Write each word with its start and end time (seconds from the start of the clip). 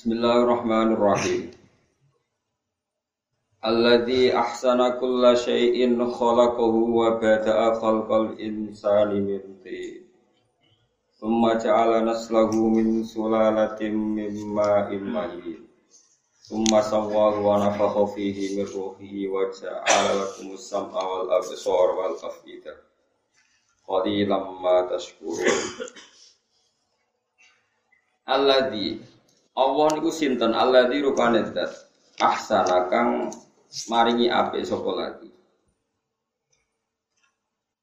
Bismillahirrahmanirrahim. 0.00 1.52
Alladzi 3.60 4.32
ahsana 4.32 4.96
kulla 4.96 5.36
syai'in 5.36 6.00
khalaqahu 6.00 6.88
wa 6.88 7.20
bada'a 7.20 7.76
khalqal 7.76 8.32
insani 8.40 9.20
min 9.20 9.60
tin. 9.60 10.08
Thumma 11.20 11.60
ja'ala 11.60 12.00
naslahu 12.00 12.72
min 12.72 13.04
sulalatin 13.04 13.92
min 14.16 14.32
ma'in 14.56 15.04
mahin. 15.04 15.68
Thumma 16.48 16.80
sawwahu 16.80 17.44
wa 17.44 17.60
nafakha 17.60 18.08
fihi 18.16 18.56
min 18.56 18.64
ruhihi 18.72 19.28
wa 19.28 19.52
ja'ala 19.52 20.16
lakumus 20.16 20.64
sam'a 20.64 20.96
wal 20.96 21.28
absara 21.28 21.92
wal 21.92 22.16
af'idah. 22.16 22.80
Qalilan 23.84 24.48
ma 24.64 24.80
tashkurun. 24.88 25.60
Alladzi 28.24 29.09
Allah 29.60 29.86
niku 29.92 30.08
sinten? 30.08 30.56
Alladzi 30.56 31.04
rupane 31.04 31.44
zat 31.52 31.72
ahsana 32.16 32.88
kang 32.88 33.28
maringi 33.92 34.32
apik 34.32 34.64
sapa 34.64 34.90
lagi? 34.96 35.28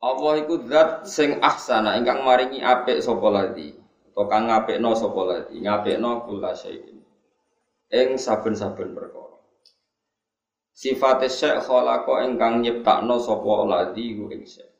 Allah 0.01 0.33
iku 0.41 0.65
zat 0.65 1.05
sing 1.05 1.37
ahsana 1.37 2.01
ingkang 2.01 2.25
maringi 2.25 2.65
apik 2.65 2.97
sapa 3.05 3.27
lagi? 3.29 3.77
Atau 4.09 4.25
kang 4.25 4.49
ngapikno 4.49 4.97
sapa 4.97 5.21
lagi? 5.29 5.55
Ngapikno 5.61 6.25
kula 6.25 6.57
syai'in. 6.57 6.97
Ing 7.93 8.17
saben-saben 8.17 8.97
perkara. 8.97 9.37
Sifate 10.73 11.29
syekh 11.29 11.61
khalaqa 11.61 12.25
ingkang 12.25 12.65
nyiptakno 12.65 13.21
sapa 13.21 13.53
lagi 13.69 14.17
ku 14.17 14.33
ing 14.33 14.49
syekh. 14.49 14.73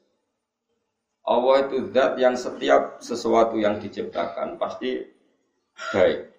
Allah 1.28 1.68
itu 1.68 1.94
zat 1.94 2.18
yang 2.18 2.34
setiap 2.34 3.04
sesuatu 3.04 3.60
yang 3.60 3.78
diciptakan 3.78 4.56
pasti 4.56 5.04
baik 5.92 6.37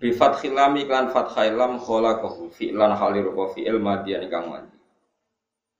Bi 0.00 0.16
fathil 0.16 0.56
lam 0.56 0.80
iklan 0.80 1.12
fathai 1.12 1.52
lam 1.52 1.76
khalaqahu 1.76 2.48
fi'lan 2.48 2.96
halir 2.96 3.28
wa 3.36 3.52
fi'il 3.52 3.76
madiyan 3.76 4.24
kang 4.32 4.48
madi. 4.48 4.80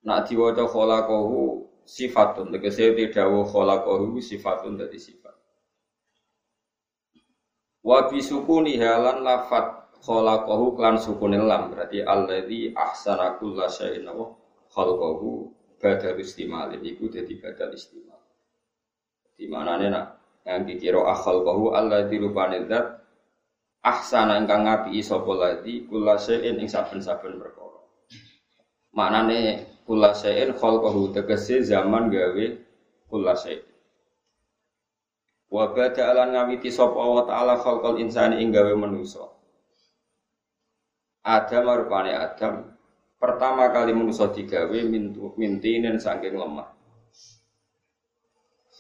Nak 0.05 0.29
diwaca 0.29 0.69
khalaqahu 0.69 1.65
sifatun 1.89 2.53
tegese 2.53 2.93
dawuh 3.17 3.49
khalaqahu 3.49 4.21
sifatun 4.21 4.77
dadi 4.77 5.01
sifat. 5.01 5.33
Wa 7.81 8.13
bi 8.13 8.21
sukuni 8.21 8.77
halan 8.77 9.25
lafat 9.25 9.97
khalaqahu 10.05 10.77
klan 10.77 11.01
sukunil 11.01 11.49
lam 11.49 11.73
berarti 11.73 12.05
alladzi 12.05 12.77
ahsana 12.77 13.41
kulla 13.41 13.73
syai'in 13.73 14.05
wa 14.05 14.37
khalaqahu 14.69 15.49
badal 15.81 16.21
istimalin 16.21 16.85
iku 16.85 17.09
dadi 17.09 17.41
badal 17.41 17.73
istimal. 17.73 18.21
Di 19.33 19.49
manane 19.49 19.89
nak 19.89 20.21
yang 20.45 20.69
dikira 20.69 21.09
akhal 21.09 21.41
bahu 21.41 21.73
alladzi 21.73 22.21
rupane 22.21 22.69
ahsana 23.81 24.37
ingkang 24.37 24.69
ngapi 24.69 25.01
sapa 25.01 25.33
ladi 25.33 25.89
kula 25.89 26.21
sein 26.21 26.61
ing 26.61 26.69
saben-saben 26.69 27.41
perkara. 27.41 27.81
Maknane 28.93 29.65
kula 29.89 30.13
sein 30.13 30.53
khalqahu 30.53 31.17
tegese 31.17 31.65
zaman 31.65 32.13
gawe 32.13 32.47
kula 33.09 33.35
sein. 33.37 33.65
Wa 35.51 35.75
bada 35.75 36.15
alan 36.15 36.37
ngawiti 36.37 36.71
sapa 36.71 36.95
Allah 36.95 37.25
taala 37.27 37.55
khalqal 37.59 37.99
insani 37.99 38.39
ing 38.45 38.53
gawe 38.55 38.71
manusa. 38.77 39.27
Adam 41.21 41.69
rupane 41.69 42.17
Adam 42.17 42.71
pertama 43.21 43.69
kali 43.69 43.93
manusa 43.93 44.33
digawe 44.33 44.79
mintu 44.89 45.37
mintinen 45.37 46.01
saking 46.01 46.37
lemah. 46.37 46.80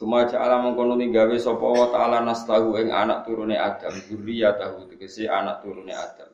Semua 0.00 0.24
ja'ala 0.24 0.64
mengkono 0.64 0.96
gawe 0.96 1.36
sapa 1.36 1.60
wa 1.60 1.92
ta'ala 1.92 2.24
nastahu 2.24 2.72
ing 2.80 2.88
anak 2.88 3.20
turune 3.28 3.52
Adam, 3.60 3.92
tahu 4.56 4.88
tegese 4.88 5.28
anak 5.28 5.60
turune 5.60 5.92
Adam. 5.92 6.32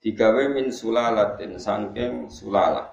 Digawe 0.00 0.48
min 0.48 0.72
sulalatin 0.72 1.60
sangking 1.60 2.32
sulala. 2.32 2.88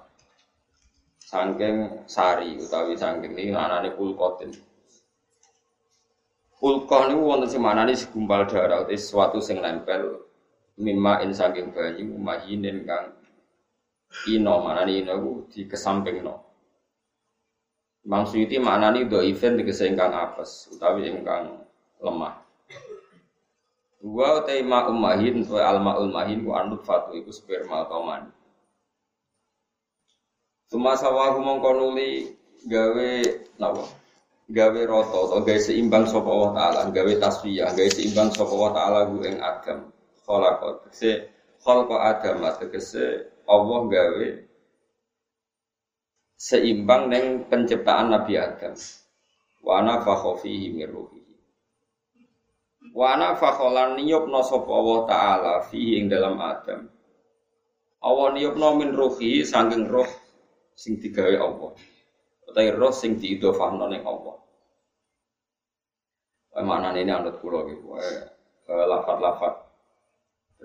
Sangking 1.24 2.04
sari 2.04 2.60
utawi 2.60 3.00
sangking 3.00 3.32
ini 3.32 3.56
anane 3.56 3.96
kulkotin. 3.96 4.52
Kulkoh 6.60 7.08
niku 7.08 7.24
wonten 7.24 7.48
sing 7.48 7.64
manane 7.64 7.96
segumpal 7.96 8.44
darah 8.44 8.84
utawa 8.84 8.92
sesuatu 8.92 9.40
sing 9.40 9.56
nempel 9.64 10.20
mimma 10.76 11.24
in 11.24 11.32
sangking 11.32 11.72
banyu 11.72 12.12
mahinin 12.20 12.84
kang 12.84 13.16
ino 14.28 14.60
manane 14.60 15.00
ino 15.00 15.48
dikesampingno. 15.48 16.51
Imam 18.02 18.26
Suyuti 18.26 18.58
do 19.06 19.18
event 19.22 19.54
tegese 19.62 19.86
ingkang 19.86 20.10
apes 20.10 20.66
utawi 20.74 21.06
ingkang 21.06 21.62
lemah. 22.02 22.42
Dua 24.02 24.42
utai 24.42 24.66
ma 24.66 24.90
ummahin 24.90 25.46
wa 25.46 25.62
alma 25.62 25.92
ulmahin 26.02 26.42
ku 26.42 26.50
anut 26.50 26.82
fatu 26.82 27.14
iku 27.14 27.30
sperma 27.30 27.86
atau 27.86 28.02
mani. 28.02 28.34
Suma 30.66 30.98
sawahu 30.98 31.38
mongkonuli 31.38 32.34
gawe 32.66 33.10
nawa 33.62 33.86
gawe 34.50 34.80
roto 34.90 35.30
atau 35.30 35.46
gawe 35.46 35.60
seimbang 35.62 36.10
sapa 36.10 36.26
Allah 36.26 36.50
taala 36.58 36.80
gawe 36.90 37.12
tasfiyah 37.22 37.70
gawe 37.70 37.90
seimbang 37.94 38.34
sapa 38.34 38.50
Allah 38.50 38.72
taala 38.74 38.98
ku 39.06 39.22
ing 39.22 39.38
Adam 39.38 39.78
khalaqa 40.26 40.68
tegese 40.82 41.30
khalaqa 41.62 41.96
Adam 42.02 42.42
tegese 42.58 43.30
Allah 43.46 43.80
gawe 43.86 44.26
seimbang 46.42 47.06
dengan 47.06 47.46
penciptaan 47.46 48.10
Nabi 48.10 48.34
Adam. 48.34 48.74
Wa 49.62 49.78
ana 49.78 50.02
fakhofihi 50.02 50.74
min 50.74 50.90
ruhihi. 50.90 51.34
Wa 52.90 53.14
ana 53.14 53.38
fakholan 53.38 53.94
niyupna 53.94 54.42
sapa 54.42 54.66
Allah 54.66 54.98
taala 55.06 55.54
fihi 55.70 56.02
ing 56.02 56.10
dalam 56.10 56.34
Adam. 56.42 56.90
Allah 58.02 58.28
niyupna 58.34 58.74
min 58.74 58.90
ruhihi 58.90 59.46
saking 59.46 59.86
roh 59.86 60.10
sing 60.74 60.98
digawe 60.98 61.38
Allah. 61.38 61.78
Utawi 62.50 62.74
roh 62.74 62.90
sing 62.90 63.22
diidhofahno 63.22 63.86
ning 63.86 64.02
Allah. 64.02 64.42
Maknane 66.58 67.06
ini 67.06 67.14
anut 67.14 67.38
kula 67.38 67.70
gitu. 67.70 67.86
Wae 67.94 68.10
lafat-lafat. 68.66 69.54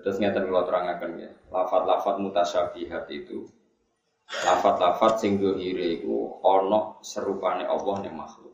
Terus 0.02 0.18
ngeten 0.18 0.50
kula 0.50 0.66
terangaken 0.66 1.22
ya. 1.22 1.30
Lafat-lafat 1.54 2.18
mutasyabihat 2.18 3.06
itu 3.14 3.46
lafat-lafat 4.28 5.24
sing 5.24 5.40
dohire 5.40 6.00
iku 6.00 6.44
ana 6.44 7.00
serupane 7.00 7.64
Allah 7.64 8.04
ning 8.04 8.12
makhluk. 8.12 8.52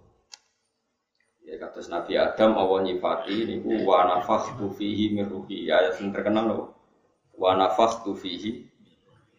Ya 1.44 1.60
kata 1.60 1.82
Nabi 1.90 2.14
Adam 2.16 2.56
Allah 2.56 2.78
nyifati 2.88 3.36
niku 3.44 3.84
wa 3.84 4.06
nafakhtu 4.06 4.70
fihi 4.72 5.12
min 5.12 5.28
ruhi. 5.28 5.68
Ya, 5.68 5.82
ayat 5.82 6.00
sing 6.00 6.14
terkenal 6.14 6.46
loh. 6.48 6.64
Wa 7.36 7.58
nafakhtu 7.58 8.16
fihi 8.16 8.64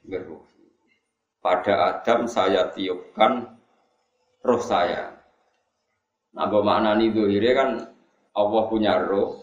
min 0.06 0.22
ruhi. 0.22 0.70
Pada 1.42 1.98
Adam 1.98 2.30
saya 2.30 2.70
tiupkan 2.74 3.58
roh 4.46 4.62
saya. 4.62 5.18
Nah, 6.36 6.52
maknani 6.52 7.16
dohire 7.16 7.56
kan 7.56 7.70
Allah 8.36 8.64
punya 8.68 9.00
roh 9.00 9.40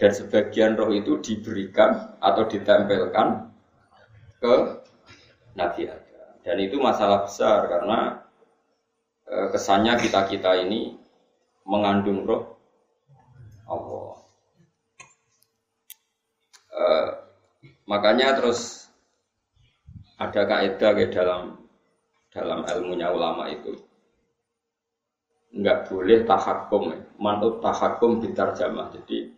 dan 0.00 0.10
sebagian 0.10 0.74
roh 0.74 0.88
itu 0.90 1.20
diberikan 1.20 2.16
atau 2.18 2.48
ditempelkan 2.48 3.54
ke 4.40 4.54
Nabi 5.54 5.82
Adam. 5.86 6.13
Dan 6.44 6.60
itu 6.60 6.76
masalah 6.76 7.24
besar 7.24 7.64
karena 7.72 8.20
e, 9.24 9.48
kesannya 9.48 9.96
kita-kita 9.96 10.60
ini 10.60 10.92
mengandung 11.64 12.28
roh 12.28 12.60
Allah. 13.64 14.12
E, 16.68 16.84
makanya 17.88 18.36
terus 18.36 18.92
ada 20.20 20.44
kaidah 20.44 20.92
ke 20.92 21.08
dalam 21.08 21.64
dalam 22.28 22.60
ilmunya 22.68 23.08
ulama 23.08 23.48
itu. 23.48 23.80
Nggak 25.54 25.88
boleh 25.88 26.28
tahakum 26.28 26.92
manut 27.16 27.64
tahakum 27.64 28.20
jamaah. 28.20 28.92
Jadi 28.92 29.32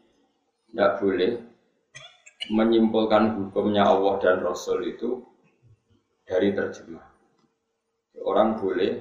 nggak 0.75 0.93
boleh 0.99 1.33
menyimpulkan 2.51 3.39
hukumnya 3.39 3.87
Allah 3.87 4.19
dan 4.19 4.43
Rasul 4.43 4.91
itu 4.91 5.23
dari 6.27 6.51
terjemah. 6.51 7.07
Orang 8.27 8.59
boleh 8.59 8.99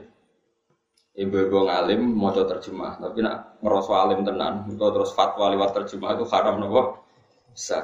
ibu-ibu 1.18 1.66
ngalim 1.66 2.14
mau 2.14 2.30
terjemah, 2.30 3.02
tapi 3.02 3.26
nak 3.26 3.58
ngerasa 3.66 3.94
alim 3.98 4.22
tenan, 4.22 4.70
itu 4.70 4.86
terus 4.94 5.12
fatwa 5.18 5.50
lewat 5.50 5.74
terjemah 5.74 6.14
itu 6.14 6.26
haram 6.30 6.62
nopo 6.62 7.02
bisa. 7.50 7.82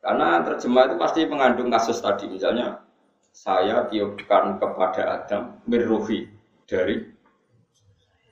Karena 0.00 0.40
terjemah 0.46 0.88
itu 0.88 0.96
pasti 0.96 1.20
mengandung 1.26 1.68
kasus 1.68 1.98
tadi, 1.98 2.30
misalnya 2.30 2.78
saya 3.34 3.90
tiupkan 3.90 4.56
kepada 4.62 5.22
Adam 5.22 5.58
mirruhi 5.66 6.30
dari 6.64 7.02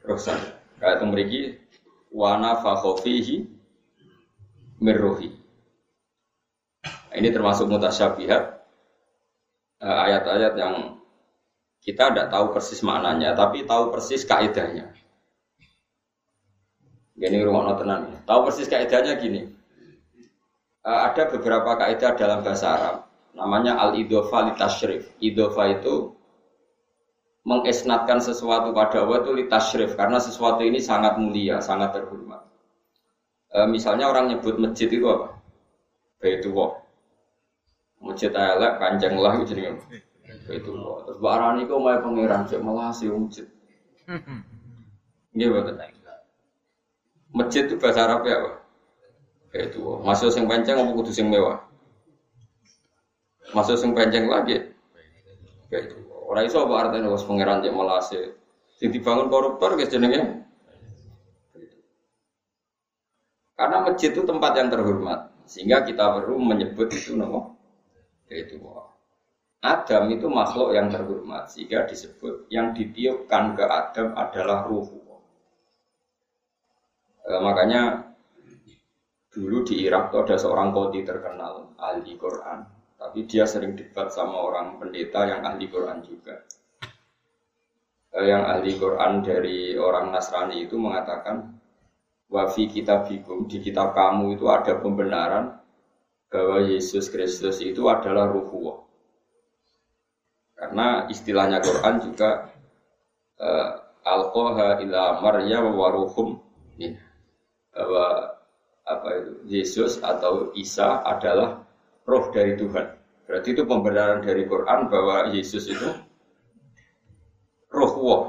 roh 0.07 0.19
Kayak 0.79 0.95
itu 1.03 1.05
memiliki 1.11 1.41
wana 2.15 2.63
fakhofihi 2.63 3.37
mirruhi. 4.79 5.35
Ini 7.11 7.29
termasuk 7.35 7.67
mutasyabihat 7.67 8.58
ayat-ayat 9.83 10.55
yang 10.59 10.99
kita 11.79 12.11
tidak 12.11 12.29
tahu 12.29 12.51
persis 12.51 12.83
maknanya, 12.83 13.33
tapi 13.39 13.63
tahu 13.63 13.95
persis 13.95 14.27
kaidahnya. 14.27 14.91
Gini 17.19 17.43
rumah 17.43 17.75
tenan 17.75 18.15
ya. 18.15 18.19
Tahu 18.27 18.41
persis 18.47 18.71
kaidahnya 18.71 19.19
gini. 19.19 19.43
uh, 20.87 21.11
ada 21.11 21.27
beberapa 21.29 21.75
kaidah 21.75 22.15
dalam 22.15 22.41
bahasa 22.47 22.67
Arab 22.79 22.97
namanya 23.35 23.79
al 23.79 23.99
idofa 23.99 24.47
li 24.47 24.53
tashrif. 24.55 25.11
Idofa 25.19 25.79
itu 25.79 26.15
mengesnatkan 27.43 28.23
sesuatu 28.23 28.71
pada 28.71 29.03
Allah 29.03 29.25
itu 29.25 29.31
li 29.35 29.45
karena 29.95 30.19
sesuatu 30.23 30.63
ini 30.63 30.79
sangat 30.79 31.19
mulia, 31.19 31.59
sangat 31.59 31.99
terhormat. 31.99 32.47
Uh, 33.51 33.67
misalnya 33.67 34.07
orang 34.07 34.31
nyebut 34.31 34.61
masjid 34.61 34.87
itu 34.87 35.09
apa? 35.09 35.41
Baitullah. 36.21 36.88
Masjid 37.99 38.31
elek 38.31 38.73
kanjeng 38.79 39.15
lah 39.19 39.39
itu 39.39 39.55
jenenge. 39.55 39.83
Baitullah. 40.49 41.09
Terus 41.09 41.19
barani 41.21 41.69
kok 41.69 41.81
mau 41.81 41.99
pangeran 42.01 42.43
cek 42.49 42.61
malah 42.63 42.91
sih 42.95 43.09
masjid. 43.11 43.47
Nggih 45.35 45.49
betul. 45.53 45.77
Masjid 47.29 47.63
itu 47.69 47.77
bahasa 47.77 48.09
Arab 48.09 48.25
ya, 48.25 48.41
Pak? 48.41 48.57
Kayak 49.53 49.65
itu. 49.73 49.81
Masuk 50.01 50.29
sing 50.33 50.49
panjang 50.49 50.81
apa 50.81 50.91
kudu 50.97 51.13
sing 51.13 51.29
mewah? 51.29 51.61
Masuk 53.53 53.77
sing 53.77 53.93
panjang 53.93 54.25
lagi. 54.29 54.73
Kayak 55.69 55.93
itu. 55.93 55.97
Orang 56.29 56.45
iso 56.45 56.65
apa 56.65 56.75
artinya 56.89 57.13
wis 57.13 57.25
pangeran 57.25 57.61
cek 57.61 57.73
melase. 57.77 58.21
Sing 58.81 58.89
dibangun 58.89 59.29
koruptor 59.29 59.77
guys 59.77 59.93
jenenge. 59.93 60.45
Karena 63.59 63.83
masjid 63.91 64.15
itu 64.15 64.23
tempat 64.23 64.55
yang 64.55 64.71
terhormat, 64.71 65.35
sehingga 65.51 65.83
kita 65.83 66.15
perlu 66.15 66.39
menyebut 66.39 66.95
itu 66.95 67.19
nama 67.19 67.58
itu. 68.35 68.57
Adam 69.59 70.05
itu 70.15 70.27
makhluk 70.31 70.71
yang 70.77 70.87
terhormat, 70.87 71.51
sehingga 71.51 71.89
disebut 71.89 72.47
yang 72.53 72.77
ditiupkan 72.77 73.59
ke 73.59 73.65
Adam 73.67 74.15
adalah 74.15 74.69
ruh. 74.71 74.87
E, 77.27 77.33
makanya 77.43 78.09
Dulu 79.39 79.63
di 79.63 79.87
Irak 79.87 80.11
tuh 80.11 80.27
ada 80.27 80.35
seorang 80.35 80.75
kodi 80.75 81.07
terkenal 81.07 81.77
ahli 81.79 82.19
Quran, 82.19 82.67
tapi 82.99 83.23
dia 83.29 83.47
sering 83.47 83.79
debat 83.79 84.11
sama 84.11 84.35
orang 84.35 84.83
pendeta 84.83 85.31
yang 85.31 85.47
ahli 85.47 85.71
Quran 85.71 86.03
juga. 86.03 86.43
Eh, 88.19 88.27
yang 88.27 88.43
ahli 88.43 88.75
Quran 88.75 89.23
dari 89.23 89.79
orang 89.79 90.11
Nasrani 90.11 90.67
itu 90.67 90.75
mengatakan, 90.75 91.55
wafi 92.27 92.67
kitab 92.67 93.07
bikum 93.07 93.47
di 93.47 93.63
kitab 93.63 93.95
kamu 93.95 94.35
itu 94.35 94.51
ada 94.51 94.75
pembenaran 94.81 95.61
bahwa 96.29 96.61
Yesus 96.65 97.09
Kristus 97.09 97.61
itu 97.65 97.89
adalah 97.89 98.29
ruhullah. 98.29 98.85
Karena 100.59 101.07
istilahnya 101.09 101.63
Quran 101.63 102.03
juga 102.03 102.51
uh, 103.39 103.71
alqaha 104.03 104.83
ila 104.83 105.23
maryam 105.23 105.73
wa 105.73 105.89
ruhum 105.95 106.43
bahwa 107.73 108.07
apa 108.89 109.09
itu 109.21 109.33
Yesus 109.47 110.01
atau 110.01 110.51
Isa 110.57 111.05
adalah 111.05 111.63
roh 112.09 112.25
dari 112.33 112.57
Tuhan. 112.57 112.87
Berarti 113.29 113.49
itu 113.53 113.63
pembenaran 113.69 114.25
dari 114.25 114.49
Quran 114.49 114.89
bahwa 114.89 115.29
Yesus 115.31 115.69
itu 115.69 115.89
roh 117.69 117.93
wah. 118.01 118.25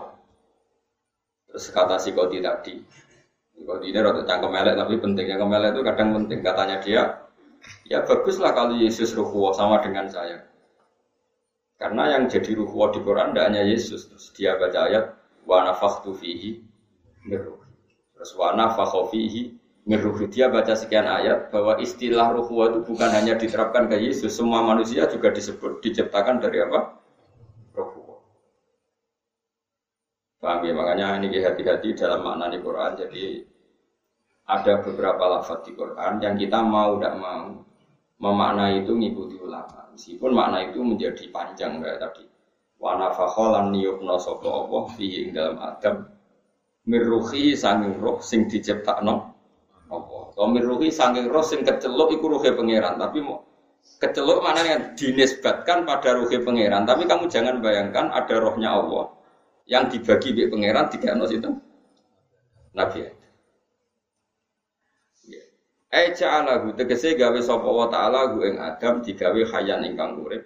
Terus 1.49 1.65
kata 1.73 1.97
si 1.97 2.13
Kodi 2.13 2.43
tadi, 2.43 2.77
Kodi 3.63 3.89
ini 3.89 3.99
rada 4.03 4.21
cangkem 4.21 4.53
melek 4.53 4.75
tapi 4.77 4.93
pentingnya 5.01 5.39
kemelek 5.39 5.73
itu 5.73 5.81
kadang 5.81 6.09
penting. 6.13 6.39
Katanya 6.45 6.77
dia, 6.83 7.03
ya 7.89 8.05
baguslah 8.05 8.53
kalau 8.53 8.77
Yesus 8.77 9.11
roh 9.17 9.27
wah 9.33 9.51
sama 9.51 9.81
dengan 9.81 10.07
saya. 10.07 10.45
Karena 11.75 12.15
yang 12.15 12.29
jadi 12.29 12.53
ruh 12.55 12.69
wah 12.69 12.93
di 12.93 13.01
Quran 13.01 13.33
tidak 13.33 13.45
hanya 13.49 13.63
Yesus. 13.65 14.07
Terus 14.07 14.29
dia 14.37 14.55
baca 14.55 14.87
ayat 14.87 15.05
wa 15.49 15.65
nafakhtu 15.65 16.13
fihi 16.13 16.61
Terus 18.19 18.31
wa 18.35 18.51
nafakhu 18.55 19.11
fihi 19.11 19.59
Miruhi 19.89 20.29
dia 20.29 20.53
baca 20.53 20.77
sekian 20.77 21.09
ayat 21.09 21.49
bahwa 21.49 21.81
istilah 21.81 22.29
ruhwa 22.35 22.69
itu 22.69 22.85
bukan 22.85 23.09
hanya 23.09 23.33
diterapkan 23.33 23.89
ke 23.89 23.97
Yesus, 23.97 24.37
semua 24.37 24.61
manusia 24.61 25.09
juga 25.09 25.33
disebut 25.33 25.81
diciptakan 25.81 26.37
dari 26.37 26.61
apa? 26.61 26.99
Ruhwa. 27.73 28.21
Paham 30.37 30.61
ya? 30.61 30.77
Makanya 30.77 31.17
ini 31.25 31.41
hati-hati 31.41 31.97
dalam 31.97 32.21
makna 32.21 32.53
di 32.53 32.61
Quran. 32.61 32.91
Jadi 33.01 33.23
ada 34.45 34.73
beberapa 34.85 35.23
lafaz 35.25 35.65
di 35.65 35.73
Quran 35.73 36.21
yang 36.21 36.37
kita 36.37 36.61
mau 36.61 37.01
tidak 37.01 37.15
mau 37.17 37.65
memaknai 38.19 38.83
itu 38.83 38.91
ngikuti 38.93 39.35
ulama. 39.39 39.89
Meskipun 39.95 40.31
makna 40.31 40.67
itu 40.69 40.79
menjadi 40.83 41.23
panjang 41.31 41.79
kayak 41.79 41.99
tadi. 41.99 42.23
Wa 42.79 42.95
nafakholan 42.95 43.75
niyubno 43.75 44.15
sopo 44.19 44.47
Allah 44.47 44.83
fihi 44.95 45.31
dalam 45.35 45.59
Adam 45.59 46.07
miruhi 46.87 47.53
sanging 47.55 47.99
roh 47.99 48.23
sing 48.23 48.47
diciptakno 48.47 49.39
apa? 49.89 50.19
Tomir 50.37 50.63
ruhi 50.63 50.93
saking 50.93 51.27
roh 51.27 51.43
sing 51.43 51.65
keceluk 51.65 52.13
iku 52.13 52.37
ruhe 52.37 52.53
pangeran, 52.53 52.95
tapi 52.95 53.19
mau 53.19 53.43
mana 54.39 54.61
yang 54.63 54.81
dinisbatkan 54.93 55.83
pada 55.83 56.15
ruhe 56.15 56.39
pangeran. 56.39 56.85
Tapi 56.85 57.09
kamu 57.09 57.25
jangan 57.27 57.59
bayangkan 57.59 58.13
ada 58.13 58.35
rohnya 58.37 58.77
Allah 58.77 59.11
yang 59.65 59.89
dibagi 59.89 60.31
di 60.31 60.47
pangeran 60.47 60.87
tiga 60.93 61.17
nos 61.17 61.33
itu 61.33 61.49
Nabi. 62.77 63.18
Eh 65.89 66.13
ja'alahu 66.13 66.77
tegese 66.77 67.17
gawe 67.17 67.39
sapa 67.41 67.65
wa 67.65 67.89
ta'ala 67.89 68.29
gu 68.37 68.45
ing 68.45 68.61
Adam 68.61 69.01
digawe 69.01 69.41
hayan 69.49 69.81
ingkang 69.89 70.21
urip. 70.21 70.45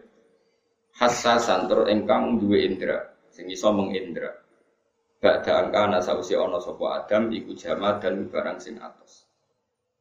Hassasan 0.96 1.68
tur 1.68 1.84
ingkang 1.92 2.40
duwe 2.40 2.64
indra 2.64 3.04
sing 3.28 3.52
iso 3.52 3.76
mengindra. 3.76 4.32
Ba'da 5.20 5.68
angka 5.68 5.80
ana 5.84 6.00
sausi 6.00 6.40
ana 6.40 6.64
sapa 6.64 7.04
Adam 7.04 7.28
iku 7.36 7.52
jamat 7.60 8.00
dan 8.00 8.32
barang 8.32 8.60
sing 8.64 8.80
atos. 8.80 9.28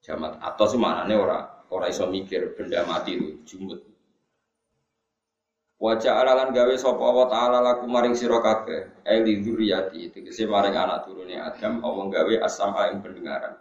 Jamat 0.02 0.38
mana 0.78 1.10
nih 1.10 1.18
ora 1.18 1.66
ora 1.74 1.90
iso 1.90 2.06
mikir 2.06 2.54
benda 2.54 2.86
mati 2.86 3.18
itu 3.18 3.42
jumut. 3.42 3.82
Wajah 5.82 6.22
alalan 6.22 6.54
gawe 6.54 6.74
sopo 6.78 7.02
wa 7.02 7.26
taala 7.26 7.58
laku 7.58 7.90
maring 7.90 8.14
sira 8.14 8.38
kabeh, 8.38 9.02
eli 9.02 9.42
dzurriyyati 9.42 10.14
tegese 10.14 10.46
maring 10.46 10.78
anak 10.78 11.10
turune 11.10 11.34
Adam 11.34 11.82
Allah 11.82 12.06
gawe 12.06 12.34
asam 12.46 12.70
ing 12.94 13.02
pendengaran. 13.02 13.58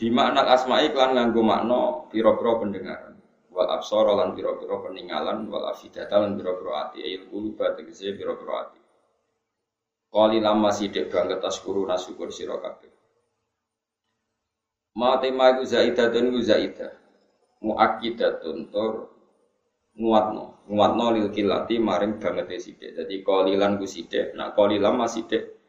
Di 0.00 0.08
makna 0.08 0.48
asma'i 0.48 0.96
klan 0.96 1.12
nganggo 1.12 1.44
makna 1.44 2.08
pira-pira 2.08 2.56
pendengaran. 2.56 3.20
Wal 3.52 3.68
absara 3.68 4.16
lan 4.16 4.32
pira-pira 4.32 4.80
peninggalan, 4.80 5.44
wal 5.52 5.68
afidata 5.68 6.16
lan 6.24 6.40
pira-pira 6.40 6.88
ati, 6.88 7.04
il 7.04 7.28
quluba 7.28 7.76
tegese 7.76 8.16
pira-pira 8.16 8.64
ati. 8.64 8.80
Qali 10.08 10.40
lama 10.40 10.72
sidik 10.72 11.12
banget 11.12 11.44
taskuru 11.44 11.84
nasyukur 11.84 12.32
sira 12.32 12.56
kabeh. 12.56 12.88
Ma 14.96 15.20
tema 15.20 15.52
iku 15.52 15.68
zaidatun 15.68 16.32
iku 16.32 16.40
zaidah. 16.48 16.92
Muakkidatun 17.60 18.72
tur 18.72 19.12
nguatno. 20.00 20.64
Nguatno 20.64 21.06
lil 21.12 21.28
kilati 21.28 21.76
maring 21.76 22.16
banget 22.16 22.48
sithik. 22.56 22.96
Jadi 22.96 23.20
qalilan 23.20 23.76
ku 23.76 23.84
sithik, 23.84 24.32
nak 24.32 24.56
qalilan 24.56 24.96
masih 24.96 25.28
sithik 25.28 25.59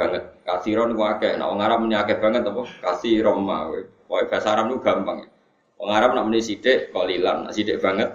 banget. 0.00 0.24
Kasiron 0.48 0.96
ku 0.96 1.04
akeh, 1.04 1.36
nak 1.36 1.52
wong 1.52 1.60
Arab 1.60 1.84
muni 1.84 1.92
akeh 1.92 2.16
banget 2.16 2.48
apa? 2.48 2.64
Kasiron 2.80 3.44
ma. 3.44 3.68
Pokoke 4.08 4.32
bahasa 4.32 4.56
Arab 4.56 4.72
ku 4.72 4.80
gampang. 4.80 5.28
Wong 5.76 5.90
Arab 5.92 6.16
nak 6.16 6.24
muni 6.24 6.40
sithik 6.40 6.88
qalilan, 6.96 7.44
nak 7.44 7.52
sithik 7.52 7.76
banget 7.84 8.08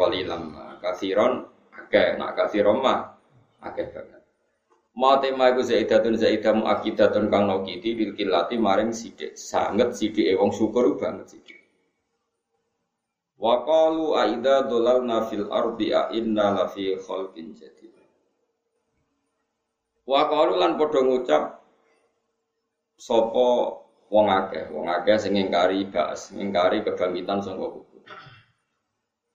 qalilan. 0.00 0.56
Kasiron 0.80 1.44
akeh, 1.76 2.16
nak 2.16 2.32
kasiron 2.32 2.80
ma 2.80 3.12
akeh 3.60 3.92
banget. 3.92 4.18
Ma 4.98 5.22
tema 5.22 5.54
iku 5.54 5.62
zaidatun 5.62 6.18
zaidah 6.18 6.58
muakidatun 6.58 7.30
kang 7.30 7.46
nokiti 7.46 7.94
bil 7.94 8.18
kilati 8.18 8.58
maring 8.58 8.90
sidik 8.90 9.38
sanget 9.38 9.94
sidik 9.94 10.34
wong 10.34 10.50
syukur 10.50 10.98
banget 10.98 11.38
sidik. 11.38 11.62
Wa 13.38 13.62
qalu 13.62 14.18
aida 14.18 14.66
dolalna 14.66 15.22
fil 15.30 15.46
ardi 15.54 15.94
a 15.94 16.10
inna 16.10 16.50
la 16.50 16.66
fi 16.66 16.98
khalqin 16.98 17.54
jadid. 17.54 17.77
Wa 20.08 20.24
qalu 20.24 20.56
lan 20.56 20.80
padha 20.80 21.04
ngucap 21.04 21.60
sapa 22.96 23.48
wong 24.08 24.26
akeh, 24.32 24.72
wong 24.72 24.88
akeh 24.88 25.20
sing 25.20 25.36
ngingkari 25.36 25.84
ba'as, 25.92 26.32
ngingkari 26.32 26.80
kebangkitan 26.80 27.44
sangka 27.44 27.84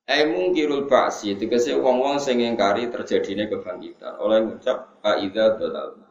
Eh 0.04 0.28
mungkirul 0.28 0.90
ba'si 0.90 1.38
tegese 1.38 1.78
wong-wong 1.78 2.18
sing 2.18 2.42
ngingkari 2.42 2.90
terjadine 2.90 3.48
kebangkitan 3.54 4.18
oleh 4.18 4.50
ngucap 4.50 4.98
aidza 5.06 5.62
dalalna. 5.62 6.10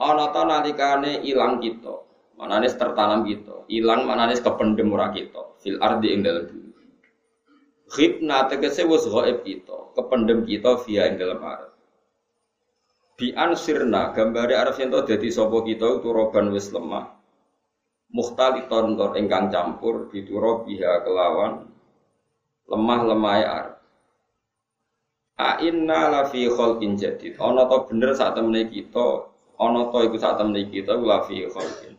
Ana 0.00 0.32
ta 0.32 0.42
nalikane 0.48 1.20
ilang 1.20 1.60
kita, 1.60 1.94
manane 2.40 2.64
tertanam 2.66 3.28
kita, 3.28 3.68
ilang 3.68 4.08
manane 4.08 4.40
kependem 4.40 4.88
ora 4.88 5.12
kita, 5.12 5.60
fil 5.60 5.76
ardi 5.84 6.16
ing 6.16 6.24
dalem 6.24 6.48
bumi. 6.48 6.72
Khibna 7.92 8.48
tegese 8.48 8.88
wis 8.88 9.04
gaib 9.04 9.44
kita, 9.44 9.92
kependem 9.94 10.48
kita 10.48 10.80
via 10.84 11.12
ing 11.12 11.20
dalem 11.20 11.44
arep. 11.44 11.75
Bi 13.16 13.32
ansirna 13.32 14.12
gambare 14.12 14.60
arep 14.60 14.76
yen 14.76 14.92
dadi 14.92 15.32
sapa 15.32 15.64
kita 15.64 16.04
turoban 16.04 16.52
wis 16.52 16.68
lemah. 16.68 17.16
Mukhtaliton 18.12 18.96
tor 19.00 19.16
ingkang 19.16 19.48
campur 19.48 20.12
dituro 20.12 20.68
biha 20.68 21.00
kelawan 21.00 21.64
lemah 22.68 23.00
lemah 23.08 23.36
ar. 23.44 23.66
A 25.36 25.60
inna 25.60 26.12
la 26.12 26.22
fi 26.28 26.48
khalqin 26.48 26.96
jadid. 26.96 27.36
Ana 27.40 27.68
to 27.68 27.88
bener 27.88 28.16
saat 28.16 28.36
temene 28.36 28.72
kita, 28.72 29.28
ana 29.60 29.92
to 29.92 29.98
iku 30.08 30.16
saat 30.16 30.40
temene 30.40 30.68
kita 30.68 30.96
la 30.96 31.24
fi 31.24 31.44
khalqin. 31.44 31.96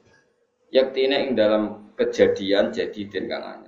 Yaktine 0.73 1.17
ing 1.25 1.31
dalam 1.37 1.93
kejadian 1.97 2.73
jadi 2.73 3.01
dan 3.09 3.25
kang. 3.29 3.66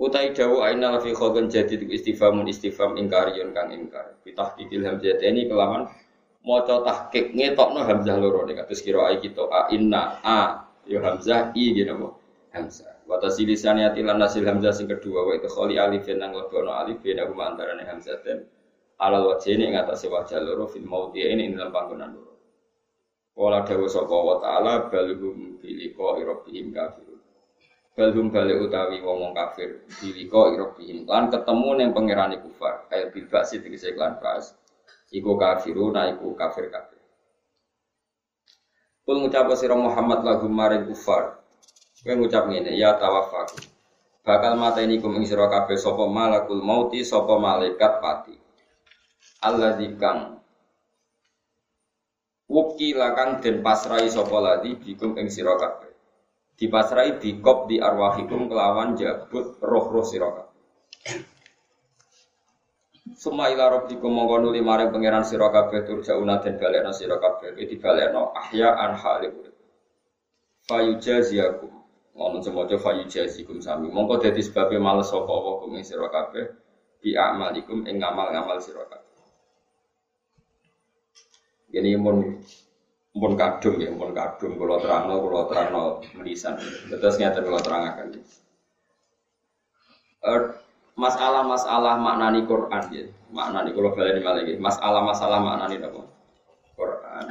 Utai 0.00 0.32
dawu 0.32 0.64
aina 0.64 0.96
fi 0.96 1.12
khodan 1.12 1.52
jadi 1.52 1.76
istifamun 1.76 2.48
istifam 2.48 2.96
ingkarion 2.96 3.52
kang 3.52 3.68
ingkar. 3.68 4.16
Bitahqiqil 4.24 4.80
hamzah 4.80 5.20
ini 5.20 5.44
kelaman 5.44 5.92
maca 6.40 6.80
tahqiq 6.80 7.36
ngetokno 7.36 7.84
hamzah 7.84 8.16
loro 8.16 8.48
nek 8.48 8.64
kados 8.64 8.80
kira 8.80 9.12
ai 9.12 9.20
kita 9.20 9.44
a 9.52 9.68
inna 9.68 10.16
a 10.24 10.64
yo 10.88 11.04
hamzah 11.04 11.52
i 11.52 11.76
gitu 11.76 11.92
apa 12.00 12.08
hamzah. 12.56 13.04
Wa 13.04 13.20
tasilisani 13.20 13.84
atilan 13.84 14.16
nasil 14.16 14.48
hamzah 14.48 14.72
sing 14.72 14.88
kedua 14.88 15.20
wa 15.20 15.36
itu 15.36 15.52
khali 15.52 15.76
alif 15.76 16.08
nang 16.16 16.32
lebono 16.32 16.72
alif 16.80 16.96
beda 17.04 17.28
kuma 17.28 17.52
hamzah 17.60 18.24
dan 18.24 18.48
alal 19.04 19.36
wajh 19.36 19.52
ini 19.52 19.76
ngatasi 19.76 20.08
wajah 20.08 20.40
loro 20.40 20.64
fil 20.64 20.88
maudhi 20.88 21.28
ini 21.28 21.52
dalam 21.52 21.76
panggonan 21.76 22.16
loro. 22.16 22.40
Wala 23.36 23.68
dawu 23.68 23.84
sapa 23.84 24.16
wa 24.16 24.40
ta'ala 24.40 24.88
balhum 24.88 25.60
bi 25.60 25.76
liqa'i 25.76 26.24
rabbihim 26.24 26.72
kafir 26.72 27.09
balhum 28.00 28.32
balik 28.32 28.56
utawi 28.64 29.04
wong 29.04 29.36
kafir. 29.36 29.84
Biliko 30.00 30.56
irobihim 30.56 31.04
lan 31.04 31.28
ketemu 31.28 31.68
neng 31.76 31.88
pangerane 31.92 32.40
kufar 32.40 32.88
kayak 32.88 33.12
bil 33.12 33.28
basi 33.28 33.60
tegese 33.60 33.92
klan 33.92 34.16
bas 34.16 34.56
iku 35.12 35.36
kafiru 35.36 35.92
na 35.92 36.08
iku 36.08 36.32
kafir 36.32 36.72
kafir. 36.72 36.96
Kul 39.04 39.20
ngucap 39.20 39.52
sira 39.52 39.76
Muhammad 39.76 40.24
lagu 40.24 40.48
maring 40.48 40.88
kufar 40.88 41.44
kowe 42.00 42.14
ngucap 42.16 42.48
ngene 42.48 42.72
ya 42.80 42.96
tawafaku 42.96 43.68
bakal 44.24 44.56
mata 44.56 44.80
ini 44.80 44.96
kum 44.96 45.20
ing 45.20 45.28
sira 45.28 45.52
kabeh 45.52 45.76
sapa 45.76 46.08
malakul 46.08 46.64
mauti 46.64 47.04
sapa 47.04 47.36
malaikat 47.36 48.00
pati. 48.00 48.36
Allah 49.44 49.76
kang 50.00 50.40
Wukila 52.50 53.14
kang 53.14 53.38
den 53.44 53.60
pasrai 53.62 54.08
sapa 54.08 54.40
ladi 54.40 54.74
bikum 54.74 55.20
ing 55.20 55.28
sira 55.28 55.54
kabeh 55.60 55.89
dipasrai 56.60 57.16
bikop 57.16 57.72
di 57.72 57.80
arwahikum 57.80 58.52
kelawan 58.52 58.92
jabut 58.92 59.56
roh-roh 59.64 60.04
sirokat. 60.04 60.52
Suma 63.16 63.48
ila 63.48 63.80
rabbikum 63.80 64.12
mongko 64.12 64.44
nuli 64.44 64.60
maring 64.60 64.92
pangeran 64.92 65.24
sira 65.24 65.48
kabeh 65.48 65.88
turjauna 65.88 66.40
den 66.44 66.60
balekno 66.60 66.92
sira 66.92 67.16
kabeh 67.16 67.56
iki 67.56 67.76
dibalekno 67.76 68.36
ahya 68.36 68.76
an. 68.76 68.92
Fayujaziakum 70.68 71.72
ngomong 72.14 72.44
semoga 72.44 72.76
fayujazikum 72.76 73.64
sami 73.64 73.88
mongko 73.88 74.20
dadi 74.20 74.44
sebabe 74.44 74.76
males 74.76 75.08
sapa 75.08 75.32
apa 75.32 75.50
kum 75.64 75.72
sira 75.80 76.12
kabeh 76.12 76.44
bi 77.00 77.16
amalikum 77.16 77.88
ing 77.88 78.04
ngamal-ngamal 78.04 78.60
sira 78.60 78.84
kabeh. 78.84 79.08
Ini 81.72 81.96
mun 81.96 82.40
pun 83.20 83.36
kadung 83.36 83.76
ya, 83.76 83.92
pun 83.92 84.16
kadung 84.16 84.56
kalau 84.56 84.80
terang 84.80 85.04
kalau 85.12 85.44
terang 85.52 85.68
menisan. 86.16 86.56
Terus 86.88 87.20
terang 87.20 87.44
kalau 87.44 87.60
terangakan. 87.60 88.06
Uh, 90.20 90.52
masalah-masalah 90.96 91.96
maknani 91.96 92.44
Quran 92.48 92.84
ya, 92.92 93.04
maknani 93.32 93.76
kalau 93.76 93.92
balik 93.92 94.24
lagi. 94.24 94.56
Masalah-masalah 94.56 95.38
maknani 95.40 95.76
apa? 95.84 96.02
Quran. 96.76 97.24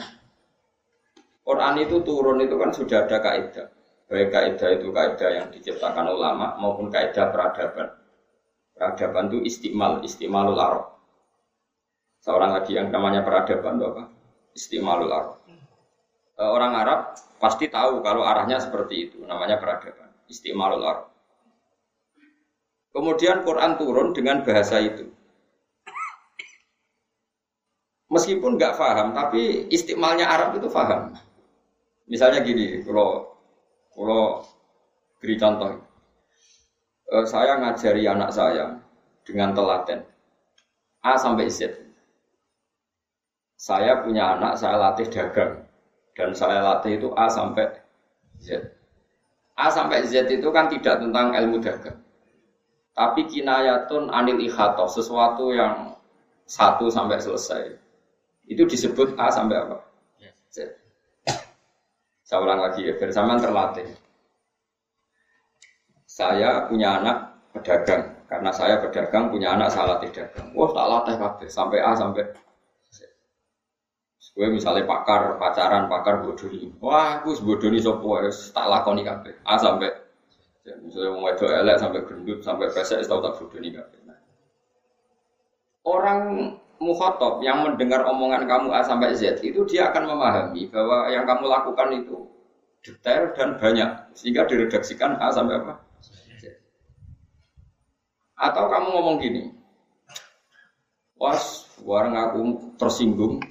Quran 1.41 1.75
itu 1.81 1.97
turun 2.05 2.37
itu 2.45 2.55
kan 2.61 2.69
sudah 2.69 3.09
ada 3.09 3.17
kaidah. 3.17 3.67
Baik 4.09 4.29
kaidah 4.33 4.69
itu 4.73 4.87
kaidah 4.93 5.29
yang 5.33 5.47
diciptakan 5.49 6.13
ulama 6.13 6.57
maupun 6.61 6.93
kaidah 6.93 7.33
peradaban. 7.33 7.93
Peradaban 8.77 9.33
itu 9.33 9.37
istimal, 9.45 10.05
istimalul 10.05 10.57
arab. 10.57 10.97
Seorang 12.21 12.53
lagi 12.53 12.77
yang 12.77 12.93
namanya 12.93 13.25
peradaban 13.25 13.81
itu 13.81 13.85
apa? 13.85 14.03
Istimalul 14.53 15.13
arab. 15.13 15.38
Eh, 16.39 16.47
orang 16.47 16.71
Arab 16.71 16.99
pasti 17.35 17.67
tahu 17.67 17.99
kalau 17.99 18.23
arahnya 18.23 18.63
seperti 18.63 19.11
itu, 19.11 19.17
namanya 19.27 19.59
peradaban. 19.59 20.07
Istimalul 20.31 20.87
Arab. 20.87 21.11
Kemudian 22.95 23.43
Quran 23.43 23.75
turun 23.75 24.15
dengan 24.15 24.39
bahasa 24.47 24.79
itu. 24.79 25.11
Meskipun 28.09 28.55
nggak 28.57 28.79
paham, 28.79 29.13
tapi 29.13 29.67
istimalnya 29.69 30.25
Arab 30.31 30.57
itu 30.57 30.71
paham. 30.71 31.13
Misalnya 32.09 32.41
gini, 32.41 32.81
kalau 32.87 33.35
kalau 33.93 34.41
beri 35.19 35.35
contoh, 35.35 35.75
eh, 37.13 37.25
saya 37.27 37.59
ngajari 37.59 38.07
anak 38.07 38.31
saya 38.31 38.79
dengan 39.27 39.51
telaten 39.51 40.07
A 41.03 41.19
sampai 41.19 41.51
Z. 41.51 41.75
Saya 43.59 44.01
punya 44.01 44.39
anak, 44.39 44.55
saya 44.55 44.79
latih 44.79 45.11
dagang. 45.11 45.68
Dan 46.19 46.35
saya 46.35 46.59
latih 46.59 46.99
itu 46.99 47.07
A 47.15 47.31
sampai 47.31 47.71
Z. 48.43 48.59
A 49.55 49.71
sampai 49.71 50.03
Z 50.03 50.27
itu 50.27 50.51
kan 50.51 50.67
tidak 50.67 50.99
tentang 50.99 51.31
ilmu 51.31 51.63
dagang. 51.63 51.95
Tapi 52.91 53.23
kinayatun 53.31 54.11
anil 54.11 54.43
ikhato, 54.43 54.83
sesuatu 54.91 55.55
yang 55.55 55.95
satu 56.43 56.91
sampai 56.91 57.23
selesai. 57.23 57.71
Itu 58.51 58.67
disebut 58.67 59.15
A 59.15 59.31
sampai 59.31 59.63
apa? 59.63 59.79
Z. 60.51 60.67
Saya 62.27 62.43
ulang 62.43 62.67
lagi 62.67 62.83
ya, 62.83 62.99
bersamaan 62.99 63.39
terlatih. 63.39 63.87
Saya 66.03 66.67
punya 66.67 66.99
anak 66.99 67.17
pedagang, 67.55 68.11
karena 68.27 68.51
saya 68.51 68.75
pedagang 68.83 69.31
punya 69.31 69.55
anak 69.55 69.71
saya 69.71 69.95
latih 69.95 70.11
dagang. 70.11 70.51
Wah 70.51 70.67
tak 70.75 70.87
latih 70.91 71.15
kabeh 71.15 71.47
sampai 71.47 71.79
A 71.79 71.95
sampai 71.95 72.27
Gue 74.39 74.47
misalnya 74.47 74.87
pakar 74.87 75.35
pacaran, 75.35 75.91
pakar 75.91 76.23
bodoni. 76.23 76.71
Wah, 76.79 77.19
aku 77.19 77.35
bodoni 77.43 77.75
sopo 77.83 78.23
tak 78.55 78.71
lakoni 78.71 79.03
kabeh. 79.03 79.35
A 79.43 79.59
sampai 79.59 79.91
ya, 80.63 80.79
misalnya 80.79 81.11
mau 81.11 81.27
wedok 81.27 81.51
elek 81.51 81.75
sampai 81.75 82.07
gendut 82.07 82.39
sampai 82.39 82.71
pesek 82.71 83.03
tahu 83.03 83.19
tak 83.19 83.35
bodoni 83.35 83.75
kabeh. 83.75 83.99
Nah. 84.07 84.15
Orang 85.83 86.55
mukhotob 86.79 87.43
yang 87.43 87.67
mendengar 87.67 88.07
omongan 88.07 88.47
kamu 88.47 88.71
A 88.71 88.79
sampai 88.79 89.11
Z 89.11 89.43
itu 89.43 89.67
dia 89.67 89.91
akan 89.91 90.07
memahami 90.07 90.71
bahwa 90.71 91.11
yang 91.11 91.27
kamu 91.27 91.43
lakukan 91.43 91.99
itu 91.99 92.23
detail 92.79 93.35
dan 93.35 93.59
banyak 93.59 93.91
sehingga 94.15 94.47
diredaksikan 94.47 95.19
A 95.19 95.35
sampai 95.35 95.59
apa? 95.59 95.83
Z. 96.39 96.47
Atau 98.39 98.71
kamu 98.71 98.87
ngomong 98.87 99.19
gini, 99.19 99.51
was 101.19 101.67
warang 101.83 102.15
aku 102.15 102.39
tersinggung, 102.79 103.43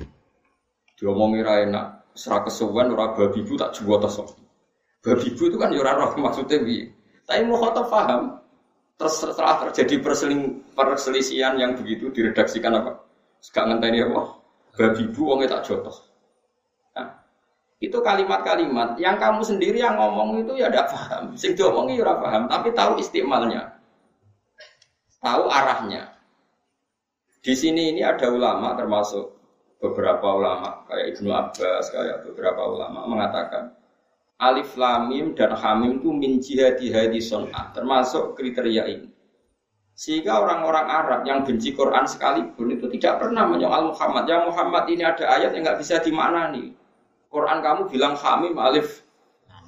diomongi 0.98 1.40
ra 1.46 1.62
enak, 1.62 1.86
serak 2.18 2.50
kesuwen 2.50 2.90
ora 2.90 3.14
babi 3.14 3.46
bu 3.46 3.54
tak 3.54 3.78
jual 3.78 4.02
tes. 4.02 4.18
Babi 4.98 5.28
bu 5.38 5.42
itu 5.46 5.56
kan 5.56 5.70
ya 5.70 5.94
roh 5.94 6.10
maksudnya 6.18 6.58
bi. 6.58 6.90
Tapi 7.22 7.46
mau 7.46 7.62
paham. 7.70 8.42
Terus 8.98 9.14
setelah 9.14 9.62
terjadi 9.62 10.02
perseling, 10.02 10.58
perselisihan 10.74 11.54
yang 11.54 11.78
begitu 11.78 12.10
diredaksikan 12.10 12.82
apa? 12.82 12.98
Sekarang 13.38 13.78
ngenteni 13.78 14.02
apa? 14.02 14.42
Babi 14.74 15.06
bu 15.14 15.20
wongnya 15.22 15.54
tak 15.54 15.70
jotos. 15.70 16.02
Nah, 16.98 17.06
itu 17.78 17.94
kalimat-kalimat 18.02 18.98
yang 18.98 19.14
kamu 19.22 19.46
sendiri 19.46 19.78
yang 19.78 19.94
ngomong 19.94 20.42
itu 20.42 20.58
ya 20.58 20.66
tidak 20.66 20.90
paham. 20.90 21.30
Sing 21.38 21.54
diomongi 21.54 22.02
ya 22.02 22.10
paham, 22.10 22.50
tapi 22.50 22.74
tahu 22.74 22.98
istimalnya. 22.98 23.70
Tahu 25.22 25.46
arahnya. 25.46 26.10
Di 27.38 27.54
sini 27.54 27.94
ini 27.94 28.02
ada 28.02 28.34
ulama 28.34 28.74
termasuk 28.74 29.37
beberapa 29.78 30.26
ulama 30.34 30.82
kayak 30.90 31.18
Ibnu 31.18 31.30
Abbas 31.30 31.90
kayak 31.94 32.26
beberapa 32.26 32.66
ulama 32.66 33.06
mengatakan 33.06 33.78
alif 34.38 34.74
lamim 34.78 35.34
dan 35.34 35.54
hamim 35.54 35.98
itu 35.98 36.10
min 36.14 36.38
jihadi 36.38 36.94
hadi 36.94 37.18
son'ah 37.18 37.74
termasuk 37.74 38.38
kriteria 38.38 38.86
ini. 38.86 39.10
Sehingga 39.98 40.38
orang-orang 40.38 40.86
Arab 40.86 41.20
yang 41.26 41.42
benci 41.42 41.74
Quran 41.74 42.06
sekalipun 42.06 42.70
itu 42.70 42.86
tidak 42.94 43.18
pernah 43.18 43.50
menyoal 43.50 43.90
Muhammad. 43.90 44.30
Ya 44.30 44.46
Muhammad 44.46 44.86
ini 44.86 45.02
ada 45.02 45.26
ayat 45.26 45.50
yang 45.58 45.66
nggak 45.66 45.82
bisa 45.82 45.98
dimaknani. 45.98 46.70
Quran 47.26 47.58
kamu 47.58 47.90
bilang 47.90 48.14
hamim 48.14 48.54
alif. 48.62 49.02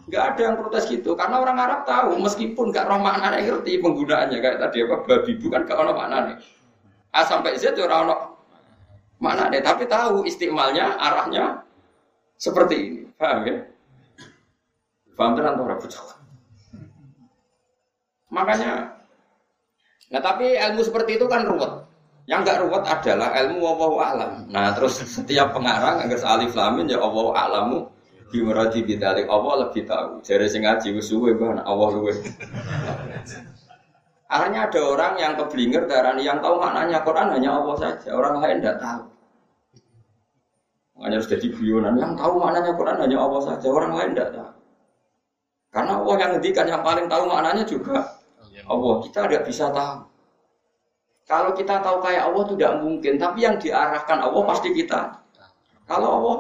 Nggak 0.07 0.25
ada 0.35 0.41
yang 0.43 0.55
protes 0.55 0.87
gitu 0.87 1.19
karena 1.19 1.43
orang 1.43 1.59
Arab 1.59 1.81
tahu 1.83 2.15
meskipun 2.23 2.71
nggak 2.71 2.87
roh 2.87 3.03
maknanya 3.03 3.43
ngerti 3.43 3.83
penggunaannya. 3.83 4.39
Kayak 4.39 4.59
tadi 4.63 4.87
apa 4.87 4.97
babi 5.03 5.33
bukan 5.35 5.61
gak 5.67 5.79
ono 5.83 5.93
maknanya. 5.99 6.35
A 7.11 7.27
sampai 7.27 7.59
Z 7.59 7.75
ya 7.75 7.91
orang 7.91 8.30
Mana 9.21 9.53
deh, 9.53 9.61
tapi 9.61 9.85
tahu 9.85 10.25
istimalnya, 10.25 10.97
arahnya 10.97 11.61
seperti 12.41 12.75
ini. 12.81 13.01
Paham 13.21 13.45
ya? 13.45 13.57
Paham 15.13 15.37
tenan 15.37 15.61
Makanya, 18.31 18.87
nah 20.09 20.23
tapi 20.23 20.55
ilmu 20.55 20.81
seperti 20.87 21.19
itu 21.21 21.27
kan 21.27 21.45
ruwet. 21.45 21.83
Yang 22.31 22.41
enggak 22.47 22.59
ruwet 22.63 22.85
adalah 22.87 23.29
ilmu 23.43 23.59
Allah 23.75 23.93
alam. 24.07 24.33
Nah 24.49 24.71
terus 24.73 25.03
setiap 25.19 25.53
pengarang 25.53 26.01
agar 26.01 26.39
alif 26.39 26.55
lamin 26.55 26.87
ya 26.87 27.03
Allah 27.03 27.27
alamu 27.37 27.91
bimuradi 28.31 28.87
bidalik 28.87 29.27
Allah 29.27 29.67
lebih 29.67 29.83
tahu. 29.85 30.23
Jadi 30.23 30.47
sing 30.47 30.63
ngaji 30.63 30.95
suwe 31.03 31.35
Allah 31.35 31.89
luwe. 31.91 32.15
Akhirnya 34.31 34.71
ada 34.71 34.81
orang 34.87 35.15
yang 35.19 35.35
keblinger 35.35 35.91
darah 35.91 36.15
yang 36.15 36.39
tahu 36.39 36.63
maknanya 36.63 37.03
Quran 37.03 37.35
hanya 37.35 37.51
Allah 37.51 37.75
saja, 37.83 38.15
orang 38.15 38.39
lain 38.39 38.63
tidak 38.63 38.79
tahu. 38.79 39.03
Makanya 41.01 41.17
harus 41.17 41.33
jadi 41.33 41.47
guyonan 41.49 41.97
yang 41.97 42.13
tahu 42.13 42.37
maknanya 42.37 42.77
Quran 42.77 43.01
hanya 43.01 43.17
Allah 43.25 43.41
saja, 43.41 43.67
orang 43.73 43.97
lain 43.97 44.13
tidak 44.13 44.37
tahu. 44.37 44.53
Karena 45.73 45.93
Allah 45.97 46.15
yang 46.21 46.31
ngendikan 46.37 46.67
yang 46.69 46.83
paling 46.85 47.07
tahu 47.09 47.25
maknanya 47.25 47.65
juga 47.65 48.21
Allah. 48.69 48.95
Kita 49.09 49.19
tidak 49.25 49.49
bisa 49.49 49.73
tahu. 49.73 49.97
Kalau 51.25 51.51
kita 51.57 51.81
tahu 51.81 52.05
kayak 52.05 52.23
Allah 52.29 52.45
tidak 52.53 52.73
mungkin, 52.85 53.17
tapi 53.17 53.39
yang 53.49 53.57
diarahkan 53.57 54.19
Allah 54.21 54.43
pasti 54.45 54.77
kita. 54.77 55.25
Kalau 55.89 56.09
Allah, 56.21 56.39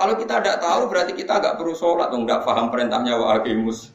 kalau 0.00 0.14
kita 0.16 0.40
tidak 0.40 0.64
tahu 0.64 0.80
berarti 0.88 1.12
kita 1.12 1.36
agak 1.36 1.60
perlu 1.60 1.76
sholat, 1.76 2.08
nggak 2.08 2.40
paham 2.40 2.72
perintahnya 2.72 3.20
wa 3.20 3.36
aqimus. 3.36 3.92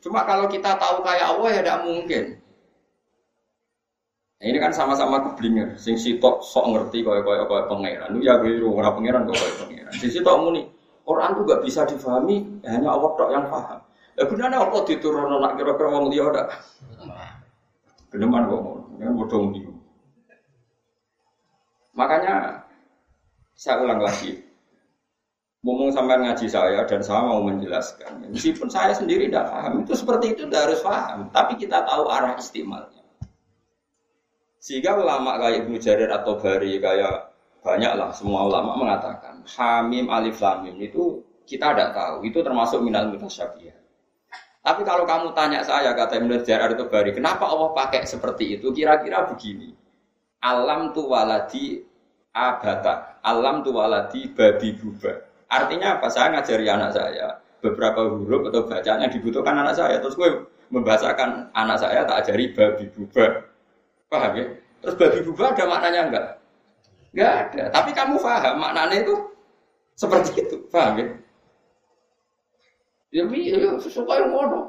Cuma 0.00 0.24
kalau 0.24 0.48
kita 0.48 0.80
tahu 0.80 1.04
kayak 1.04 1.36
Allah 1.36 1.48
ya 1.52 1.60
tidak 1.60 1.80
mungkin. 1.84 2.24
Nah, 4.40 4.48
ini 4.48 4.56
kan 4.56 4.72
sama-sama 4.72 5.20
keblinger. 5.20 5.76
Sing 5.76 6.00
sitok 6.00 6.40
sok 6.40 6.72
ngerti 6.72 7.04
kaya 7.04 7.20
kaya 7.20 7.44
kaya 7.44 7.68
pangeran. 7.68 8.10
Ya 8.24 8.40
gue 8.40 8.56
ora 8.64 8.88
pangeran 8.88 9.28
kok 9.28 9.36
kaya 9.36 9.54
pangeran. 9.60 9.92
Sing 10.00 10.08
sitok 10.08 10.36
muni 10.40 10.64
Quran 11.04 11.36
tuh 11.36 11.44
gak 11.44 11.60
bisa 11.60 11.84
difahami 11.84 12.48
hanya 12.64 12.88
Allah 12.88 13.10
tok 13.20 13.28
yang 13.28 13.44
paham. 13.52 13.78
Ya 14.16 14.24
gunanya 14.24 14.64
Allah 14.64 14.80
diturunkan 14.88 15.44
nak 15.44 15.52
kira-kira 15.60 15.88
wong 15.92 16.08
liya 16.08 16.24
ndak. 16.32 16.48
Geneman 18.08 18.48
kok 18.48 18.60
ngono. 18.64 18.84
Kan 18.96 19.12
bodong 19.12 19.44
niku. 19.52 19.72
Makanya 21.92 22.64
saya 23.52 23.84
ulang 23.84 24.00
lagi. 24.00 24.40
Ngomong 25.60 25.92
sampai 25.92 26.16
ngaji 26.16 26.48
saya 26.48 26.88
dan 26.88 27.04
saya 27.04 27.20
mau 27.28 27.44
menjelaskan. 27.44 28.32
Meskipun 28.32 28.72
saya 28.72 28.96
sendiri 28.96 29.28
tidak 29.28 29.52
paham, 29.52 29.84
itu 29.84 29.92
seperti 29.92 30.32
itu 30.32 30.48
tidak 30.48 30.72
harus 30.72 30.80
paham. 30.80 31.28
Tapi 31.28 31.60
kita 31.60 31.84
tahu 31.84 32.08
arah 32.08 32.32
istimalnya. 32.40 32.99
Sehingga 34.60 35.00
ulama 35.00 35.40
kayak 35.40 35.64
Ibnu 35.64 35.76
Jarir 35.80 36.12
atau 36.12 36.36
Bari 36.36 36.76
kayak 36.76 37.32
banyaklah 37.64 38.12
semua 38.12 38.44
ulama 38.44 38.76
mengatakan 38.76 39.40
Hamim 39.56 40.12
Alif 40.12 40.36
Lamim 40.44 40.76
itu 40.76 41.24
kita 41.48 41.72
tidak 41.72 41.96
tahu. 41.96 42.28
Itu 42.28 42.44
termasuk 42.44 42.84
minal 42.84 43.08
mutasyabih. 43.08 43.72
Tapi 44.60 44.84
kalau 44.84 45.08
kamu 45.08 45.32
tanya 45.32 45.64
saya, 45.64 45.96
kata 45.96 46.20
Ibnu 46.20 46.44
Jarir 46.44 46.76
atau 46.76 46.92
Bari, 46.92 47.16
kenapa 47.16 47.48
Allah 47.48 47.72
pakai 47.72 48.04
seperti 48.04 48.60
itu? 48.60 48.68
Kira-kira 48.76 49.24
begini. 49.24 49.72
Alam 50.44 50.92
tu 50.92 51.08
waladi 51.08 51.80
abata. 52.36 53.20
Alam 53.24 53.64
tu 53.64 53.72
waladi 53.72 54.28
babi 54.28 54.76
buba. 54.76 55.24
Artinya 55.48 55.98
apa? 55.98 56.12
Saya 56.12 56.36
ngajari 56.36 56.68
anak 56.68 56.92
saya 56.92 57.40
beberapa 57.60 58.08
huruf 58.08 58.48
atau 58.48 58.64
bacaan 58.64 59.04
yang 59.04 59.12
dibutuhkan 59.12 59.56
anak 59.56 59.76
saya. 59.76 59.96
Terus 60.00 60.16
gue 60.16 60.30
membahasakan 60.72 61.52
anak 61.52 61.76
saya 61.80 62.04
tak 62.04 62.24
ajari 62.24 62.52
babi 62.52 62.88
buba. 62.92 63.49
Paham 64.10 64.32
ya? 64.34 64.46
Terus 64.82 64.94
babi 64.98 65.18
buba 65.22 65.54
ada 65.54 65.64
maknanya 65.70 66.00
enggak? 66.10 66.26
Enggak 67.14 67.32
ada. 67.46 67.62
Tapi 67.70 67.90
kamu 67.94 68.14
paham 68.18 68.54
maknanya 68.58 68.96
itu 69.06 69.14
seperti 69.94 70.30
itu. 70.42 70.56
Paham 70.66 70.98
ya? 70.98 71.06
Ya, 73.10 73.22
ya 73.30 73.70
suka 73.78 74.12
yang 74.18 74.34
ngono. 74.34 74.66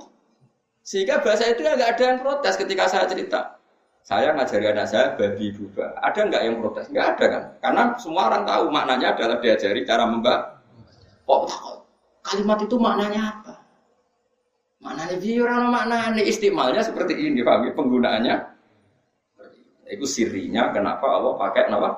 Sehingga 0.86 1.26
bahasa 1.26 1.50
itu 1.50 1.66
enggak 1.66 1.98
ada 1.98 2.04
yang 2.06 2.20
protes 2.22 2.54
ketika 2.54 2.86
saya 2.86 3.10
cerita. 3.10 3.58
Saya 4.02 4.34
ngajari 4.34 4.66
anak 4.74 4.88
saya 4.90 5.14
babi 5.18 5.50
buba. 5.58 5.90
Ada 6.06 6.20
enggak 6.22 6.42
yang 6.46 6.56
protes? 6.62 6.86
Enggak 6.94 7.18
ada 7.18 7.26
kan? 7.26 7.44
Karena 7.66 7.82
semua 7.98 8.30
orang 8.30 8.44
tahu 8.46 8.64
maknanya 8.70 9.18
adalah 9.18 9.38
diajari 9.42 9.82
cara 9.90 10.06
membak 10.06 10.62
Kok 11.26 11.48
kalimat 12.22 12.60
itu 12.60 12.76
maknanya 12.76 13.22
apa? 13.40 13.54
Maknanya 14.82 15.16
dia 15.22 15.38
orang 15.46 15.70
maknanya 15.70 16.22
istimalnya 16.26 16.82
seperti 16.84 17.14
ini, 17.16 17.40
paham 17.46 17.70
ya? 17.70 17.72
Penggunaannya 17.72 18.36
itu 19.92 20.08
sirinya 20.08 20.72
kenapa 20.72 21.04
Allah 21.04 21.36
pakai 21.36 21.68
nama 21.68 21.92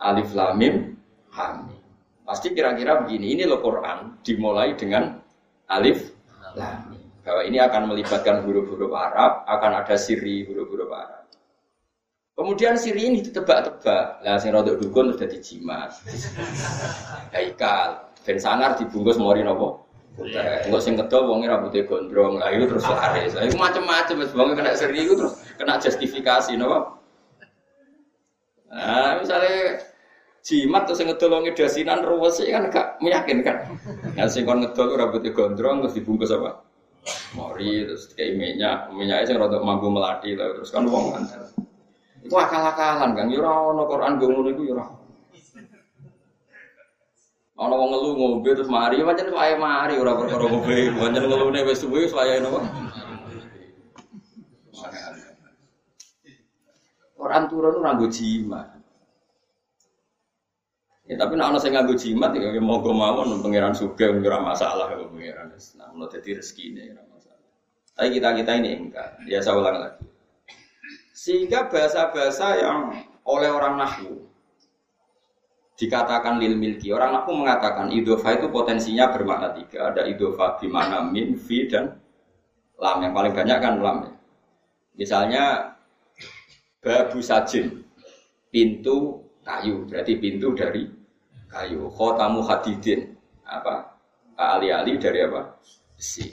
alif 0.00 0.32
lamim 0.32 0.96
hamim. 1.36 1.80
Pasti 2.26 2.50
kira-kira 2.50 3.06
begini, 3.06 3.38
ini 3.38 3.44
loh 3.46 3.62
Quran 3.62 4.18
dimulai 4.24 4.74
dengan 4.74 5.20
alif 5.68 6.10
lamim. 6.56 6.98
Bahwa 7.22 7.42
ini 7.44 7.58
akan 7.58 7.92
melibatkan 7.92 8.42
huruf-huruf 8.46 8.90
Arab, 8.94 9.44
akan 9.46 9.70
ada 9.84 9.94
siri 9.98 10.46
huruf-huruf 10.48 10.90
Arab. 10.90 11.26
Kemudian 12.36 12.76
siri 12.76 13.08
ini 13.08 13.18
ditebak-tebak. 13.24 14.20
Lah 14.20 14.36
sing 14.36 14.52
rodok 14.52 14.76
dukun 14.76 15.16
sudah 15.16 15.24
dijimat. 15.24 15.88
Haikal. 17.34 18.12
Ben 18.28 18.36
sangar 18.36 18.76
dibungkus 18.76 19.16
mori 19.16 19.40
nopo? 19.40 19.88
Enggak 20.20 20.80
sing 20.84 21.00
kedol 21.00 21.32
wonge 21.32 21.48
rambutnya 21.48 21.88
gondrong. 21.88 22.36
Lah 22.36 22.52
itu 22.52 22.68
terus 22.68 22.84
laris. 22.84 23.32
Lah 23.32 23.44
itu 23.48 23.56
macam-macam 23.56 24.14
wis 24.20 24.32
wonge 24.36 24.52
kena 24.52 24.76
seri 24.76 25.08
itu 25.08 25.16
terus 25.16 25.34
kena 25.56 25.80
justifikasi 25.80 26.52
nopo? 26.60 26.96
Nah, 28.76 29.16
misalnya 29.24 29.80
jimat 30.44 30.84
terus 30.86 31.00
sing 31.00 31.08
ngedol 31.08 31.32
wonge 31.32 31.56
dasinan 31.56 32.04
ruwes 32.04 32.38
kan 32.44 32.68
gak 32.68 33.00
meyakinkan. 33.02 33.66
Nah 34.14 34.28
sing 34.28 34.44
kon 34.44 34.62
ngedol 34.62 34.94
rambutnya 34.94 35.32
gondrong 35.32 35.82
terus 35.82 35.96
dibungkus 35.96 36.30
apa? 36.30 36.62
Mori 37.34 37.82
terus 37.88 38.12
kayak 38.14 38.36
minyak, 38.38 38.92
minyaknya 38.94 39.26
sing 39.26 39.36
rada 39.40 39.58
mampu 39.58 39.90
melati 39.90 40.38
lah 40.38 40.54
terus 40.54 40.70
kan 40.70 40.86
wong 40.86 41.16
kan. 41.16 41.24
Itu 42.22 42.34
akal-akalan 42.34 43.14
kan, 43.14 43.26
yo 43.30 43.42
ora 43.42 43.74
ono 43.74 43.82
Quran 43.86 44.18
gue 44.18 44.28
ngono 44.30 44.48
iku 44.50 44.62
yo 44.66 44.74
ora. 44.78 44.86
Ana 47.56 47.74
wong 47.74 47.88
ngelu 47.88 48.08
ngombe 48.20 48.50
terus 48.52 48.68
mari, 48.68 49.00
pancen 49.00 49.32
wae 49.32 49.54
mari 49.56 49.96
ora 49.96 50.12
perkara 50.14 50.44
ngombe, 50.44 50.76
pancen 50.94 51.24
ngelune 51.24 51.60
wis 51.64 51.78
suwe 51.80 52.04
wis 52.04 52.14
wayahe 52.14 52.44
napa. 52.44 52.85
Orang 57.16 57.48
turun 57.48 57.80
ora 57.80 57.96
nggo 57.96 58.08
jimat. 58.12 58.76
Ya 61.06 61.14
tapi 61.14 61.38
nek 61.38 61.54
ana 61.54 61.58
sing 61.62 61.70
nganggo 61.70 61.94
jimat 61.94 62.34
ya 62.34 62.50
monggo 62.58 62.90
mawon 62.90 63.38
pangeran 63.38 63.70
sugih 63.70 64.10
ora 64.10 64.42
masalah 64.42 64.90
kok 64.90 65.06
pangeran. 65.14 65.54
Nah, 65.78 65.94
ono 65.94 66.10
dadi 66.10 66.34
rezekine 66.34 66.82
ora 66.98 67.02
masalah. 67.06 67.46
Tapi 67.94 68.08
kita-kita 68.18 68.52
ini 68.58 68.70
enggak. 68.74 69.08
Ya 69.30 69.38
saya 69.38 69.54
ulang 69.54 69.78
lagi. 69.78 70.02
Sehingga 71.14 71.70
bahasa-bahasa 71.70 72.58
yang 72.58 72.78
oleh 73.22 73.50
orang 73.54 73.78
Nahwu 73.78 74.26
dikatakan 75.78 76.42
lil 76.42 76.58
milki. 76.58 76.90
Orang 76.90 77.14
aku 77.22 77.30
mengatakan 77.38 77.94
idofa 77.94 78.42
itu 78.42 78.50
potensinya 78.50 79.14
bermakna 79.14 79.54
tiga. 79.54 79.94
Ada 79.94 80.10
idofa 80.10 80.58
mana 80.66 81.06
min, 81.06 81.38
fi, 81.38 81.70
dan 81.70 82.02
lam. 82.82 82.98
Yang 83.06 83.12
paling 83.14 83.32
banyak 83.36 83.58
kan 83.62 83.74
lam. 83.78 83.96
Ya. 84.02 84.12
Misalnya 84.96 85.44
babu 86.86 87.18
sajin, 87.18 87.82
pintu 88.54 89.26
kayu. 89.42 89.82
Berarti 89.90 90.22
pintu 90.22 90.54
dari 90.54 90.86
kayu. 91.50 91.90
Khotamu 91.90 92.46
hadidin. 92.46 93.10
Apa? 93.42 93.98
Ali-ali 94.38 94.94
dari 95.02 95.26
apa? 95.26 95.58
Besi. 95.98 96.30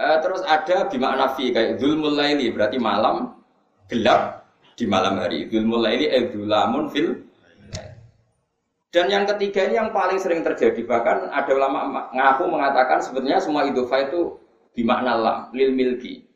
Uh, 0.00 0.18
terus 0.18 0.42
ada 0.48 0.88
bimakna 0.90 1.36
fi 1.36 1.52
kayak 1.52 1.76
zulmul 1.76 2.16
laili 2.16 2.48
berarti 2.50 2.80
malam 2.80 3.38
gelap 3.86 4.48
di 4.74 4.88
malam 4.88 5.20
hari. 5.22 5.46
Zulmul 5.46 5.86
laili 5.86 6.10
eh 6.10 6.32
fil 6.90 7.30
dan 8.90 9.06
yang 9.06 9.22
ketiga 9.22 9.70
ini 9.70 9.78
yang 9.78 9.94
paling 9.94 10.18
sering 10.18 10.42
terjadi 10.42 10.82
bahkan 10.82 11.30
ada 11.30 11.52
ulama 11.54 12.10
ngaku 12.10 12.42
mengatakan 12.50 12.98
sebenarnya 12.98 13.38
semua 13.38 13.62
idofa 13.62 14.02
itu 14.02 14.34
dimakna 14.74 15.14
lam 15.14 15.38
lil 15.54 15.70
milki. 15.70 16.26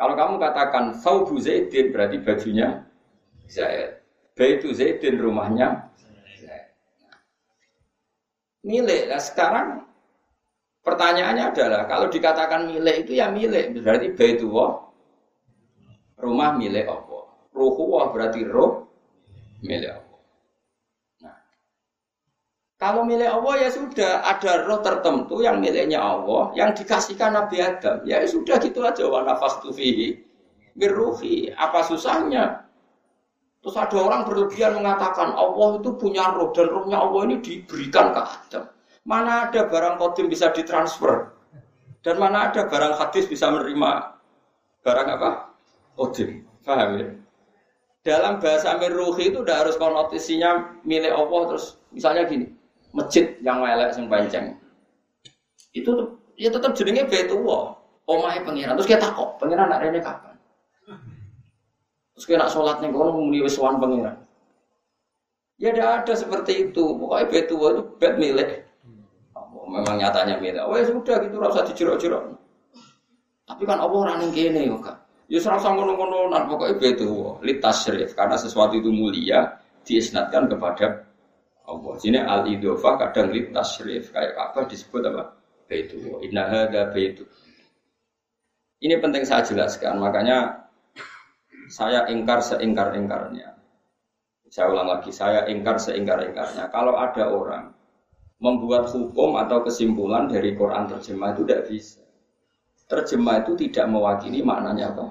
Kalau 0.00 0.16
kamu 0.16 0.40
katakan 0.40 0.84
saubu 0.96 1.36
zaidin 1.36 1.92
berarti 1.92 2.24
bajunya 2.24 2.88
Zaid. 3.52 4.00
Baitu 4.32 4.72
zaidin 4.72 5.20
rumahnya 5.20 5.92
Zaid. 6.40 6.72
Milik. 8.64 9.12
Nah 9.12 9.20
sekarang 9.20 9.84
pertanyaannya 10.80 11.52
adalah 11.52 11.84
kalau 11.84 12.08
dikatakan 12.08 12.72
milik 12.72 13.04
itu 13.04 13.20
ya 13.20 13.28
milik 13.28 13.76
berarti 13.84 14.16
baitu 14.16 14.48
rumah 16.16 16.56
milik 16.56 16.88
Allah. 16.88 17.24
Ruhu 17.52 18.00
berarti 18.08 18.40
roh 18.48 18.88
milik 19.60 20.00
Allah. 20.00 20.09
Kalau 22.80 23.04
milik 23.04 23.28
Allah 23.28 23.68
ya 23.68 23.68
sudah 23.68 24.24
ada 24.24 24.64
roh 24.64 24.80
tertentu 24.80 25.44
yang 25.44 25.60
miliknya 25.60 26.00
Allah 26.00 26.48
yang 26.56 26.72
dikasihkan 26.72 27.36
Nabi 27.36 27.60
Adam. 27.60 28.00
Ya 28.08 28.24
sudah 28.24 28.56
gitu 28.56 28.80
aja 28.80 29.04
wa 29.04 29.20
nafas 29.20 29.60
fihi 29.68 30.16
birruhi. 30.72 31.52
Apa 31.52 31.84
susahnya? 31.84 32.64
Terus 33.60 33.76
ada 33.76 34.00
orang 34.00 34.24
berlebihan 34.24 34.80
mengatakan 34.80 35.36
Allah 35.36 35.76
itu 35.76 35.92
punya 36.00 36.32
roh 36.32 36.56
dan 36.56 36.72
rohnya 36.72 37.04
Allah 37.04 37.20
ini 37.28 37.36
diberikan 37.44 38.16
ke 38.16 38.20
Adam. 38.24 38.64
Mana 39.04 39.52
ada 39.52 39.68
barang 39.68 40.00
kodim 40.00 40.32
bisa 40.32 40.48
ditransfer 40.48 41.36
dan 42.00 42.16
mana 42.16 42.48
ada 42.48 42.64
barang 42.64 42.96
hadis 42.96 43.28
bisa 43.28 43.52
menerima 43.52 44.16
barang 44.80 45.08
apa? 45.20 45.30
Kodim. 46.00 46.48
Paham 46.64 46.96
ya? 46.96 47.12
Dalam 48.08 48.40
bahasa 48.40 48.72
mirruhi 48.80 49.28
itu 49.28 49.44
udah 49.44 49.68
harus 49.68 49.76
konotisinya 49.76 50.80
milik 50.88 51.12
Allah 51.12 51.52
terus 51.52 51.76
misalnya 51.92 52.24
gini 52.24 52.59
masjid 52.90 53.24
yang 53.40 53.62
melek 53.62 53.90
sing 53.94 54.10
panjang 54.10 54.54
itu 55.74 55.90
ya 56.34 56.50
tetap 56.50 56.74
jenenge 56.74 57.06
Baitullah 57.06 57.74
omahe 58.10 58.42
pangeran 58.42 58.74
terus 58.74 58.90
kita 58.90 59.06
kok 59.14 59.38
pangeran 59.38 59.70
nak 59.70 59.82
rene 59.82 60.00
kapan 60.02 60.34
terus 62.14 62.26
nak 62.36 62.50
sholat 62.50 62.76
nih 62.82 62.90
kono 62.90 63.14
muni 63.14 63.40
wis 63.42 63.54
sowan 63.54 63.78
pangeran 63.78 64.16
ya 65.62 65.70
tidak 65.70 66.04
ada 66.04 66.12
seperti 66.16 66.70
itu 66.70 66.84
pokoknya 66.98 67.26
Baitullah 67.30 67.70
itu 67.78 67.82
bed 68.00 68.14
milik 68.18 68.50
memang 69.70 69.96
nyatanya. 70.02 70.36
Oh 70.66 70.74
ya 70.74 70.84
sudah 70.84 71.16
gitu 71.22 71.36
rasa 71.38 71.62
dijerok-jerok. 71.70 72.22
Tapi 73.46 73.62
kan 73.66 73.78
Allah 73.78 73.98
orang 74.10 74.18
yang 74.26 74.32
kene 74.34 74.62
kok. 74.78 74.80
Kak. 74.90 74.96
Ya 75.30 75.38
serasa 75.38 75.70
ngono-ngono 75.70 76.26
nan 76.34 76.50
pokoknya 76.50 76.74
beda 76.74 77.38
litas 77.46 77.86
syarif 77.86 78.18
karena 78.18 78.34
sesuatu 78.34 78.74
itu 78.74 78.90
mulia 78.90 79.46
diisnatkan 79.86 80.50
kepada 80.50 81.06
Allah. 81.70 81.92
Sini 82.02 82.18
al 82.18 82.50
idofah 82.50 82.98
kadang 82.98 83.30
litas 83.30 83.78
syarif 83.78 84.10
kayak 84.10 84.34
apa 84.34 84.66
disebut 84.66 85.02
apa? 85.06 85.22
Baitu. 85.70 85.96
Inna 86.26 86.50
hadza 86.50 86.90
baitu. 86.90 87.24
Ini 88.80 88.96
penting 88.98 89.22
saya 89.28 89.44
jelaskan, 89.44 90.00
makanya 90.00 90.66
saya 91.70 92.08
ingkar 92.10 92.42
seingkar-ingkarnya. 92.42 93.54
Saya 94.50 94.66
ulang 94.72 94.88
lagi, 94.90 95.14
saya 95.14 95.46
ingkar 95.46 95.78
seingkar-ingkarnya. 95.78 96.72
Kalau 96.74 96.98
ada 96.98 97.30
orang 97.30 97.70
membuat 98.40 98.90
hukum 98.90 99.38
atau 99.38 99.62
kesimpulan 99.62 100.26
dari 100.26 100.56
Quran 100.56 100.90
terjemah 100.90 101.36
itu 101.36 101.42
tidak 101.46 101.62
bisa. 101.70 102.02
Terjemah 102.90 103.46
itu 103.46 103.52
tidak 103.54 103.86
mewakili 103.86 104.42
maknanya 104.42 104.90
apa? 104.90 105.06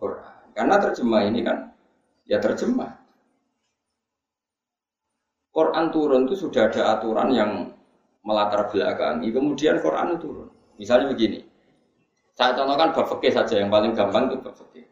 Quran. 0.00 0.34
Karena 0.56 0.74
terjemah 0.82 1.22
ini 1.28 1.40
kan 1.46 1.70
ya 2.26 2.42
terjemah. 2.42 2.97
Quran 5.58 5.90
turun 5.90 6.30
itu 6.30 6.38
sudah 6.38 6.70
ada 6.70 6.94
aturan 6.94 7.34
yang 7.34 7.50
melatar 8.22 8.70
belakangi, 8.70 9.34
kemudian 9.34 9.82
Quran 9.82 10.14
turun. 10.22 10.46
Misalnya 10.78 11.10
begini, 11.10 11.42
saya 12.38 12.54
contohkan 12.54 12.94
bab 12.94 13.10
fikih 13.10 13.34
saja 13.34 13.58
yang 13.58 13.66
paling 13.66 13.90
gampang 13.90 14.30
itu 14.30 14.38
bab 14.38 14.54
fikih. 14.54 14.86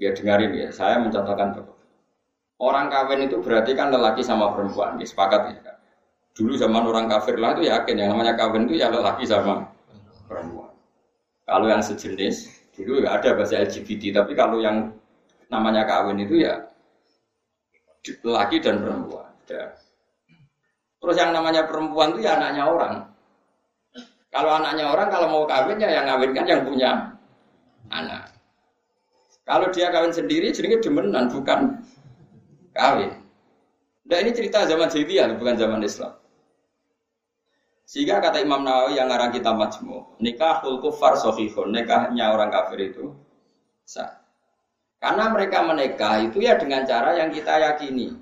Ya 0.00 0.16
dengarin 0.16 0.56
ya, 0.56 0.72
saya 0.72 0.96
mencontohkan 1.04 1.52
bab 1.52 1.68
Orang 2.56 2.88
kawin 2.88 3.28
itu 3.28 3.42
berarti 3.44 3.76
kan 3.76 3.92
lelaki 3.92 4.24
sama 4.24 4.56
perempuan, 4.56 4.96
ya, 4.96 5.04
sepakat 5.04 5.52
ya? 5.52 5.76
Dulu 6.32 6.56
zaman 6.56 6.88
orang 6.88 7.10
kafir 7.12 7.36
lah 7.36 7.52
itu 7.52 7.68
yakin 7.68 7.98
yang 7.98 8.16
namanya 8.16 8.32
kawin 8.38 8.64
itu 8.64 8.80
ya 8.80 8.88
lelaki 8.88 9.28
sama 9.28 9.68
perempuan. 10.30 10.72
Kalau 11.44 11.68
yang 11.68 11.84
sejenis, 11.84 12.48
dulu 12.72 13.04
ya 13.04 13.20
ada 13.20 13.36
bahasa 13.36 13.60
LGBT, 13.60 14.16
tapi 14.16 14.32
kalau 14.32 14.64
yang 14.64 14.96
namanya 15.52 15.84
kawin 15.84 16.24
itu 16.24 16.40
ya 16.40 16.64
lelaki 18.24 18.62
dan 18.62 18.80
perempuan. 18.80 19.31
Ya. 19.50 19.66
Terus 21.02 21.16
yang 21.18 21.34
namanya 21.34 21.66
perempuan 21.66 22.14
itu 22.14 22.22
ya 22.22 22.38
anaknya 22.38 22.64
orang. 22.68 22.94
Kalau 24.32 24.50
anaknya 24.54 24.88
orang, 24.88 25.08
kalau 25.12 25.26
mau 25.28 25.44
kawin 25.44 25.76
ya 25.76 25.90
yang 26.00 26.06
kan 26.08 26.46
yang 26.46 26.62
punya 26.64 26.90
anak. 27.92 28.32
Kalau 29.42 29.68
dia 29.74 29.90
kawin 29.90 30.14
sendiri, 30.14 30.54
jadi 30.54 30.78
demenan, 30.78 31.28
bukan 31.28 31.84
kawin. 32.72 33.12
Nah 34.08 34.18
ini 34.18 34.30
cerita 34.32 34.64
zaman 34.64 34.88
jahiliyah 34.88 35.36
bukan 35.36 35.54
zaman 35.58 35.82
Islam. 35.82 36.12
Sehingga 37.92 38.24
kata 38.24 38.40
Imam 38.40 38.64
Nawawi 38.64 38.96
yang 38.96 39.12
ngarang 39.12 39.36
kita 39.36 39.52
majmu, 39.52 40.16
nikahul 40.16 40.80
kufar 40.80 41.12
sohihun, 41.20 41.76
nikahnya 41.76 42.32
orang 42.32 42.48
kafir 42.48 42.88
itu 42.88 43.12
sah. 43.84 44.22
Karena 44.96 45.28
mereka 45.28 45.60
menikah 45.66 46.24
itu 46.24 46.40
ya 46.40 46.56
dengan 46.56 46.86
cara 46.88 47.18
yang 47.18 47.28
kita 47.28 47.52
yakini. 47.52 48.16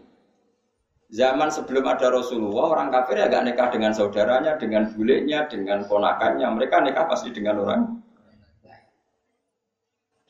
Zaman 1.10 1.50
sebelum 1.50 1.90
ada 1.90 2.06
Rasulullah, 2.14 2.78
orang 2.78 2.88
kafir 2.94 3.18
ya 3.18 3.26
gak 3.26 3.42
nikah 3.50 3.68
dengan 3.74 3.90
saudaranya, 3.90 4.54
dengan 4.54 4.94
bulenya, 4.94 5.50
dengan 5.50 5.82
ponakannya. 5.90 6.46
Mereka 6.54 6.86
nikah 6.86 7.10
pasti 7.10 7.34
dengan 7.34 7.66
orang 7.66 8.00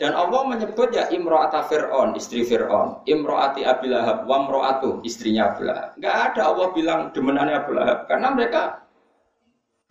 dan 0.00 0.16
Allah 0.16 0.48
menyebut 0.48 0.96
ya 0.96 1.12
imro'ata 1.12 1.68
Fir'aun, 1.68 2.16
istri 2.16 2.40
Fir'aun. 2.40 3.04
Imro'ati 3.04 3.68
Abi 3.68 3.92
Lahab, 3.92 4.24
wa 4.24 4.48
imro'atu, 4.48 5.04
istrinya 5.04 5.52
Abu 5.52 5.68
Lahab. 5.68 5.92
Ada 6.00 6.40
Allah 6.40 6.72
bilang 6.72 7.12
demenannya 7.12 7.60
Abu 7.60 7.76
Lahab. 7.76 8.08
Karena 8.08 8.32
mereka 8.32 8.80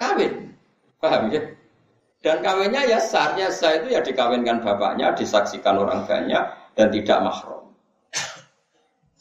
kawin. 0.01 0.49
Paham 0.97 1.29
ya? 1.29 1.45
Dan 2.25 2.41
kawinnya 2.41 2.89
ya 2.89 2.97
sah. 2.97 3.37
Ya 3.37 3.53
sah 3.53 3.77
itu 3.77 3.93
ya 3.93 4.01
dikawinkan 4.01 4.65
bapaknya, 4.65 5.13
disaksikan 5.13 5.77
orang 5.77 6.01
banyak, 6.09 6.41
dan 6.73 6.87
tidak 6.89 7.19
mahram. 7.21 7.58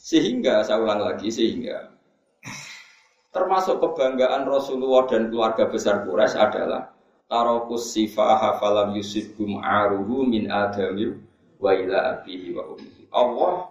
Sehingga, 0.08 0.64
saya 0.64 0.80
ulang 0.80 1.04
lagi, 1.04 1.28
sehingga 1.28 1.92
termasuk 3.28 3.76
kebanggaan 3.78 4.48
Rasulullah 4.48 5.04
dan 5.04 5.28
keluarga 5.28 5.68
besar 5.68 6.08
Quraisy 6.08 6.36
adalah 6.40 6.96
tarokus 7.28 7.92
sifaha 7.92 8.56
falam 8.56 8.96
yusibhum 8.96 9.60
aruhu 9.60 10.24
min 10.24 10.48
adami 10.48 11.12
wa 11.60 11.70
ila 11.76 12.18
abihi 12.18 12.56
wa 12.56 12.72
ummihi. 12.72 13.02
Allah 13.12 13.68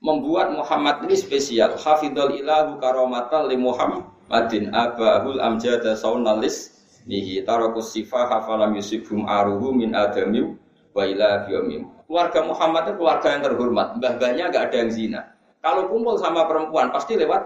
membuat 0.00 0.54
Muhammad 0.54 1.02
ini 1.10 1.18
spesial. 1.18 1.74
Hafidhul 1.76 2.40
ilahu 2.40 2.78
karamatan 2.78 3.50
li 3.50 3.58
Muhammadin 3.58 4.70
abahul 4.70 5.42
amjada 5.42 5.98
saunalis 5.98 6.78
nihi 7.10 7.42
tarokus 7.42 7.90
sifaha 7.90 8.46
falam 8.46 8.70
yusibhum 8.78 9.26
aruhu 9.26 9.74
min 9.74 9.98
adami 9.98 10.54
wa 10.94 11.02
ila 11.02 11.42
abihi 11.42 11.84
Keluarga 12.10 12.40
Muhammad 12.42 12.82
itu 12.90 12.92
keluarga 12.98 13.28
yang 13.30 13.42
terhormat. 13.46 13.88
Mbah-mbahnya 14.02 14.44
gak 14.50 14.64
ada 14.70 14.76
yang 14.82 14.90
zina. 14.90 15.20
Kalau 15.60 15.92
kumpul 15.92 16.16
sama 16.16 16.48
perempuan 16.48 16.88
pasti 16.88 17.20
lewat 17.20 17.40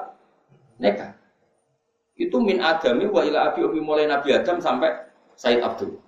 nikah. 0.79 1.15
Itu 2.15 2.39
min 2.39 2.63
adami 2.63 3.11
wa 3.11 3.27
ila 3.27 3.51
abi 3.51 3.67
mulai 3.83 4.07
Nabi 4.07 4.31
Adam 4.31 4.63
sampai 4.63 4.91
Said 5.35 5.59
Abdul. 5.59 5.99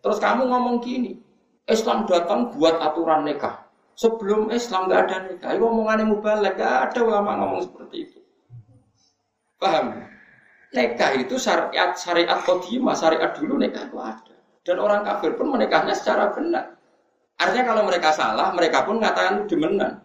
Terus 0.00 0.18
kamu 0.22 0.46
ngomong 0.46 0.78
gini, 0.78 1.18
Islam 1.66 2.06
datang 2.06 2.54
buat 2.54 2.78
aturan 2.78 3.26
nikah. 3.26 3.66
Sebelum 3.98 4.48
Islam 4.48 4.88
nggak 4.88 5.00
ada 5.10 5.16
nikah, 5.28 5.50
itu 5.52 5.64
omongannya 5.66 6.08
mubalek, 6.08 6.56
nggak 6.56 6.74
ada 6.88 7.00
ulama 7.04 7.36
ngomong 7.36 7.60
seperti 7.68 7.96
itu. 8.08 8.18
Paham? 9.60 10.06
Nikah 10.72 11.10
itu 11.18 11.34
syariat 11.36 11.92
syariat 11.98 12.40
kodimah, 12.46 12.94
syariat 12.96 13.34
dulu 13.36 13.60
nikah 13.60 13.90
itu 13.90 13.98
ada. 14.00 14.36
Dan 14.64 14.76
orang 14.78 15.02
kafir 15.04 15.34
pun 15.36 15.52
menikahnya 15.52 15.92
secara 15.92 16.30
benar. 16.32 16.78
Artinya 17.36 17.74
kalau 17.74 17.82
mereka 17.84 18.08
salah, 18.14 18.54
mereka 18.54 18.86
pun 18.86 19.02
mengatakan 19.02 19.44
demenan. 19.50 20.00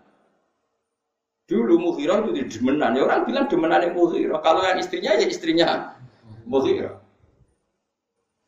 Dulu 1.46 1.78
Mughirah 1.78 2.26
itu 2.26 2.58
demenan. 2.58 2.98
Ya 2.98 3.06
orang 3.06 3.22
bilang 3.30 3.46
demenan 3.46 3.86
yang 3.86 3.94
Mughirah. 3.94 4.42
Kalau 4.42 4.66
yang 4.66 4.82
istrinya 4.82 5.14
ya 5.14 5.26
istrinya 5.30 5.68
Mughirah. 6.50 6.98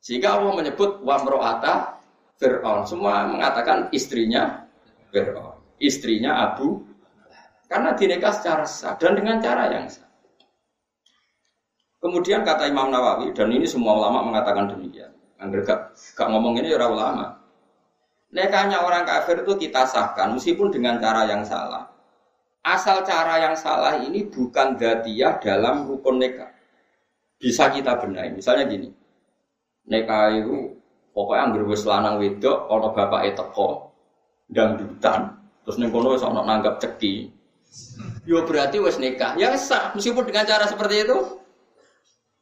Sehingga 0.02 0.40
Allah 0.40 0.54
menyebut 0.58 1.06
wa 1.06 1.16
mro'ata 1.22 2.02
Fir'aun. 2.42 2.90
Semua 2.90 3.30
mengatakan 3.30 3.94
istrinya 3.94 4.66
Fir'aun. 5.14 5.62
Istrinya 5.78 6.42
Abu 6.50 6.82
karena 7.68 7.94
dinikah 7.94 8.34
secara 8.34 8.66
sah 8.66 8.96
dan 8.98 9.14
dengan 9.14 9.38
cara 9.44 9.70
yang 9.70 9.86
sah. 9.86 10.08
Kemudian 12.02 12.46
kata 12.46 12.70
Imam 12.70 12.90
Nawawi 12.90 13.34
dan 13.34 13.52
ini 13.52 13.66
semua 13.68 13.98
ulama 13.98 14.26
mengatakan 14.26 14.70
demikian. 14.70 15.12
Angger 15.38 15.62
gak, 15.66 15.94
gak 16.18 16.30
ngomong 16.30 16.58
ini 16.58 16.74
ya 16.74 16.82
orang 16.82 16.94
ulama. 16.98 17.26
Nekahnya 18.34 18.82
orang 18.82 19.06
kafir 19.06 19.46
itu 19.46 19.54
kita 19.70 19.86
sahkan 19.86 20.34
meskipun 20.34 20.74
dengan 20.74 20.98
cara 20.98 21.30
yang 21.30 21.46
salah. 21.46 21.97
Asal 22.68 23.00
cara 23.08 23.40
yang 23.40 23.56
salah 23.56 23.96
ini 24.04 24.28
bukan 24.28 24.76
datiyah 24.76 25.40
dalam 25.40 25.88
rukun 25.88 26.20
nikah. 26.20 26.52
Bisa 27.40 27.72
kita 27.72 27.96
benahi. 27.96 28.36
Misalnya 28.36 28.68
gini, 28.68 28.92
Neka 29.88 30.36
itu 30.36 30.76
pokoknya 31.16 31.48
anggur 31.48 31.64
wis 31.72 31.88
lanang 31.88 32.20
wedok 32.20 32.68
ana 32.68 32.92
bapake 32.92 33.32
teko 33.40 33.88
dangdutan 34.52 35.32
terus 35.64 35.80
ning 35.80 35.90
kono 35.96 36.20
wis 36.20 36.28
ana 36.28 36.44
nanggap 36.44 36.84
ceki. 36.84 37.32
Yo 38.28 38.44
berarti 38.44 38.84
wis 38.84 39.00
nikah. 39.00 39.40
Ya 39.40 39.56
sah 39.56 39.96
meskipun 39.96 40.28
dengan 40.28 40.44
cara 40.44 40.68
seperti 40.68 41.08
itu. 41.08 41.18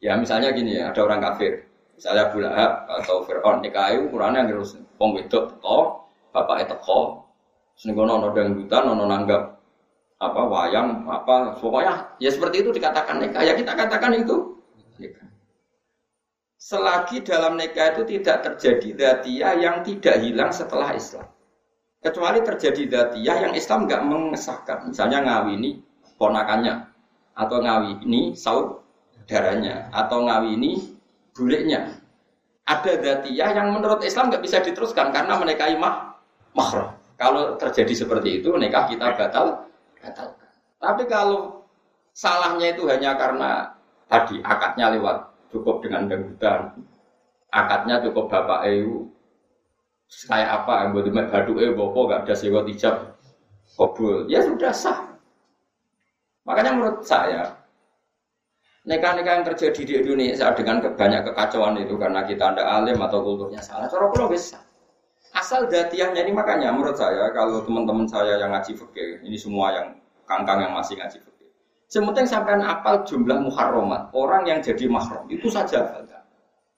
Ya 0.02 0.18
misalnya 0.18 0.52
gini 0.58 0.82
ya, 0.82 0.90
ada 0.90 1.06
orang 1.06 1.22
kafir. 1.22 1.70
Misalnya 1.96 2.28
Abu 2.28 2.44
atau 2.44 3.24
Fir'aun 3.24 3.64
nikah 3.64 3.94
itu 3.94 4.10
ukurannya 4.10 4.44
anggur 4.44 4.66
wong 4.98 5.10
wedok 5.16 5.54
teko, 5.54 5.78
bapake 6.34 6.66
teko. 6.66 7.30
Ning 7.86 7.94
kono 7.94 8.12
ana 8.26 8.30
dangdutan, 8.34 8.84
ana 8.90 9.06
nanggap 9.06 9.55
apa 10.32 10.42
wayang 10.46 11.06
apa 11.06 11.58
pokoknya 11.62 12.18
ya 12.18 12.30
seperti 12.34 12.66
itu 12.66 12.70
dikatakan 12.74 13.22
nikah 13.22 13.44
ya 13.46 13.54
kita 13.54 13.74
katakan 13.74 14.14
itu 14.18 14.56
selagi 16.66 17.22
dalam 17.22 17.62
nikah 17.62 17.94
itu 17.94 18.18
tidak 18.18 18.42
terjadi 18.42 18.90
datia 18.98 19.54
yang 19.54 19.86
tidak 19.86 20.18
hilang 20.18 20.50
setelah 20.50 20.98
Islam. 20.98 21.30
Kecuali 22.02 22.42
terjadi 22.42 22.84
datia 22.90 23.34
yang 23.46 23.54
Islam 23.54 23.86
nggak 23.86 24.02
mengesahkan. 24.02 24.90
Misalnya 24.90 25.22
ngawini 25.22 25.78
ponakannya, 26.18 26.90
atau 27.38 27.58
ngawini 27.62 28.34
saudaranya, 28.34 29.94
atau 29.94 30.26
ngawini 30.26 30.98
buliknya. 31.38 32.02
Ada 32.66 32.98
datia 32.98 33.54
yang 33.54 33.70
menurut 33.70 34.02
Islam 34.02 34.34
nggak 34.34 34.42
bisa 34.42 34.58
diteruskan 34.66 35.14
karena 35.14 35.38
menikahi 35.38 35.78
mah 35.78 36.18
mahram. 36.58 36.98
Kalau 37.16 37.62
terjadi 37.62 37.94
seperti 37.94 38.42
itu, 38.42 38.50
nikah 38.58 38.90
kita 38.90 39.14
batal, 39.14 39.70
batalkan. 40.06 40.50
Tapi 40.78 41.04
kalau 41.10 41.66
salahnya 42.14 42.78
itu 42.78 42.86
hanya 42.86 43.18
karena 43.18 43.74
tadi 44.08 44.40
akadnya 44.46 44.94
lewat 44.96 45.18
cukup 45.50 45.82
dengan 45.82 46.08
dangdutan 46.08 46.72
akadnya 47.50 48.04
cukup 48.04 48.28
bapak 48.28 48.68
EU 48.72 49.08
kayak 50.30 50.64
apa 50.64 50.74
yang 50.86 50.90
buat 50.94 51.08
mek 51.10 51.28
badu 51.32 51.58
EU 51.58 51.74
bopo 51.74 52.12
gak 52.12 52.28
ada 52.28 52.36
sewa 52.38 52.62
tijab 52.68 53.16
kabul 53.76 54.28
ya 54.30 54.44
sudah 54.44 54.72
sah 54.76 55.00
makanya 56.46 56.72
menurut 56.78 57.02
saya 57.02 57.66
Nikah-nikah 58.86 59.42
yang 59.42 59.46
terjadi 59.50 59.82
di 59.82 59.94
Indonesia 59.98 60.54
dengan 60.54 60.78
banyak 60.78 61.26
kekacauan 61.26 61.82
itu 61.82 61.98
karena 61.98 62.22
kita 62.22 62.54
ada 62.54 62.70
alim 62.70 63.02
atau 63.02 63.18
kulturnya 63.26 63.58
salah. 63.58 63.90
Cara 63.90 64.14
pulau 64.14 64.30
bisa. 64.30 64.62
Asal 65.36 65.68
datiahnya 65.68 66.24
ini 66.24 66.32
makanya 66.32 66.72
menurut 66.72 66.96
saya 66.96 67.28
kalau 67.36 67.60
teman-teman 67.68 68.08
saya 68.08 68.40
yang 68.40 68.56
ngaji 68.56 68.72
fikih, 68.72 69.20
ini 69.28 69.36
semua 69.36 69.76
yang 69.76 69.88
kangkang 70.24 70.64
yang 70.64 70.72
masih 70.72 70.96
ngaji 70.96 71.20
fikih. 71.20 71.52
Sementing 71.92 72.24
sampai 72.24 72.56
apal 72.64 73.04
jumlah 73.04 73.44
muharramat, 73.44 74.16
orang 74.16 74.48
yang 74.48 74.64
jadi 74.64 74.88
mahram 74.88 75.28
itu 75.28 75.52
saja 75.52 75.84
hafalkan. 75.84 76.24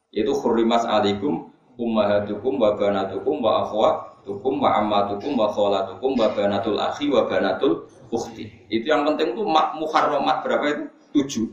Yaitu 0.09 0.33
hurrimas 0.33 0.89
alikum 0.89 1.53
ummahatukum 1.77 2.57
wa 2.57 2.73
banatukum 2.73 3.45
wa 3.45 3.61
akhwatukum 3.61 4.57
wa 4.57 4.69
ammatukum 4.81 5.37
wa 5.37 5.53
kholatukum 5.53 6.17
wa 6.17 6.27
banatul 6.33 6.81
akhi 6.81 7.13
wa 7.13 7.29
banatul 7.29 7.85
ukhti. 8.09 8.49
Itu 8.73 8.89
yang 8.89 9.05
penting 9.05 9.37
itu 9.37 9.45
muharramat 9.45 10.41
berapa 10.41 10.65
itu? 10.65 10.83
Tujuh. 11.13 11.47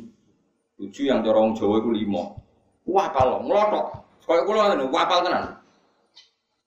Tujuh 0.81 1.05
yang 1.13 1.21
dorong 1.21 1.53
Jawa 1.53 1.85
itu 1.85 1.91
lima. 1.93 2.33
Wah 2.89 3.13
kalau 3.13 3.45
ngelotok. 3.45 4.03
Kayak 4.25 4.45
kulo 4.49 4.59
ngene, 4.65 4.85
wapal 4.89 5.21
tenan. 5.21 5.64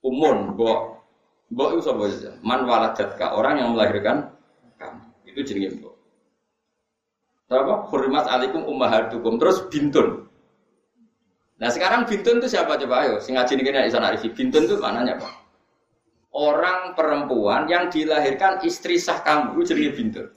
Umun, 0.08 0.56
mbok 0.56 0.98
mbok 1.52 1.70
itu 1.76 1.82
sapa 1.84 2.04
saja. 2.12 2.32
Man 2.44 2.68
waladatka, 2.68 3.36
orang 3.36 3.60
yang 3.60 3.70
melahirkan 3.76 4.32
kamu. 4.80 5.04
Itu 5.28 5.40
jenenge 5.44 5.80
mbok. 5.80 5.94
Apa? 7.48 7.88
Hurmat 7.88 8.28
alaikum 8.28 8.64
ummahatukum. 8.68 9.40
Terus 9.40 9.68
bintun. 9.72 10.28
Nah 11.58 11.70
sekarang 11.72 12.06
bintun 12.06 12.44
itu 12.44 12.52
siapa 12.52 12.76
coba 12.76 13.08
ayo? 13.08 13.16
Sing 13.24 13.40
ngaji 13.40 13.52
ini 13.56 13.88
bisa 13.88 14.00
narifi. 14.04 14.30
Bintun 14.36 14.68
itu 14.68 14.76
mananya 14.80 15.16
apa? 15.18 15.32
Orang 16.38 16.94
perempuan 16.94 17.66
yang 17.66 17.90
dilahirkan 17.90 18.62
istri 18.62 19.00
sah 19.00 19.24
kamu 19.24 19.58
itu 19.58 19.74
jenenge 19.74 19.92
bintun. 19.96 20.28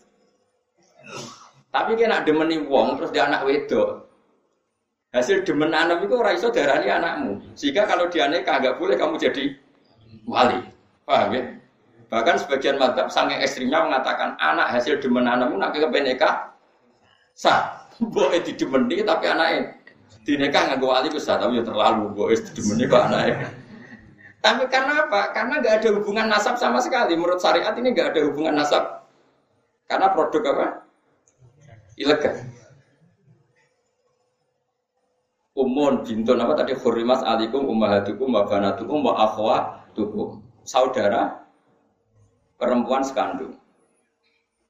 Tapi 1.71 1.95
kena 1.95 2.27
demeni 2.27 2.59
wong 2.63 2.99
terus 2.99 3.11
dia 3.15 3.27
anak 3.27 3.47
wedok. 3.47 4.10
Hasil 5.11 5.43
demen 5.43 5.75
anak 5.75 6.07
itu 6.07 6.15
orang 6.15 6.39
iso 6.39 6.55
darani 6.55 6.87
anakmu. 6.87 7.43
Sehingga 7.59 7.83
kalau 7.83 8.07
dia 8.07 8.31
nikah 8.31 8.63
nggak 8.63 8.79
boleh 8.79 8.95
kamu 8.95 9.19
jadi 9.19 9.59
wali. 10.23 10.63
Paham 11.03 11.35
ya? 11.35 11.43
Bahkan 12.07 12.47
sebagian 12.47 12.79
madhab 12.79 13.11
sange 13.11 13.35
ekstrimnya 13.43 13.83
mengatakan 13.83 14.39
anak 14.39 14.71
hasil 14.71 15.03
demen 15.03 15.27
anakmu 15.27 15.59
nak 15.59 15.75
ke 15.75 15.83
nikah 15.99 16.55
sah. 17.35 17.91
Boleh 18.01 18.39
didemeni 18.41 19.03
tapi 19.03 19.29
anaknya 19.29 19.77
dinekah 20.25 20.73
nggak 20.73 20.81
wali 20.81 21.09
besar 21.11 21.37
tapi 21.43 21.59
ya 21.59 21.65
terlalu 21.67 22.15
boleh 22.15 22.39
didemeni 22.39 22.87
kok 22.87 23.03
anaknya. 23.11 23.51
Tapi 24.41 24.63
karena 24.73 25.05
apa? 25.05 25.37
Karena 25.37 25.61
nggak 25.61 25.75
ada 25.85 25.89
hubungan 26.01 26.27
nasab 26.31 26.57
sama 26.57 26.79
sekali. 26.81 27.13
Menurut 27.19 27.43
syariat 27.43 27.75
ini 27.77 27.93
nggak 27.93 28.15
ada 28.17 28.21
hubungan 28.25 28.57
nasab. 28.57 29.05
Karena 29.85 30.07
produk 30.15 30.43
apa? 30.55 30.67
Ilegal. 31.99 32.60
Umun 35.61 36.01
bintun 36.01 36.41
apa 36.41 36.57
tadi 36.57 36.73
hurimas 36.73 37.21
alikum 37.21 37.69
ummahatukum 37.69 38.33
wa 38.33 38.49
banatukum 38.49 39.05
wa 39.05 39.13
akhwatukum. 39.29 40.41
Saudara 40.65 41.45
perempuan 42.57 43.05
sekandung. 43.05 43.61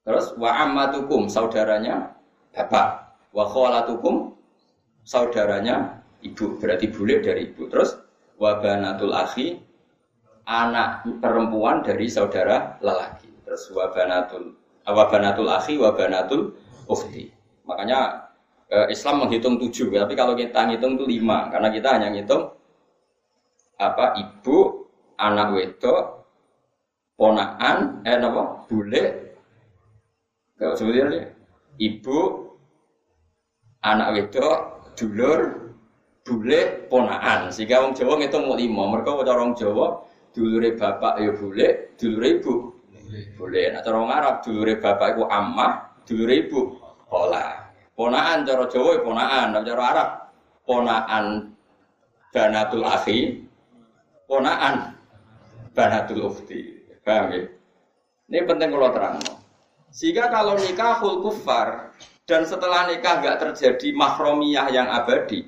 Terus 0.03 0.35
wa 0.35 0.51
ammatukum 0.59 1.31
saudaranya 1.31 2.15
bapak. 2.51 3.15
Wa 3.31 3.47
khalatukum 3.47 4.35
saudaranya 5.07 6.03
ibu, 6.19 6.59
berarti 6.59 6.91
bule 6.91 7.23
dari 7.23 7.47
ibu. 7.47 7.71
Terus 7.71 7.95
wa 8.35 8.59
banatul 8.59 9.15
akhi 9.15 9.61
anak 10.49 11.07
perempuan 11.23 11.85
dari 11.85 12.11
saudara 12.11 12.75
lelaki. 12.83 13.29
Terus 13.47 13.71
wa 13.71 13.87
banatul 13.93 14.57
wa 14.83 15.05
banatul 15.07 15.47
akhi 15.47 15.79
wa 15.79 15.93
banatul 15.95 16.57
ukhti. 16.89 17.31
Makanya 17.63 18.20
Islam 18.71 19.27
menghitung 19.27 19.59
tujuh, 19.59 19.91
tapi 19.91 20.15
kalau 20.15 20.31
kita 20.31 20.63
ngitung 20.63 20.95
itu 20.95 21.05
lima, 21.19 21.51
karena 21.51 21.67
kita 21.67 21.91
hanya 21.91 22.07
ngitung 22.07 22.55
apa 23.75 24.15
ibu, 24.15 24.87
anak 25.19 25.47
wedok, 25.51 26.23
ponaan, 27.19 27.99
eh 28.07 28.15
apa, 28.15 28.63
bule, 28.71 29.03
kalau 30.55 30.73
sebenarnya 30.79 31.35
ibu, 31.83 32.19
anak 33.83 34.07
wedok, 34.15 34.57
dulur, 34.95 35.39
bule, 36.23 36.87
ponaan. 36.87 37.51
Sehingga 37.51 37.83
orang 37.83 37.91
Jawa 37.91 38.23
ngitung 38.23 38.47
mau 38.47 38.55
lima, 38.55 38.83
mereka 38.87 39.19
orang 39.19 39.51
Jawa 39.51 39.99
dulure 40.31 40.79
bapak 40.79 41.19
ya 41.19 41.35
bule, 41.35 41.91
dulure 41.99 42.39
ibu 42.39 42.71
boleh. 43.35 43.75
Nah 43.75 43.83
cara 43.83 43.99
Arab 44.07 44.35
dulure 44.39 44.79
bapak 44.79 45.19
iku 45.19 45.27
ammah, 45.27 45.99
dulure 46.07 46.47
ibu 46.47 46.79
pola. 47.11 47.60
Ponaan 47.91 48.47
cara 48.47 48.65
Jawa 48.71 48.97
ya 48.97 48.99
ponaan, 49.03 49.45
tapi 49.51 49.65
cara 49.67 49.83
Arab 49.83 50.09
ponaan 50.63 51.25
banatul 52.31 52.83
akhi, 52.87 53.19
ponaan 54.25 54.95
banatul 55.75 56.31
ukhti. 56.31 56.81
Paham 57.01 57.33
ya? 57.33 57.41
Ini 58.31 58.47
penting 58.47 58.69
kalau 58.71 58.93
terang. 58.95 59.17
Sehingga 59.91 60.31
kalau 60.31 60.55
nikah 60.55 61.01
nikahul 61.03 61.19
kufar 61.19 61.91
dan 62.23 62.47
setelah 62.47 62.87
nikah 62.87 63.19
nggak 63.19 63.43
terjadi 63.43 63.91
mahromiyah 63.91 64.71
yang 64.71 64.87
abadi, 64.87 65.43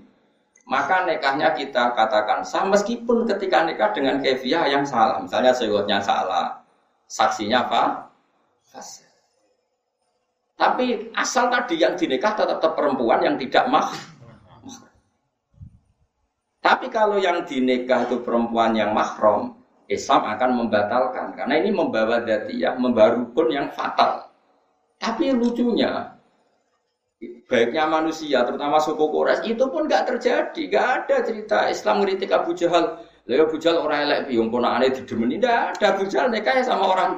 maka 0.67 1.07
nikahnya 1.07 1.55
kita 1.55 1.95
katakan 1.95 2.43
sah 2.43 2.67
meskipun 2.67 3.23
ketika 3.23 3.63
nikah 3.63 3.95
dengan 3.95 4.19
kefiah 4.19 4.67
yang 4.67 4.83
salah. 4.83 5.23
Misalnya 5.23 5.55
sewotnya 5.55 6.03
salah, 6.03 6.59
saksinya 7.07 7.63
apa? 7.63 7.83
Fasih. 8.67 9.12
Tapi 10.53 11.09
asal 11.17 11.49
tadi 11.49 11.81
yang 11.81 11.97
dinikah 11.97 12.37
tetap, 12.37 12.61
tetap 12.61 12.77
perempuan 12.77 13.19
yang 13.25 13.35
tidak 13.41 13.65
mah. 13.67 13.89
Tapi 16.63 16.87
kalau 16.87 17.19
yang 17.19 17.43
dinikah 17.43 18.07
itu 18.07 18.23
perempuan 18.23 18.71
yang 18.71 18.95
mahram, 18.95 19.57
Islam 19.91 20.23
akan 20.23 20.49
membatalkan 20.63 21.35
karena 21.35 21.59
ini 21.59 21.75
membawa 21.75 22.23
datiyah, 22.23 22.79
membawa 22.79 23.19
rukun 23.19 23.51
yang 23.51 23.67
fatal. 23.75 24.31
Tapi 24.95 25.35
lucunya, 25.35 26.15
baiknya 27.51 27.83
manusia, 27.83 28.47
terutama 28.47 28.79
suku 28.79 29.03
Quraisy 29.11 29.59
itu 29.59 29.65
pun 29.67 29.91
nggak 29.91 30.15
terjadi, 30.15 30.61
nggak 30.71 30.87
ada 31.03 31.15
cerita 31.27 31.57
Islam 31.67 31.99
ngeritik 31.99 32.31
Abu 32.31 32.55
Jahal. 32.55 33.03
Lalu 33.27 33.41
Abu 33.43 33.57
Jahal 33.59 33.83
orang 33.83 33.99
elek 34.07 34.19
biung 34.31 34.47
aneh 34.63 34.91
didemeni, 34.95 35.39
tidak 35.39 35.75
ada 35.75 35.85
Abu 35.99 36.03
Jahal 36.07 36.27
nikah 36.31 36.63
sama 36.63 36.85
orang 36.95 37.11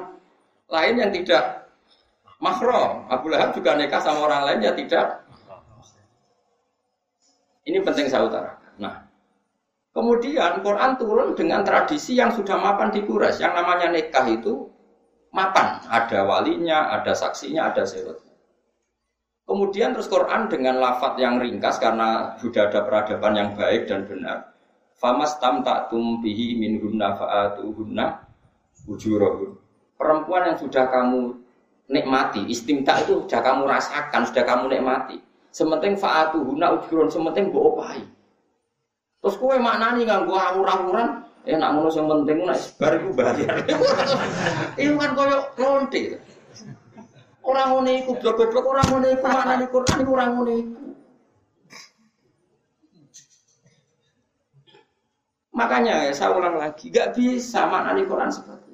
lain 0.66 0.94
yang 0.98 1.10
tidak 1.14 1.65
mahram. 2.40 3.08
Abu 3.08 3.32
Lahab 3.32 3.56
juga 3.56 3.76
nikah 3.76 4.00
sama 4.00 4.26
orang 4.26 4.42
lain 4.48 4.66
ya 4.66 4.72
tidak. 4.76 5.26
Ini 7.66 7.82
penting 7.82 8.06
saya 8.06 8.30
utarakan. 8.30 8.72
Nah, 8.78 8.94
kemudian 9.90 10.62
Quran 10.62 10.92
turun 10.94 11.34
dengan 11.34 11.66
tradisi 11.66 12.14
yang 12.14 12.30
sudah 12.30 12.54
mapan 12.54 12.94
di 12.94 13.02
Quraisy. 13.02 13.42
Yang 13.42 13.54
namanya 13.58 13.86
nikah 13.90 14.26
itu 14.30 14.70
mapan. 15.34 15.82
Ada 15.90 16.22
walinya, 16.22 16.94
ada 16.94 17.10
saksinya, 17.10 17.74
ada 17.74 17.82
syaratnya. 17.82 18.34
Kemudian 19.46 19.94
terus 19.94 20.10
Quran 20.10 20.50
dengan 20.50 20.82
lafat 20.82 21.22
yang 21.22 21.38
ringkas 21.38 21.78
karena 21.78 22.34
sudah 22.42 22.66
ada 22.66 22.82
peradaban 22.82 23.34
yang 23.38 23.50
baik 23.54 23.86
dan 23.86 24.02
benar. 24.02 24.54
Famas 24.98 25.38
tam 25.38 25.62
tak 25.62 25.86
tumpihi 25.86 26.58
min 26.58 26.82
hunna 26.82 27.14
hunna 27.62 28.26
ujurahun. 28.90 29.54
Perempuan 29.94 30.50
yang 30.50 30.58
sudah 30.58 30.90
kamu 30.90 31.45
nikmati. 31.86 32.46
Istimta 32.50 33.02
itu 33.02 33.26
sudah 33.26 33.40
kamu 33.42 33.62
rasakan, 33.66 34.22
sudah 34.26 34.44
kamu 34.44 34.64
nikmati. 34.78 35.16
Sementing 35.54 35.96
faatu 35.96 36.44
guna 36.44 36.76
ujurun, 36.76 37.08
sementing 37.08 37.48
gue 37.48 37.62
opahi. 37.62 38.04
Terus 39.24 39.36
kue 39.40 39.56
maknani 39.56 40.04
nggak 40.04 40.28
gue 40.28 40.38
awur-awuran, 40.38 41.24
eh 41.48 41.56
nak 41.56 41.70
ngono 41.74 41.88
yang 41.88 42.06
penting 42.12 42.38
nak 42.44 42.58
sebar 42.60 42.92
itu 43.00 43.08
bayar. 43.16 43.56
Itu 44.80 44.94
kan 45.00 45.10
koyok 45.16 45.42
lonte. 45.56 46.02
Orang 47.46 47.68
ngono 47.72 47.90
iku 47.94 48.12
blok-blok 48.20 48.66
orang 48.66 48.86
ngono 48.90 49.06
iku 49.10 49.26
maknani 49.26 49.66
Quran 49.70 49.98
orang 50.04 50.30
iku. 50.34 50.86
Makanya 55.56 56.04
ya 56.04 56.12
saya 56.12 56.36
ulang 56.36 56.60
lagi, 56.60 56.92
gak 56.92 57.16
bisa 57.16 57.64
maknani 57.64 58.04
Quran 58.04 58.28
seperti 58.28 58.65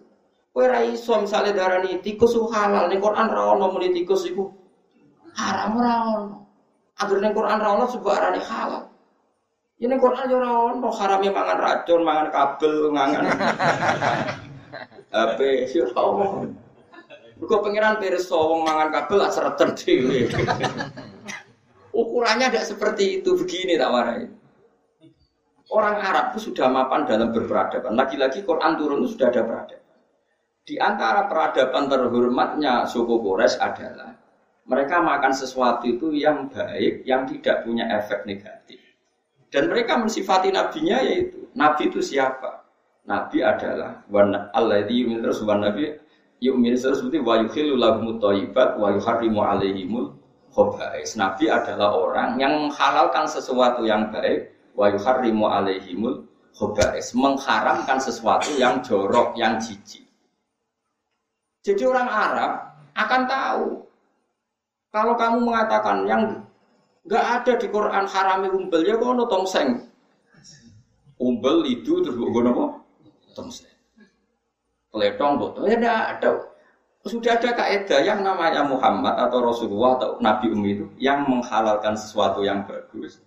Kowe 0.52 0.68
ra 0.68 0.84
iso 0.84 1.16
misale 1.16 1.56
darani 1.56 1.96
tikus 2.04 2.36
ku 2.36 2.44
halal 2.52 2.92
ning 2.92 3.00
Quran 3.00 3.28
ra 3.32 3.56
ono 3.56 3.72
muni 3.72 3.88
tikus 3.88 4.28
iku 4.28 4.52
haram 5.32 5.80
ora 5.80 5.94
ono. 6.12 6.36
Agar 7.00 7.18
ning 7.24 7.32
Quran 7.32 7.56
ra 7.56 7.68
ono 7.72 7.84
sebab 7.88 8.12
arane 8.12 8.40
halal. 8.44 8.84
Ya 9.80 9.88
ning 9.88 9.96
Quran 9.96 10.28
yo 10.28 10.36
ora 10.36 10.76
ono 10.76 10.88
harame 10.92 11.28
mangan 11.32 11.56
racun, 11.56 12.00
mangan 12.04 12.28
kabel, 12.28 12.74
mangan 12.92 13.24
HP 15.16 15.38
yo 15.72 15.88
ora 15.88 16.00
ono. 16.04 16.26
Mergo 17.40 17.56
pangeran 17.58 17.96
pirsa 17.98 18.36
wong 18.36 18.62
mangan 18.62 18.88
kabel 18.92 19.18
lak 19.24 19.32
sereten 19.32 19.72
dhewe. 19.72 20.30
Ukurannya 22.00 22.52
tidak 22.52 22.68
seperti 22.70 23.18
itu 23.20 23.34
begini 23.34 23.80
tak 23.80 23.90
warai. 23.90 24.24
Orang 25.72 25.96
Arab 25.98 26.36
itu 26.36 26.52
sudah 26.52 26.68
mapan 26.68 27.08
dalam 27.08 27.32
berperadaban. 27.32 27.96
Lagi-lagi 27.96 28.44
Quran 28.44 28.76
turun 28.76 29.02
itu 29.02 29.16
sudah 29.16 29.32
ada 29.32 29.42
peradaban. 29.42 29.81
Di 30.62 30.78
antara 30.78 31.26
peradaban 31.26 31.90
terhormatnya 31.90 32.86
suku 32.86 33.18
Quraisy 33.18 33.58
adalah 33.58 34.14
Mereka 34.62 35.02
makan 35.02 35.34
sesuatu 35.34 35.90
itu 35.90 36.14
yang 36.14 36.46
baik, 36.46 37.02
yang 37.02 37.26
tidak 37.26 37.66
punya 37.66 37.82
efek 37.98 38.22
negatif. 38.30 38.78
Dan 39.50 39.66
mereka 39.66 39.98
mensifati 39.98 40.54
nabinya 40.54 41.02
yaitu 41.02 41.50
nabi 41.58 41.90
itu 41.90 41.98
siapa? 41.98 42.62
Nabi 43.02 43.42
adalah 43.42 44.06
wana 44.06 44.54
alladzi 44.54 45.02
yu'minu 45.02 45.18
terus 45.18 45.42
nabi 45.42 45.98
yu'minu 46.38 46.78
terus 46.78 47.02
seperti 47.02 47.18
wa 47.18 47.42
yukhillu 47.42 47.74
lahum 47.74 48.22
thayyibat 48.22 48.78
wa 48.78 48.94
yuharrimu 48.94 49.42
alaihimul 49.42 50.14
khaba'is. 50.54 51.18
Nabi 51.18 51.50
adalah 51.50 51.98
orang 51.98 52.38
yang 52.38 52.70
menghalalkan 52.70 53.26
sesuatu 53.26 53.82
yang 53.82 54.14
baik 54.14 54.54
wa 54.78 54.94
yuharrimu 54.94 55.42
alaihimul 55.42 56.22
khaba'is, 56.54 57.12
mengharamkan 57.18 57.98
sesuatu 57.98 58.54
yang 58.56 58.78
jorok, 58.86 59.34
yang 59.34 59.58
jijik. 59.58 60.01
Jadi 61.62 61.82
orang 61.86 62.08
Arab 62.10 62.52
akan 62.98 63.22
tahu 63.30 63.66
kalau 64.90 65.14
kamu 65.14 65.38
mengatakan 65.46 66.04
yang 66.04 66.22
nggak 67.06 67.24
ada 67.24 67.52
di 67.58 67.66
Quran 67.70 68.04
harami 68.04 68.48
umbel 68.50 68.82
ya 68.82 68.98
kono 68.98 69.24
tongseng. 69.30 69.88
Umbel 71.22 71.62
itu 71.70 72.02
terus 72.02 72.18
gue 72.18 72.42
nopo 72.42 72.82
tongseng. 73.32 73.70
Peletong 74.92 75.40
botol 75.40 75.70
ya 75.70 75.78
tidak 75.78 75.98
ada. 76.18 76.30
Sudah 77.02 77.34
ada 77.34 77.50
kaidah 77.50 78.00
yang 78.06 78.22
namanya 78.22 78.62
Muhammad 78.62 79.18
atau 79.18 79.42
Rasulullah 79.42 79.98
atau 79.98 80.10
Nabi 80.22 80.54
Umi 80.54 80.70
itu 80.78 80.86
yang 81.02 81.26
menghalalkan 81.26 81.98
sesuatu 81.98 82.46
yang 82.46 82.62
bagus, 82.62 83.18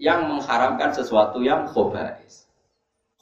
yang 0.00 0.24
mengharamkan 0.24 0.96
sesuatu 0.96 1.44
yang 1.44 1.68
khobais. 1.68 2.45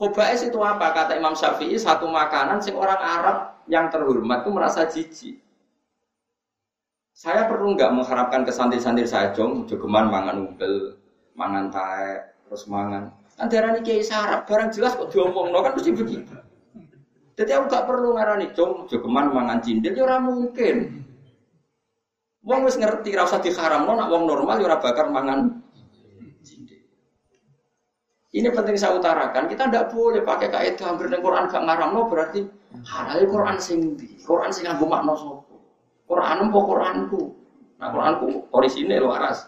Khobais 0.04 0.44
itu 0.44 0.60
apa? 0.60 0.92
Kata 0.92 1.16
Imam 1.16 1.32
Syafi'i 1.32 1.80
satu 1.80 2.04
makanan 2.04 2.60
sing 2.60 2.76
orang 2.76 3.00
Arab 3.00 3.36
yang 3.72 3.88
terhormat 3.88 4.44
itu 4.44 4.50
merasa 4.52 4.84
jijik. 4.84 5.40
Saya 7.16 7.48
perlu 7.48 7.72
nggak 7.72 7.88
mengharapkan 7.88 8.44
ke 8.44 8.52
santri-santri 8.52 9.08
saya 9.08 9.32
jong, 9.32 9.64
jogeman 9.64 10.12
mangan 10.12 10.44
umbel, 10.44 11.00
mangan 11.32 11.72
tae, 11.72 12.20
terus 12.44 12.68
mangan. 12.68 13.16
Kan 13.32 13.48
darah 13.48 13.80
kiai 13.80 14.04
sarap, 14.04 14.44
barang 14.44 14.76
jelas 14.76 14.92
kok 14.92 15.08
diomong, 15.08 15.48
no, 15.48 15.64
kan 15.64 15.72
mesti 15.72 15.96
begitu. 15.96 16.36
Jadi 17.40 17.50
aku 17.56 17.64
gak 17.72 17.88
perlu 17.88 18.12
ngarani 18.12 18.52
jong, 18.52 18.84
jogeman 18.92 19.32
mangan 19.32 19.64
cindil, 19.64 19.96
ya 19.96 20.20
mungkin. 20.20 21.00
Wong 22.44 22.60
wis 22.68 22.76
ngerti, 22.76 23.16
rasa 23.16 23.40
diharam, 23.40 23.88
no, 23.88 23.96
nak 23.96 24.12
wong 24.12 24.28
normal, 24.28 24.60
ya 24.60 24.76
bakar 24.76 25.08
mangan 25.08 25.63
ini 28.34 28.50
penting 28.50 28.74
saya 28.74 28.98
utarakan, 28.98 29.46
kita 29.46 29.70
tidak 29.70 29.94
boleh 29.94 30.26
pakai 30.26 30.50
kaidah 30.50 30.90
hampir 30.90 31.06
dengan 31.06 31.22
Quran 31.22 31.46
gak 31.46 31.62
ngaram 31.62 31.90
no 31.94 32.10
berarti 32.10 32.42
halal 32.82 33.30
Quran 33.30 33.56
sing 33.62 33.94
di, 33.94 34.18
Quran 34.26 34.50
sing 34.50 34.66
nganggo 34.66 34.90
makna 34.90 35.14
sapa? 35.14 35.54
Quran 36.10 36.36
empo 36.50 36.60
Quranku. 36.66 37.22
Nah 37.78 37.88
Quranku 37.94 38.50
orisinil 38.50 39.06
waras. 39.06 39.46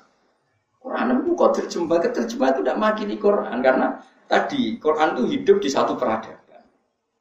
Quran 0.79 1.19
itu 1.19 1.35
kok 1.35 1.51
terjemah, 1.59 1.99
terjemah 1.99 2.49
itu 2.55 2.61
tidak 2.63 2.79
makini 2.79 3.17
Quran 3.19 3.59
karena 3.59 3.99
tadi 4.31 4.79
Quran 4.79 5.19
itu 5.19 5.23
hidup 5.35 5.57
di 5.59 5.67
satu 5.67 5.99
peradaban 5.99 6.63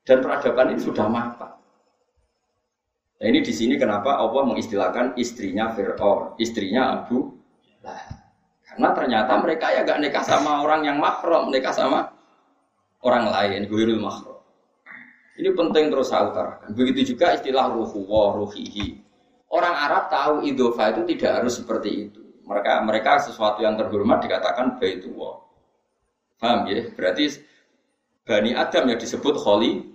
dan 0.05 0.17
peradaban 0.21 0.77
ini 0.77 0.81
sudah 0.85 1.09
mapan. 1.09 1.49
Nah 3.17 3.25
ini 3.25 3.41
di 3.41 3.49
sini 3.49 3.73
kenapa 3.81 4.21
Allah 4.21 4.45
mengistilahkan 4.45 5.17
istrinya 5.17 5.73
Fir'aun, 5.73 6.37
istrinya 6.37 6.93
Abu 6.93 7.33
Lahab. 7.81 8.24
Karena 8.75 8.91
ternyata 8.91 9.39
mereka 9.39 9.71
ya 9.71 9.87
gak 9.87 10.03
nikah 10.03 10.23
sama 10.27 10.59
orang 10.59 10.83
yang 10.83 10.99
makrom, 10.99 11.47
nikah 11.47 11.71
sama 11.71 12.11
orang 13.07 13.31
lain, 13.31 13.71
guirul 13.71 14.03
makrom. 14.03 14.35
Ini 15.39 15.55
penting 15.55 15.87
terus 15.87 16.11
saya 16.11 16.27
utarakan. 16.27 16.75
Begitu 16.75 17.15
juga 17.15 17.39
istilah 17.39 17.71
ruhu 17.71 18.03
wa 18.03 18.35
ruhihi. 18.35 18.99
Orang 19.47 19.71
Arab 19.71 20.11
tahu 20.11 20.43
idofa 20.43 20.91
itu 20.91 21.15
tidak 21.15 21.39
harus 21.39 21.55
seperti 21.55 22.11
itu. 22.11 22.19
Mereka 22.43 22.83
mereka 22.83 23.23
sesuatu 23.23 23.63
yang 23.63 23.79
terhormat 23.79 24.19
dikatakan 24.19 24.75
baitullah. 24.75 25.39
Paham 26.35 26.67
ya? 26.67 26.83
Berarti 26.91 27.39
Bani 28.27 28.51
Adam 28.51 28.91
yang 28.91 28.99
disebut 28.99 29.39
Kholi 29.39 29.87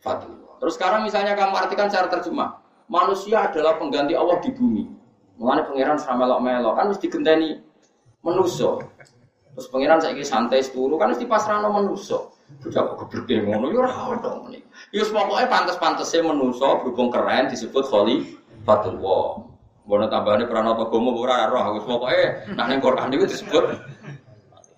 Fatullah. 0.00 0.56
Terus 0.56 0.74
sekarang 0.80 1.04
misalnya 1.04 1.36
kamu 1.36 1.52
artikan 1.52 1.92
secara 1.92 2.08
terjemah. 2.08 2.56
Manusia 2.88 3.48
adalah 3.48 3.76
pengganti 3.76 4.16
Allah 4.16 4.40
di 4.40 4.50
bumi. 4.52 4.84
Mengenai 5.36 5.64
pangeran 5.68 5.98
sama 6.00 6.24
melok 6.24 6.40
melok 6.40 6.74
kan 6.76 6.86
mesti 6.92 7.06
genteni 7.08 7.50
menuso. 8.22 8.80
Terus 9.52 9.68
pangeran 9.68 10.00
saya 10.00 10.16
santai 10.24 10.64
seturu 10.64 10.96
kan 10.96 11.12
mesti 11.12 11.28
pasrano 11.28 11.68
menuso. 11.68 12.32
Bocah 12.62 12.82
kok 12.84 12.96
gebreke 13.04 13.44
ngono 13.48 13.72
ya 13.72 13.78
ora 13.84 13.92
ono 14.12 14.30
ngene. 14.44 14.60
Ya 14.92 15.04
pokoke 15.08 15.44
pantes-pantese 15.48 16.20
menuso 16.20 16.80
berhubung 16.84 17.08
keren 17.08 17.48
disebut 17.48 17.84
khalifatullah. 17.88 19.28
Bono 19.82 20.06
tambahane 20.06 20.46
pranata 20.46 20.84
gomo 20.88 21.16
ora 21.16 21.48
roh 21.48 21.62
aku 21.64 21.78
pokoke 21.84 22.48
nak 22.54 22.66
ning 22.68 22.78
Quran 22.80 23.12
itu 23.12 23.24
disebut 23.28 23.64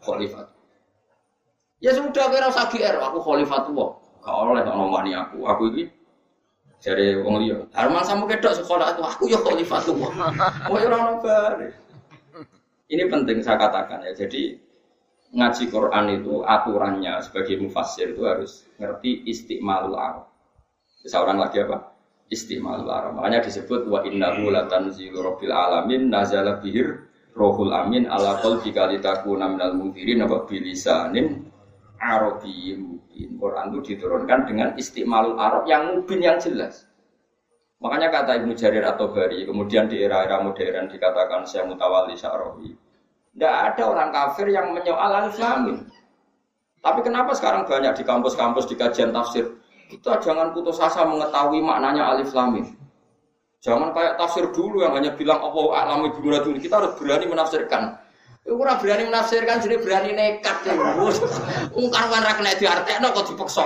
khalifat. 0.02 0.46
Ya 1.83 1.92
sudah 1.92 2.30
kira 2.30 2.48
usah 2.48 2.70
GR 2.70 2.96
aku 2.98 3.18
khalifatullah. 3.22 3.90
Gak 4.24 4.35
oleh 4.35 4.62
nomani 4.64 5.12
aku. 5.12 5.44
Aku 5.44 5.62
iki 5.74 5.90
dari 6.80 7.20
wong 7.20 7.44
liya. 7.44 7.59
Harman 7.76 8.07
sama 8.07 8.24
kedok 8.24 8.54
sekolah 8.57 8.96
itu 8.96 9.02
aku 9.02 9.22
ya 9.28 9.38
khalifatullah. 9.42 10.11
Oh 10.70 10.78
ya 10.78 10.87
ora 10.88 10.96
ono 11.11 11.14
bare. 11.20 11.84
Ini 12.85 13.09
penting 13.09 13.40
saya 13.40 13.57
katakan 13.57 14.05
ya. 14.05 14.12
Jadi 14.12 14.61
ngaji 15.35 15.64
Quran 15.73 16.07
itu 16.20 16.44
aturannya 16.44 17.18
sebagai 17.25 17.59
mufassir 17.59 18.12
itu 18.12 18.23
harus 18.29 18.68
ngerti 18.77 19.25
istiqmalul 19.25 19.97
arab. 19.97 20.29
Seorang 21.05 21.40
lagi 21.40 21.64
apa? 21.64 21.97
Istiqmalul 22.29 22.92
arab. 22.92 23.16
Makanya 23.16 23.44
disebut 23.44 23.88
wa 23.88 24.05
innahu 24.05 24.53
latanzilu 24.53 25.25
rabbil 25.25 25.53
alamin 25.53 26.12
nazala 26.12 26.61
bihir 26.61 27.09
rohul 27.35 27.75
amin 27.75 28.07
ala 28.07 28.38
qalbika 28.38 28.87
litakuna 28.87 29.51
minal 29.51 29.75
munzirin 29.75 30.23
apa 30.23 30.47
bilisanin 30.47 31.51
arabiyyin. 31.99 33.01
Quran 33.40 33.66
itu 33.75 33.81
diturunkan 33.94 34.40
dengan 34.49 34.68
istiqmalul 34.77 35.40
arab 35.40 35.64
yang 35.64 35.99
mubin 35.99 36.20
yang 36.20 36.37
jelas. 36.37 36.85
Makanya 37.85 38.09
kata 38.09 38.40
Ibnu 38.40 38.57
Jarir 38.57 38.81
atau 38.88 39.12
Bari, 39.12 39.44
kemudian 39.44 39.85
di 39.92 40.01
era-era 40.01 40.40
modern 40.40 40.88
dikatakan 40.88 41.44
saya 41.44 41.68
mutawali 41.68 42.16
sya'rohi. 42.16 42.73
Tidak 43.37 43.55
ada 43.70 43.83
orang 43.85 44.09
kafir 44.09 44.49
yang 44.49 44.73
menyoal 44.73 45.12
alif 45.20 45.37
lamin. 45.37 45.85
Tapi 46.81 47.05
kenapa 47.05 47.37
sekarang 47.37 47.68
banyak 47.68 47.92
di 48.01 48.05
kampus-kampus 48.09 48.64
di 48.73 48.77
kajian 48.81 49.12
tafsir 49.12 49.53
kita 49.94 50.16
jangan 50.25 50.51
putus 50.57 50.81
asa 50.81 51.05
mengetahui 51.05 51.61
maknanya 51.61 52.16
alif 52.16 52.33
lamin. 52.33 52.73
Jangan 53.61 53.92
kayak 53.97 54.20
tafsir 54.20 54.44
dulu 54.53 54.85
yang 54.85 54.92
hanya 54.92 55.12
bilang 55.16 55.40
Allah 55.40 55.66
alam 55.85 56.05
ibu 56.09 56.20
dulu. 56.20 56.57
Kita 56.57 56.81
harus 56.81 56.92
berani 57.01 57.25
menafsirkan. 57.29 57.97
Kurang 58.44 58.77
berani 58.77 59.09
menafsirkan 59.09 59.57
jadi 59.64 59.81
berani 59.81 60.11
nekat 60.12 60.57
ya. 60.68 60.77
Ungkar 61.73 62.05
wan 62.12 62.20
rakna 62.20 62.53
diartekno 62.61 63.09
kok 63.16 63.25
dipeksa 63.33 63.64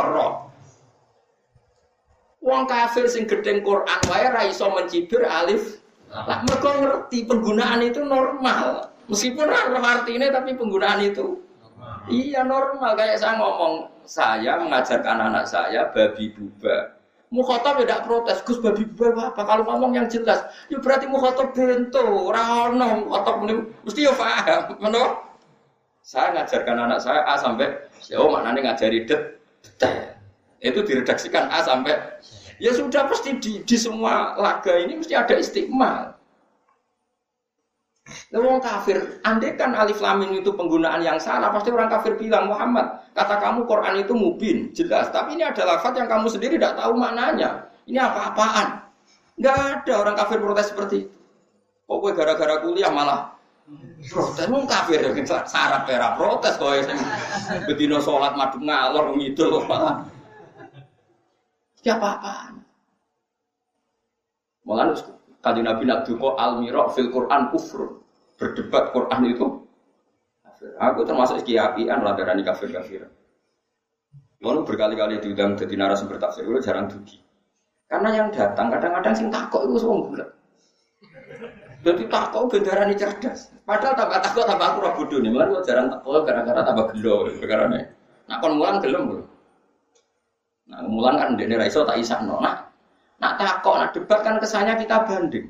Wong 2.38 2.70
kafir 2.70 3.10
sing 3.10 3.26
gedeng 3.26 3.66
Quran 3.66 4.00
wae 4.06 4.26
ra 4.30 4.46
iso 4.46 4.70
mencibir 4.70 5.26
alif. 5.26 5.82
Lah 6.08 6.40
mergo 6.46 6.70
ngerti 6.72 7.28
penggunaan 7.28 7.84
itu 7.84 8.00
normal. 8.00 8.94
Meskipun 9.10 9.44
ra 9.44 9.68
artinya 9.74 10.30
tapi 10.32 10.54
penggunaan 10.54 11.02
itu 11.02 11.42
normal. 11.66 12.08
Iya 12.08 12.46
normal 12.46 12.96
kayak 12.96 13.18
saya 13.20 13.36
ngomong 13.36 13.72
saya 14.08 14.56
mengajarkan 14.56 15.18
anak 15.28 15.44
saya 15.44 15.92
babi 15.92 16.32
buba. 16.32 16.96
Mukhotob 17.28 17.84
tidak 17.84 18.08
protes, 18.08 18.40
Gus 18.40 18.56
babi 18.64 18.88
buba 18.88 19.36
apa? 19.36 19.44
Kalau 19.44 19.68
ngomong 19.68 19.92
yang 19.92 20.08
jelas, 20.08 20.48
ya 20.72 20.80
berarti 20.80 21.04
mukhotob 21.04 21.52
bento, 21.52 22.32
orang 22.32 22.72
ono 22.72 23.04
mukhotob 23.04 23.44
mesti 23.84 24.08
ya 24.08 24.16
paham, 24.16 24.80
menurut 24.80 25.28
saya 26.00 26.32
ngajarkan 26.32 26.88
anak 26.88 27.04
saya 27.04 27.20
A 27.28 27.36
sampai 27.36 27.68
ya 28.08 28.16
oh 28.16 28.32
maknanya 28.32 28.72
ngajari 28.72 29.04
det, 29.04 29.20
detail. 29.60 30.17
Itu 30.58 30.82
diredaksikan 30.82 31.50
A 31.50 31.62
sampai 31.62 31.94
Ya 32.58 32.74
sudah 32.74 33.06
pasti 33.06 33.38
di, 33.38 33.62
di 33.62 33.76
semua 33.78 34.34
laga 34.34 34.74
ini 34.82 34.98
mesti 34.98 35.14
ada 35.14 35.38
istiqmal. 35.38 36.18
Nah, 38.32 38.38
orang 38.40 38.58
kafir, 38.58 39.20
andai 39.22 39.54
kan 39.54 39.76
alif 39.78 40.00
lamin 40.02 40.40
itu 40.42 40.50
penggunaan 40.56 41.04
yang 41.04 41.20
salah, 41.20 41.52
pasti 41.54 41.70
orang 41.70 41.92
kafir 41.92 42.16
bilang 42.16 42.48
Muhammad, 42.48 43.04
kata 43.12 43.36
kamu 43.36 43.68
Quran 43.68 43.94
itu 44.00 44.12
mubin, 44.16 44.58
jelas. 44.74 45.12
Tapi 45.12 45.36
ini 45.38 45.44
ada 45.44 45.62
lafaz 45.62 45.92
yang 45.94 46.08
kamu 46.08 46.26
sendiri 46.32 46.56
tidak 46.56 46.80
tahu 46.80 46.96
maknanya. 46.98 47.68
Ini 47.84 48.00
apa-apaan? 48.00 48.68
Enggak 49.38 49.56
ada 49.56 49.92
orang 49.94 50.14
kafir 50.18 50.38
protes 50.42 50.66
seperti 50.72 50.96
itu. 51.06 51.16
Kok 51.86 52.04
gara-gara 52.16 52.58
kuliah 52.64 52.90
malah 52.90 53.38
protes 54.08 54.48
mau 54.48 54.64
kafir 54.64 55.04
syarat 55.24 55.84
pera 55.84 56.16
protes 56.16 56.56
kok 56.56 56.88
bedino 57.68 58.00
sholat 58.00 58.32
madu 58.32 58.60
ngalor 58.64 59.12
ngidul 59.12 59.68
malah 59.68 60.08
Ya 61.86 61.94
apa-apaan. 61.98 62.62
Kali 65.38 65.60
Nabi 65.64 65.86
Nabi 65.86 66.12
al 66.36 66.52
mirok 66.60 66.92
fil 66.92 67.08
Quran 67.08 67.48
kufur. 67.54 68.02
Berdebat 68.38 68.94
Quran 68.94 69.22
itu 69.34 69.46
Aku 70.78 71.06
termasuk 71.06 71.46
kiapian 71.46 72.02
lah 72.02 72.18
darani 72.18 72.42
kafir 72.42 72.70
kafir. 72.74 73.06
Lalu 74.42 74.66
berkali-kali 74.66 75.22
diundang 75.22 75.54
jadi 75.54 75.74
narasumber 75.74 76.18
tafsir 76.18 76.46
itu 76.46 76.58
jarang 76.62 76.90
dugi. 76.90 77.18
Karena 77.86 78.10
yang 78.14 78.28
datang 78.30 78.70
kadang-kadang 78.70 79.14
sing 79.14 79.28
takok 79.30 79.66
itu 79.66 79.74
semua 79.78 80.02
bulat. 80.06 80.28
Jadi 81.86 82.02
takut 82.10 82.50
gendarani 82.50 82.94
cerdas. 82.98 83.54
Padahal 83.62 83.94
tambah 83.94 84.18
takut 84.18 84.44
tambah 84.50 84.66
aku 84.66 84.78
bodoh 84.98 85.18
nih. 85.22 85.30
Malah 85.30 85.62
jarang 85.62 85.86
takut 85.90 86.26
gara-gara 86.26 86.60
tambah 86.62 86.86
gelo 86.94 87.30
nih. 87.70 87.82
Nah 88.26 88.36
kon 88.42 88.58
mulan 88.58 88.82
gelem 88.82 89.02
lho. 89.14 89.22
Nah 90.68 90.80
mulan 90.84 91.16
kan 91.16 91.28
dene 91.34 91.56
ra 91.56 91.66
iso 91.66 91.84
tak 91.84 92.00
isakno. 92.00 92.40
Nah 92.40 92.68
nak 93.18 93.32
takut 93.40 93.74
nak 93.80 93.90
debat 93.96 94.20
kan 94.22 94.36
kesannya 94.38 94.76
kita 94.78 95.04
banding. 95.08 95.48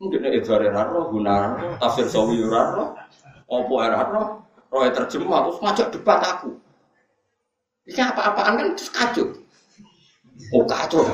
Mungkin 0.00 0.32
itu 0.32 0.48
dari 0.48 0.72
raro, 0.72 1.12
guna 1.12 1.60
tafsir 1.76 2.08
sawi 2.08 2.40
raro, 2.40 2.96
opo 3.44 3.84
raro, 3.84 4.48
roy 4.72 4.88
terjemah 4.96 5.44
terus 5.44 5.60
ngajak 5.60 5.88
debat 5.92 6.20
aku. 6.24 6.56
Ini 7.84 8.00
apa-apaan 8.08 8.56
kan 8.56 8.68
terus 8.72 8.90
kacau. 8.92 9.26
Oh 10.56 10.64
kacau. 10.64 11.04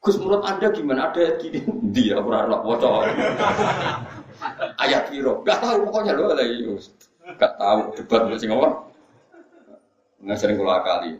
Gus 0.00 0.16
menurut 0.16 0.40
anda 0.48 0.72
gimana 0.72 1.12
ada 1.12 1.36
gini 1.36 1.60
dia 1.92 2.16
berharap 2.24 2.64
bocor 2.64 3.04
ayat 4.80 5.12
kiro 5.12 5.44
gak 5.44 5.60
tahu 5.60 5.84
pokoknya 5.84 6.16
lo 6.16 6.32
lagi 6.32 6.64
gak 7.36 7.52
tahu 7.60 7.92
debat 8.00 8.32
sing 8.40 8.48
apa 8.48 8.80
nggak 10.20 10.38
sering 10.38 10.56
kulah 10.60 10.84
kali 10.84 11.16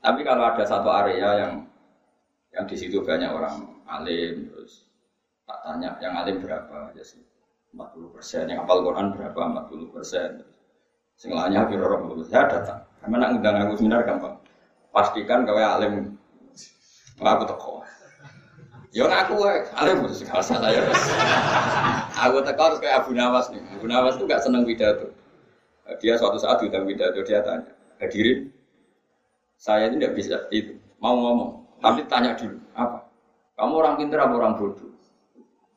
tapi 0.00 0.20
kalau 0.24 0.48
ada 0.48 0.64
satu 0.64 0.88
area 0.88 1.28
yang 1.44 1.52
yang 2.50 2.64
di 2.66 2.76
situ 2.76 3.04
banyak 3.04 3.30
orang 3.30 3.68
alim 3.86 4.48
terus 4.48 4.90
tak 5.50 5.58
tanya 5.66 5.98
yang 5.98 6.14
alim 6.14 6.38
berapa 6.38 6.94
aja 6.94 7.02
sih. 7.02 7.18
40 7.74 8.14
persen 8.14 8.46
yang 8.50 8.62
hafal 8.62 8.82
Quran 8.86 9.14
berapa 9.14 9.66
40 9.66 9.94
persen. 9.94 10.30
Sing 11.18 11.34
lainnya 11.34 11.66
biro 11.66 11.90
orang 11.90 12.22
saya 12.26 12.46
datang. 12.46 12.80
Karena 13.02 13.16
nak 13.18 13.28
ngundang 13.34 13.56
aku 13.66 13.74
seminar 13.82 14.06
gampang. 14.06 14.38
Pastikan 14.94 15.42
kau 15.42 15.58
alim 15.58 16.14
aku 17.18 17.44
teko. 17.50 17.74
Ya 18.90 19.06
ngaku 19.06 19.34
alim 19.74 19.96
mesti 20.06 20.26
gak 20.26 20.42
salah 20.42 20.70
ya. 20.70 20.82
aku 22.26 22.42
teko 22.42 22.62
harus 22.62 22.78
kayak 22.82 23.06
Abu 23.06 23.10
Nawas 23.14 23.50
nih. 23.50 23.62
Abu 23.74 23.86
Nawas 23.86 24.18
tuh 24.18 24.26
gak 24.26 24.42
seneng 24.42 24.66
pidato. 24.66 25.10
Dia 25.98 26.14
suatu 26.14 26.38
saat 26.38 26.62
diundang 26.62 26.86
pidato 26.86 27.18
dia 27.26 27.42
tanya, 27.42 27.66
hadirin, 28.00 28.48
saya 29.60 29.92
ini 29.92 30.00
tidak 30.00 30.14
bisa 30.16 30.36
itu 30.50 30.74
mau 30.98 31.14
ngomong, 31.16 31.50
tapi 31.84 32.00
tanya 32.08 32.32
dulu 32.34 32.56
apa? 32.72 33.04
Kamu 33.60 33.74
orang 33.76 33.94
pintar 34.00 34.24
apa 34.24 34.34
orang 34.40 34.54
bodoh? 34.56 34.90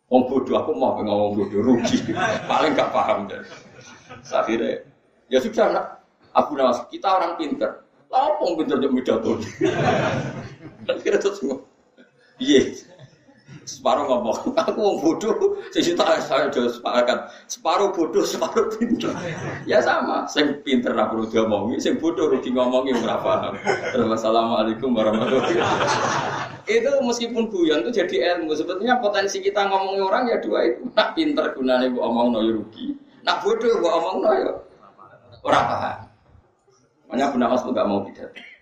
Om 0.08 0.22
bodoh 0.30 0.56
aku 0.56 0.72
mau 0.72 0.96
ngomong 1.00 1.32
bodoh 1.36 1.60
rugi, 1.60 2.00
paling 2.50 2.72
gak 2.74 2.96
paham 2.96 3.28
deh. 3.28 3.44
Akhirnya 4.32 4.88
ya 5.28 5.40
sudah 5.44 5.66
nak 5.70 5.86
Abu 6.32 6.56
Nawas 6.56 6.80
kita 6.88 7.08
orang 7.12 7.36
pintar, 7.36 7.84
yang 8.10 8.56
pintar 8.56 8.78
jadi 8.80 8.94
pidato? 8.94 9.32
Akhirnya 10.92 11.20
terus 11.20 11.40
iya 12.40 12.62
separuh 13.64 14.06
ngomong 14.10 14.54
aku 14.62 14.80
mau 14.80 14.96
bodoh 15.00 15.58
sisi 15.72 15.94
tak 15.94 16.22
saya 16.26 16.50
jauh 16.52 16.68
sepakat. 16.68 17.30
Separuh 17.48 17.94
bodoh 17.94 18.24
separuh 18.26 18.72
pinter. 18.76 19.14
Ya 19.70 19.80
sama 19.80 20.28
saya 20.28 20.60
pinter 20.62 20.92
aku 20.94 21.24
udah 21.24 21.48
ngomongi 21.48 21.80
saya 21.80 21.96
bodoh 21.96 22.28
rugi 22.32 22.52
ngomongi 22.52 22.92
berapa 23.00 23.56
assalamualaikum 24.14 24.92
warahmatullahi 24.92 25.56
wabarakatuh. 25.56 26.68
Itu 26.68 26.92
meskipun 27.04 27.52
guyon 27.52 27.88
itu 27.88 28.04
jadi 28.04 28.38
ilmu. 28.38 28.56
Sebetulnya 28.56 29.00
potensi 29.00 29.40
kita 29.40 29.68
ngomongin 29.68 30.04
orang 30.04 30.24
ya 30.28 30.38
dua 30.44 30.60
itu. 30.68 30.88
Nak 30.92 31.16
pinter 31.16 31.52
gunanya 31.56 31.88
bu 31.92 32.00
omong 32.04 32.28
no 32.36 32.40
ya 32.44 32.52
rugi. 32.56 32.96
Nak 33.24 33.44
bodoh 33.44 33.74
bu 33.80 33.88
omong 33.88 34.16
no 34.20 34.30
ya 34.32 34.52
orang 35.44 35.64
paham. 35.68 35.98
Makanya 37.08 37.26
Bu 37.30 37.38
Nawas 37.38 37.62
nggak 37.62 37.88
mau 37.88 38.02
pidato 38.02 38.53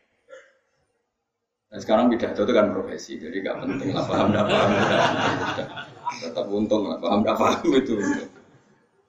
Nah, 1.72 1.80
sekarang 1.80 2.12
pidato 2.12 2.44
itu 2.44 2.52
kan 2.52 2.68
profesi, 2.76 3.16
jadi 3.16 3.48
gak 3.48 3.64
penting 3.64 3.96
lah 3.96 4.04
paham 4.04 4.36
paham. 4.36 4.70
Tetap 6.20 6.46
untung 6.52 6.84
lah 6.84 7.00
paham 7.00 7.24
tidak 7.24 7.38
paham 7.40 7.64
itu. 7.72 7.96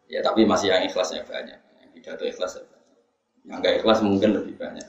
Ya 0.07 0.23
tapi 0.23 0.47
masih 0.47 0.71
yang 0.71 0.87
ikhlasnya 0.87 1.27
banyak. 1.27 1.59
Yang 1.59 1.91
pidato 1.99 2.23
ikhlas 2.23 2.63
Yang 3.43 3.59
gak 3.67 3.75
ikhlas 3.83 3.99
mungkin 4.07 4.31
lebih 4.39 4.55
banyak. 4.55 4.87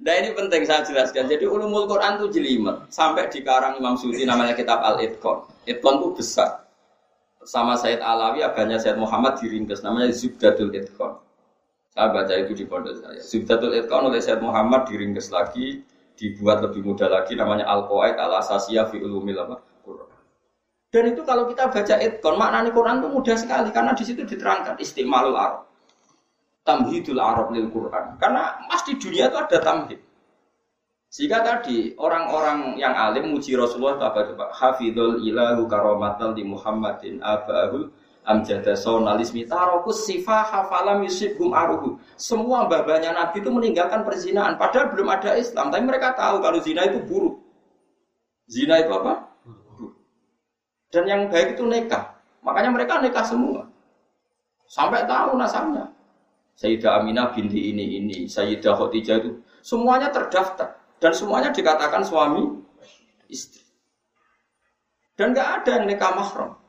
Nah 0.00 0.14
ini 0.16 0.32
penting 0.32 0.64
saya 0.66 0.82
jelaskan. 0.82 1.28
Jadi 1.28 1.44
ulumul 1.46 1.86
Quran 1.86 2.18
itu 2.18 2.40
jelimet. 2.40 2.90
Sampai 2.90 3.28
di 3.28 3.44
karang 3.44 3.76
Imam 3.78 3.94
Suti 4.00 4.24
namanya 4.26 4.56
kitab 4.56 4.80
Al-Itqan. 4.80 5.44
Itqan 5.68 6.00
itu 6.00 6.08
besar. 6.16 6.66
Sama 7.44 7.76
Said 7.76 8.00
Alawi, 8.00 8.42
abahnya 8.42 8.80
Said 8.80 8.96
Muhammad 8.96 9.38
diringkas. 9.38 9.84
Namanya 9.84 10.10
Zubdadul 10.10 10.72
Itqan. 10.72 11.20
Saya 11.90 12.14
baca 12.14 12.34
itu 12.38 12.52
di 12.54 12.64
pondok 12.70 12.94
saya. 13.02 13.18
Zubdatul 13.18 13.74
Itqan 13.74 14.06
oleh 14.06 14.22
Syed 14.22 14.38
Muhammad 14.38 14.86
diringkes 14.86 15.34
lagi, 15.34 15.82
dibuat 16.14 16.62
lebih 16.62 16.86
mudah 16.86 17.10
lagi 17.10 17.34
namanya 17.34 17.66
Al-Qaid 17.66 18.14
Al-Asasiyah 18.14 18.86
fi 18.94 19.02
Ulumil 19.02 19.42
Quran. 19.82 20.10
Dan 20.90 21.04
itu 21.10 21.22
kalau 21.26 21.50
kita 21.50 21.66
baca 21.66 21.94
Itqan, 21.98 22.34
maknanya 22.38 22.70
Quran 22.70 23.02
itu 23.02 23.08
mudah 23.10 23.36
sekali 23.38 23.68
karena 23.74 23.92
di 23.98 24.04
situ 24.06 24.22
diterangkan 24.22 24.78
istimalul 24.78 25.34
Arab. 25.34 25.66
Tamhidul 26.62 27.18
Arab 27.18 27.50
lil 27.50 27.66
Quran. 27.74 28.14
Karena 28.22 28.54
mas 28.70 28.86
di 28.86 28.94
dunia 28.94 29.26
itu 29.26 29.38
ada 29.40 29.58
tamhid. 29.58 29.98
Sehingga 31.10 31.42
tadi 31.42 31.98
orang-orang 31.98 32.78
yang 32.78 32.94
alim 32.94 33.34
muji 33.34 33.58
Rasulullah 33.58 33.98
coba? 33.98 34.54
Hafidul 34.54 35.26
ilahu 35.26 35.66
karomatal 35.66 36.38
di 36.38 36.46
Muhammadin 36.46 37.18
abahul 37.18 37.90
amjada 38.24 38.76
sonalismi 38.76 39.48
tarokus 39.48 40.04
sifah 40.04 40.44
hafalam 40.44 41.02
yusibhum 41.04 41.56
aruhu. 41.56 41.96
Semua 42.20 42.68
babanya 42.68 43.16
Nabi 43.16 43.40
itu 43.40 43.50
meninggalkan 43.50 44.04
perzinahan. 44.04 44.60
Padahal 44.60 44.92
belum 44.92 45.08
ada 45.08 45.36
Islam. 45.40 45.72
Tapi 45.72 45.84
mereka 45.84 46.12
tahu 46.12 46.44
kalau 46.44 46.58
zina 46.60 46.84
itu 46.84 47.00
buruk. 47.04 47.40
Zina 48.50 48.82
itu 48.82 48.92
apa? 48.92 49.30
Buruk. 49.44 49.92
Dan 50.92 51.04
yang 51.08 51.22
baik 51.32 51.56
itu 51.56 51.64
nekah. 51.64 52.20
Makanya 52.44 52.70
mereka 52.72 53.00
nekah 53.00 53.24
semua. 53.24 53.64
Sampai 54.70 55.02
tahu 55.08 55.34
nasabnya. 55.34 55.90
Sayyidah 56.60 57.00
Aminah 57.00 57.32
binti 57.32 57.72
ini 57.72 57.96
ini, 57.96 58.28
Sayyidah 58.28 58.76
Khadijah 58.76 59.16
itu 59.24 59.40
semuanya 59.64 60.12
terdaftar 60.12 60.76
dan 61.00 61.16
semuanya 61.16 61.48
dikatakan 61.56 62.04
suami 62.04 62.60
istri. 63.32 63.64
Dan 65.16 65.32
nggak 65.32 65.64
ada 65.64 65.70
yang 65.80 65.84
nikah 65.88 66.12
mahram. 66.12 66.59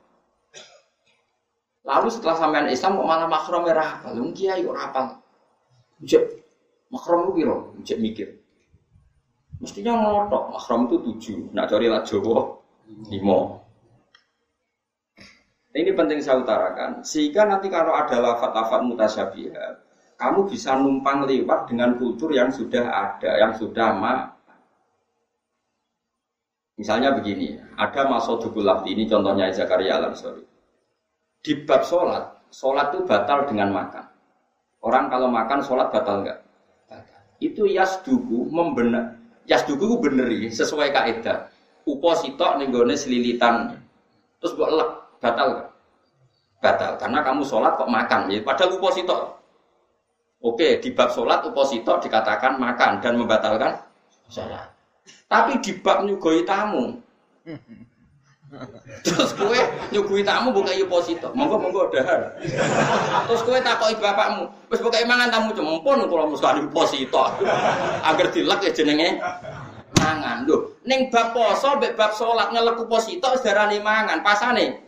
Lalu 1.81 2.07
setelah 2.13 2.37
sampean 2.37 2.69
Islam 2.69 3.01
kok 3.01 3.09
malah 3.09 3.25
makrom 3.25 3.65
merah 3.65 3.97
apa? 3.97 4.13
Lu 4.13 4.29
kiai 4.37 4.61
kok 4.61 4.77
apa? 4.77 5.01
Jek 6.05 6.23
makrom 6.93 7.29
lu 7.29 7.31
kira, 7.33 7.57
jek 7.81 7.97
mikir. 7.97 8.29
Mestinya 9.61 9.97
ngotok, 9.97 10.57
makrom 10.57 10.89
itu 10.89 10.97
tujuh, 11.05 11.39
nak 11.53 11.69
cari 11.69 11.85
lah 11.89 12.01
Jawa 12.01 12.57
lima. 13.09 13.39
Ini 15.71 15.95
penting 15.95 16.19
saya 16.19 16.43
utarakan, 16.43 16.99
sehingga 17.05 17.47
nanti 17.47 17.71
kalau 17.71 17.95
ada 17.95 18.19
lafat-lafat 18.19 18.81
mutasyabihat, 18.83 19.73
kamu 20.19 20.51
bisa 20.51 20.75
numpang 20.75 21.23
lewat 21.23 21.71
dengan 21.71 21.95
kultur 21.95 22.35
yang 22.35 22.51
sudah 22.51 22.83
ada, 22.91 23.39
yang 23.39 23.55
sudah 23.55 23.95
ma. 23.95 24.35
Misalnya 26.75 27.15
begini, 27.15 27.55
ada 27.79 28.09
masodukul 28.09 28.67
ini 28.89 29.07
contohnya 29.07 29.47
Zakaria 29.53 30.01
al 30.01 30.11
sorry 30.17 30.50
di 31.41 31.57
bab 31.65 31.81
sholat, 31.81 32.23
sholat 32.53 32.93
itu 32.93 33.01
batal 33.05 33.49
dengan 33.49 33.73
makan. 33.73 34.05
Orang 34.81 35.09
kalau 35.09 35.29
makan 35.29 35.61
sholat 35.61 35.89
batal 35.89 36.21
enggak? 36.25 36.39
Batal. 36.89 37.21
Itu 37.41 37.65
yasduku 37.65 38.49
membenar, 38.49 39.17
yasduku 39.49 39.97
beneri 39.97 40.49
sesuai 40.49 40.93
kaidah. 40.93 41.49
Upo 41.81 42.13
sitok 42.13 42.61
nenggone 42.61 42.93
selilitan, 42.93 43.73
terus 44.37 44.53
buat 44.53 44.69
lek 44.69 44.89
batal 45.17 45.47
enggak? 45.57 45.69
Batal 46.61 46.91
karena 47.01 47.19
kamu 47.25 47.41
sholat 47.41 47.73
kok 47.73 47.89
makan, 47.89 48.29
ya 48.29 48.37
padahal 48.45 48.77
upo 48.77 48.89
sitok. 48.93 49.21
Oke, 50.41 50.81
di 50.81 50.89
bab 50.93 51.09
sholat 51.13 51.41
upo 51.45 51.65
sitok 51.65 52.05
dikatakan 52.05 52.57
makan 52.61 53.01
dan 53.01 53.17
membatalkan 53.17 53.81
sholat. 54.29 54.69
Tapi 55.25 55.57
di 55.61 55.73
bab 55.81 56.05
nyugoi 56.05 56.45
tamu, 56.45 57.01
Terus 59.01 59.31
kue 59.39 59.59
nyugui 59.95 60.27
tamu 60.27 60.51
buka 60.51 60.75
yu 60.75 60.83
posito, 60.91 61.31
monggo 61.31 61.55
monggo 61.55 61.87
dahar. 61.87 62.35
Terus 63.23 63.41
kue 63.47 63.63
takoki 63.63 63.95
bapakmu, 63.95 64.51
wis 64.67 64.83
buka 64.83 64.99
mangan 65.07 65.31
tamu 65.31 65.55
cempon 65.55 66.03
kalau 66.11 66.27
mesti 66.27 66.59
yu 66.59 66.67
posito. 66.67 67.23
Agar 68.03 68.27
dilek 68.35 68.59
ya 68.67 68.71
jenenge 68.75 69.23
mangan. 69.95 70.43
Lho, 70.43 70.75
ning 70.83 71.07
bab 71.07 71.31
poso 71.31 71.79
bab 71.79 72.11
salat 72.11 72.51
ngeleku 72.51 72.91
posito 72.91 73.31
sedarane 73.39 73.79
mangan, 73.79 74.19
pasane 74.19 74.83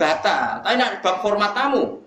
batal. 0.00 0.64
Tapi 0.64 0.74
nek 0.80 1.04
bab 1.04 1.20
hormat 1.20 1.52
tamu, 1.52 2.00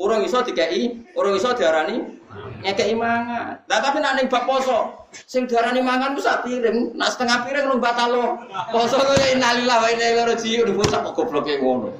urung 0.00 0.24
iso 0.24 0.40
dikai, 0.40 1.04
urung 1.20 1.36
iso 1.36 1.52
diarani 1.52 2.19
ngekei 2.62 2.94
mangan. 2.94 3.58
Lah 3.66 3.78
tapi 3.82 3.98
nak 3.98 4.14
ning 4.20 4.26
poso, 4.30 5.08
sing 5.26 5.48
diarani 5.50 5.82
mangan 5.82 6.14
sak 6.20 6.46
piring, 6.46 6.94
nak 6.94 7.14
setengah 7.14 7.42
piring 7.46 7.66
rung 7.66 7.82
batalo. 7.82 8.38
Poso 8.70 9.00
kok 9.00 9.16
ya 9.18 9.34
innalillahi 9.34 9.80
wa 9.80 9.88
inna 9.90 10.06
ilaihi 10.14 10.28
raji'un 10.30 10.68
bocah 10.76 11.00
kok 11.02 11.16
ngono. 11.60 11.90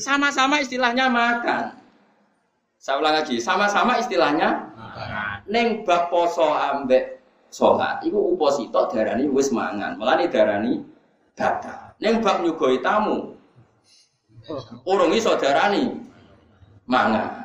Sama-sama 0.00 0.58
istilahnya 0.64 1.06
makan. 1.06 1.78
Saya 2.82 2.98
ulang 2.98 3.14
lagi, 3.22 3.38
sama-sama 3.38 4.02
istilahnya. 4.02 4.66
Ning 5.46 5.86
bab 5.86 6.10
poso 6.10 6.50
ambek 6.50 7.22
sholat, 7.52 8.02
itu 8.02 8.16
uposito 8.16 8.88
darani 8.90 9.28
wis 9.30 9.52
mangan, 9.54 9.94
nih 10.00 10.26
darani 10.26 10.82
data. 11.36 11.94
Neng 12.02 12.18
bab 12.18 12.42
nyugoi 12.42 12.82
tamu, 12.82 13.38
urung 14.82 15.12
iso 15.14 15.38
darani 15.38 15.94
mangan. 16.90 17.41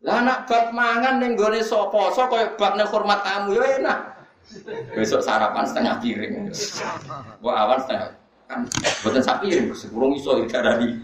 Lah 0.00 0.24
anak 0.24 0.48
bab 0.48 0.72
mangan 0.72 1.20
neng 1.20 1.36
gone 1.36 1.60
sopo, 1.60 2.08
so 2.16 2.24
kaya 2.32 2.56
bab 2.56 2.72
neng 2.80 2.88
hormat 2.88 3.20
tamu 3.20 3.52
ya 3.52 3.76
enak. 3.76 3.98
Besok 4.96 5.20
sarapan 5.20 5.68
setengah 5.68 6.00
piring. 6.00 6.48
Gua 7.44 7.52
awan 7.68 7.78
setengah 7.84 8.16
kan 8.50 8.66
buatan 9.06 9.22
sapi 9.22 9.46
piring, 9.52 9.70
sepurung 9.76 10.16
iso 10.16 10.40
darani. 10.48 10.98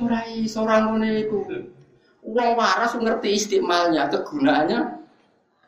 Ora 0.00 0.20
iso 0.26 0.64
ora 0.66 0.82
ngene 0.82 1.28
iku. 1.28 1.46
Wong 2.22 2.50
waras 2.58 2.96
ngerti 2.98 3.34
istimalnya, 3.34 4.10
kegunaannya 4.10 4.80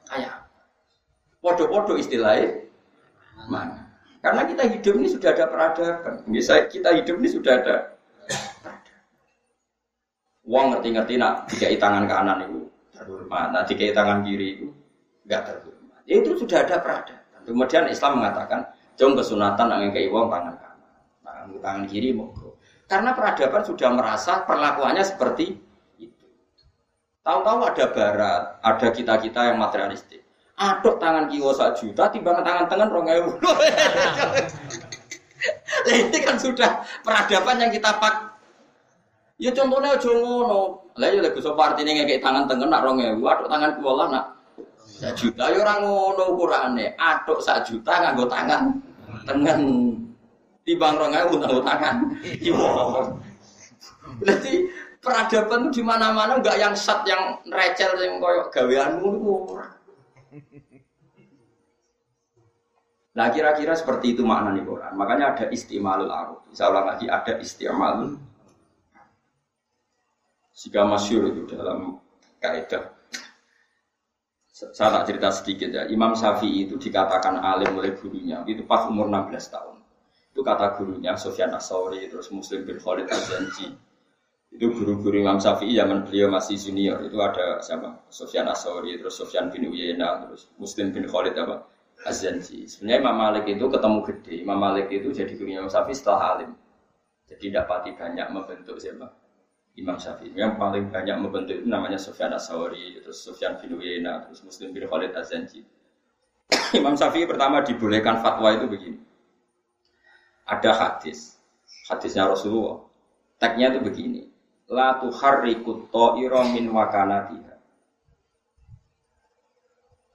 kayak 0.09 0.35
podo-podo 1.45 1.95
istilahnya 2.01 2.67
mana. 3.47 3.85
Karena 4.25 4.49
kita 4.49 4.65
hidup 4.65 4.95
ini 4.97 5.09
sudah 5.13 5.31
ada 5.37 5.45
peradaban. 5.51 6.25
Misalnya 6.25 6.73
kita 6.73 6.91
hidup 6.97 7.21
ini 7.21 7.29
sudah 7.29 7.53
ada 7.61 7.94
Uang 10.45 10.77
ngerti-ngerti 10.77 11.17
nak 11.17 11.49
tiga 11.49 11.73
tangan 11.81 12.05
kanan 12.05 12.45
itu 12.45 12.61
terhormat, 12.93 13.49
nah 13.51 13.65
tiga 13.65 13.91
tangan 13.97 14.21
kiri 14.23 14.61
itu 14.61 14.69
enggak 15.25 15.41
terhormat. 15.49 16.01
Ya, 16.05 16.15
itu 16.21 16.31
sudah 16.37 16.59
ada 16.63 16.77
peradaban. 16.85 17.43
Kemudian 17.45 17.89
Islam 17.89 18.21
mengatakan, 18.21 18.61
jom 18.97 19.17
kesunatan 19.17 19.73
angin 19.73 19.91
ke 19.93 20.05
uang 20.09 20.29
tangan 20.29 20.55
kanan, 20.61 20.93
tangan 21.25 21.49
tangan 21.65 21.85
kiri 21.89 22.13
mau 22.13 22.29
Karena 22.85 23.17
peradaban 23.17 23.65
sudah 23.65 23.89
merasa 23.97 24.45
perlakuannya 24.45 25.01
seperti 25.01 25.57
Tahu-tahu 27.25 27.61
ada 27.65 27.89
barat, 27.89 28.43
ada 28.61 28.89
kita-kita 28.93 29.49
yang 29.49 29.57
materialistik. 29.57 30.21
Aduk 30.61 31.01
tangan 31.01 31.25
kiwa 31.33 31.57
sak 31.57 31.81
juta, 31.81 32.13
timbang 32.13 32.45
tangan 32.45 32.69
tangan 32.69 32.93
rong 32.93 33.09
ewu. 33.09 33.33
ini 35.89 36.19
kan 36.21 36.37
sudah 36.37 36.85
peradaban 37.01 37.65
yang 37.65 37.73
kita 37.73 37.97
pak. 37.97 38.34
Ya 39.43 39.51
contohnya 39.51 39.99
aja 39.99 40.11
ngono. 40.15 40.95
Lah 40.95 41.09
ya 41.11 41.19
lek 41.19 41.35
sapa 41.43 41.75
artine 41.75 41.91
ngekek 41.91 42.23
tangan 42.23 42.47
tengen 42.47 42.71
nak 42.71 42.87
rong 42.87 43.03
ewu, 43.03 43.27
aduk 43.27 43.51
tangan 43.51 43.75
kiwa 43.75 43.93
lah 43.99 44.07
nak 44.07 44.27
sak 44.87 45.19
juta 45.19 45.51
ya 45.51 45.59
ora 45.59 45.75
ngono 45.83 46.23
ukurane. 46.39 46.95
Aduk 46.95 47.43
sak 47.43 47.67
juta 47.67 47.93
nganggo 47.99 48.31
tangan 48.31 48.63
tengen. 49.27 49.61
Timbang 50.63 50.95
rong 50.95 51.13
ewu 51.19 51.33
nganggo 51.43 51.61
tangan 51.67 51.97
kiwa. 52.39 52.71
Berarti 54.23 54.53
peradaban 55.03 55.75
di 55.75 55.83
mana-mana 55.83 56.39
enggak 56.39 56.57
yang 56.57 56.75
sat 56.79 57.03
yang 57.05 57.43
recel 57.51 57.99
yang 57.99 58.23
koyok 58.23 58.55
gaweanmu 58.55 59.09
itu 59.19 59.35
Nah 63.15 63.31
kira-kira 63.31 63.79
seperti 63.79 64.19
itu 64.19 64.27
makna 64.27 64.51
nih 64.51 64.67
Quran. 64.67 64.93
Makanya 64.99 65.39
ada 65.39 65.47
istimalul 65.55 66.11
aruf. 66.11 66.43
Saya 66.51 66.75
ulang 66.75 66.87
lagi 66.91 67.07
ada 67.07 67.39
istimalul. 67.39 68.19
Jika 70.55 70.87
masyur 70.87 71.35
itu 71.35 71.51
dalam 71.51 71.99
kaidah. 72.39 72.95
Saya 74.55 75.03
tak 75.03 75.11
cerita 75.11 75.29
sedikit 75.35 75.69
ya. 75.75 75.83
Imam 75.91 76.15
Syafi'i 76.15 76.71
itu 76.71 76.79
dikatakan 76.79 77.43
alim 77.43 77.75
oleh 77.75 77.99
gurunya. 77.99 78.47
Itu 78.47 78.63
pas 78.63 78.87
umur 78.87 79.11
16 79.11 79.51
tahun. 79.51 79.77
Itu 80.31 80.47
kata 80.47 80.79
gurunya 80.79 81.19
Sofyan 81.19 81.51
Asauri 81.51 82.07
terus 82.07 82.31
Muslim 82.31 82.63
bin 82.63 82.79
Khalid 82.79 83.11
Al-Zanji 83.11 83.75
itu 84.55 84.71
guru-guru 84.71 85.19
Imam 85.19 85.43
Syafi'i 85.43 85.75
zaman 85.75 86.07
beliau 86.07 86.31
masih 86.31 86.55
junior 86.55 87.03
itu 87.03 87.19
ada 87.19 87.59
siapa 87.59 88.07
Sofyan 88.07 88.47
Asori 88.47 88.95
terus 88.95 89.19
Sofyan 89.19 89.51
bin 89.51 89.67
Uyena 89.67 90.23
terus 90.23 90.47
Muslim 90.63 90.95
bin 90.95 91.11
Khalid 91.11 91.35
apa 91.35 91.67
Azanji 92.07 92.71
sebenarnya 92.71 93.03
Imam 93.03 93.17
Malik 93.19 93.51
itu 93.51 93.67
ketemu 93.67 93.99
gede 94.07 94.35
Imam 94.47 94.59
Malik 94.63 94.87
itu 94.95 95.11
jadi 95.11 95.35
guru 95.35 95.51
Imam 95.59 95.67
Syafi'i 95.67 95.99
setelah 95.99 96.39
alim 96.39 96.55
jadi 97.27 97.59
dapati 97.61 97.99
banyak 97.99 98.31
membentuk 98.31 98.79
siapa 98.79 99.11
Imam 99.75 99.99
Syafi'i 99.99 100.35
yang 100.39 100.55
paling 100.55 100.91
banyak 100.91 101.19
membentuk 101.19 101.59
itu 101.63 101.67
namanya 101.67 101.99
Sofyan 101.99 102.31
Asori 102.31 103.03
terus 103.03 103.23
Sofyan 103.23 103.59
bin 103.59 103.75
Uyena 103.75 104.23
terus 104.27 104.43
Muslim 104.47 104.71
bin 104.71 104.87
Khalid 104.87 105.15
Azanji 105.15 105.67
Imam 106.79 106.95
Syafi'i 106.95 107.27
pertama 107.27 107.63
dibolehkan 107.67 108.23
fatwa 108.23 108.55
itu 108.55 108.67
begini 108.71 108.99
ada 110.47 110.71
hadis 110.73 111.37
hadisnya 111.91 112.31
Rasulullah 112.31 112.87
tagnya 113.43 113.75
itu 113.75 113.81
begini 113.83 114.23
la 114.71 114.97
tuharriku 115.01 115.89
ta'ira 115.93 116.49
min 116.53 116.73
wakanatiha. 116.73 117.55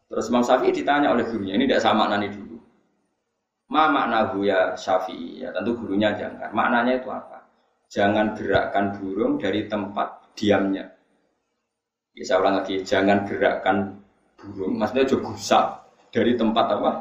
Terus 0.09 0.25
Imam 0.33 0.41
Syafi'i 0.41 0.73
ditanya 0.73 1.13
oleh 1.13 1.21
gurunya, 1.29 1.53
ini 1.53 1.69
tidak 1.69 1.85
sama 1.85 2.09
nani 2.09 2.33
dulu. 2.33 2.57
Ma 3.69 3.85
makna 3.93 4.33
ya 4.41 4.73
Syafi'i, 4.73 5.45
ya 5.45 5.53
tentu 5.53 5.77
gurunya 5.77 6.17
jangan. 6.17 6.49
Maknanya 6.49 6.97
itu 6.97 7.09
apa? 7.13 7.38
Jangan 7.89 8.37
gerakkan 8.37 9.01
burung 9.01 9.41
dari 9.41 9.65
tempat 9.65 10.37
diamnya. 10.37 10.85
Ya, 12.13 12.23
saya 12.25 12.45
ulang 12.45 12.61
lagi, 12.61 12.85
jangan 12.85 13.25
gerakkan 13.25 13.97
burung, 14.37 14.77
maksudnya 14.77 15.09
juga 15.09 15.33
gusak 15.33 15.65
dari 16.13 16.37
tempat 16.37 16.65
apa? 16.77 16.91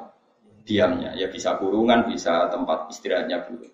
Diamnya. 0.64 1.12
Ya 1.16 1.28
bisa 1.28 1.61
kurungan, 1.61 2.09
bisa 2.09 2.49
tempat 2.49 2.89
istirahatnya 2.89 3.45
burung. 3.45 3.72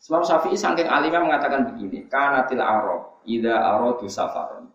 Sebab 0.00 0.24
Syafi'i 0.24 0.56
saking 0.56 0.88
alimnya 0.88 1.20
mengatakan 1.20 1.72
begini, 1.72 2.08
kanatil 2.08 2.60
Arab, 2.60 3.20
ida 3.28 3.52
aradu 3.52 4.08
safaron. 4.08 4.68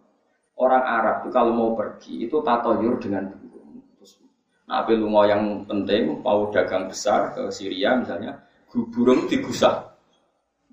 Orang 0.58 0.86
Arab 0.86 1.26
itu 1.26 1.34
kalau 1.34 1.52
mau 1.52 1.70
pergi 1.74 2.30
itu 2.30 2.38
tatoyur 2.46 3.02
dengan 3.02 3.34
burung. 3.34 3.82
Terus, 3.98 4.22
nah, 4.70 4.86
lungo 4.86 5.26
yang 5.26 5.66
penting 5.66 6.22
mau 6.22 6.50
dagang 6.54 6.86
besar 6.89 7.34
ke 7.34 7.50
Syria 7.50 7.98
misalnya, 7.98 8.38
burung 8.70 9.26
digusah. 9.26 9.95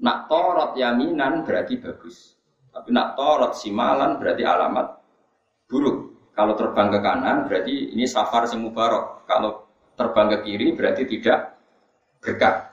Nak 0.00 0.30
torot 0.30 0.72
yaminan 0.78 1.44
berarti 1.44 1.76
bagus. 1.76 2.38
Tapi 2.72 2.88
nak 2.88 3.18
torot 3.18 3.52
simalan 3.52 4.16
berarti 4.16 4.42
alamat 4.46 4.86
buruk. 5.68 6.12
Kalau 6.32 6.56
terbang 6.56 6.88
ke 6.88 6.98
kanan 7.04 7.44
berarti 7.44 7.92
ini 7.92 8.08
safar 8.08 8.48
sing 8.48 8.64
mubarok. 8.64 9.28
Kalau 9.28 9.68
terbang 9.92 10.32
ke 10.32 10.38
kiri 10.48 10.72
berarti 10.72 11.04
tidak 11.04 11.60
berkah. 12.24 12.72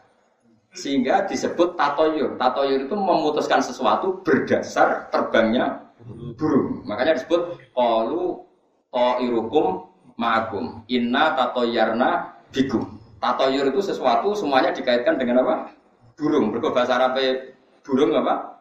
Sehingga 0.71 1.27
disebut 1.27 1.75
tatoyur. 1.75 2.39
Tatoyur 2.39 2.87
itu 2.87 2.95
memutuskan 2.95 3.59
sesuatu 3.59 4.23
berdasar 4.23 5.11
terbangnya 5.11 5.91
burung. 6.39 6.87
Makanya 6.87 7.19
disebut 7.19 7.59
qalu 7.75 8.39
ta'irukum 8.93 9.89
ma'akum. 10.15 10.85
Inna 10.87 11.35
tatoyarna 11.35 12.39
bikum. 12.53 12.99
Tatoyur 13.19 13.67
itu 13.67 13.83
sesuatu 13.83 14.31
semuanya 14.31 14.71
dikaitkan 14.71 15.19
dengan 15.19 15.43
apa? 15.43 15.75
Burung. 16.19 16.51
Berkata 16.51 16.75
bahasa 16.75 16.93
Arab 16.99 17.15
burung 17.81 18.11
apa? 18.13 18.59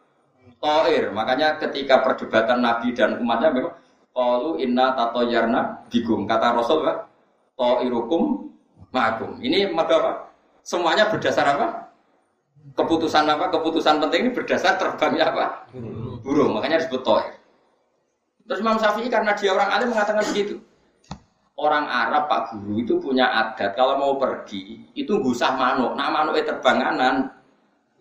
Toir. 0.62 1.10
Makanya 1.10 1.58
ketika 1.58 2.00
perdebatan 2.06 2.62
Nabi 2.62 2.94
dan 2.94 3.18
umatnya 3.18 3.50
memang 3.50 3.74
qalu 4.14 4.62
inna 4.62 4.94
tatoyarna 4.94 5.90
bikum. 5.90 6.24
Kata 6.24 6.54
Rasul 6.54 6.86
apa? 6.86 7.10
Ta'irukum 7.58 8.46
ma'akum. 8.94 9.42
Ini 9.42 9.74
apa? 9.74 10.30
Semuanya 10.62 11.10
berdasar 11.10 11.44
apa? 11.58 11.88
keputusan 12.74 13.24
apa? 13.26 13.48
Keputusan 13.50 13.98
penting 14.02 14.28
ini 14.28 14.30
berdasar 14.34 14.76
terbangnya 14.76 15.34
apa? 15.34 15.44
Burung. 16.22 16.58
Makanya 16.58 16.82
disebut 16.84 17.02
toir. 17.02 17.34
Terus 18.48 18.64
Imam 18.64 18.80
Syafi'i 18.80 19.12
karena 19.12 19.36
dia 19.36 19.52
orang 19.52 19.68
alim 19.68 19.88
mengatakan 19.92 20.24
begitu. 20.32 20.56
Orang 21.58 21.90
Arab 21.90 22.30
Pak 22.30 22.54
Guru 22.54 22.78
itu 22.78 22.94
punya 23.02 23.26
adat 23.26 23.74
kalau 23.74 23.98
mau 23.98 24.14
pergi 24.14 24.78
itu 24.94 25.10
gusah 25.18 25.58
manuk. 25.58 25.90
Nah 25.98 26.06
manuk 26.06 26.38
itu 26.38 26.46
terbang 26.46 26.78
kanan 26.78 27.26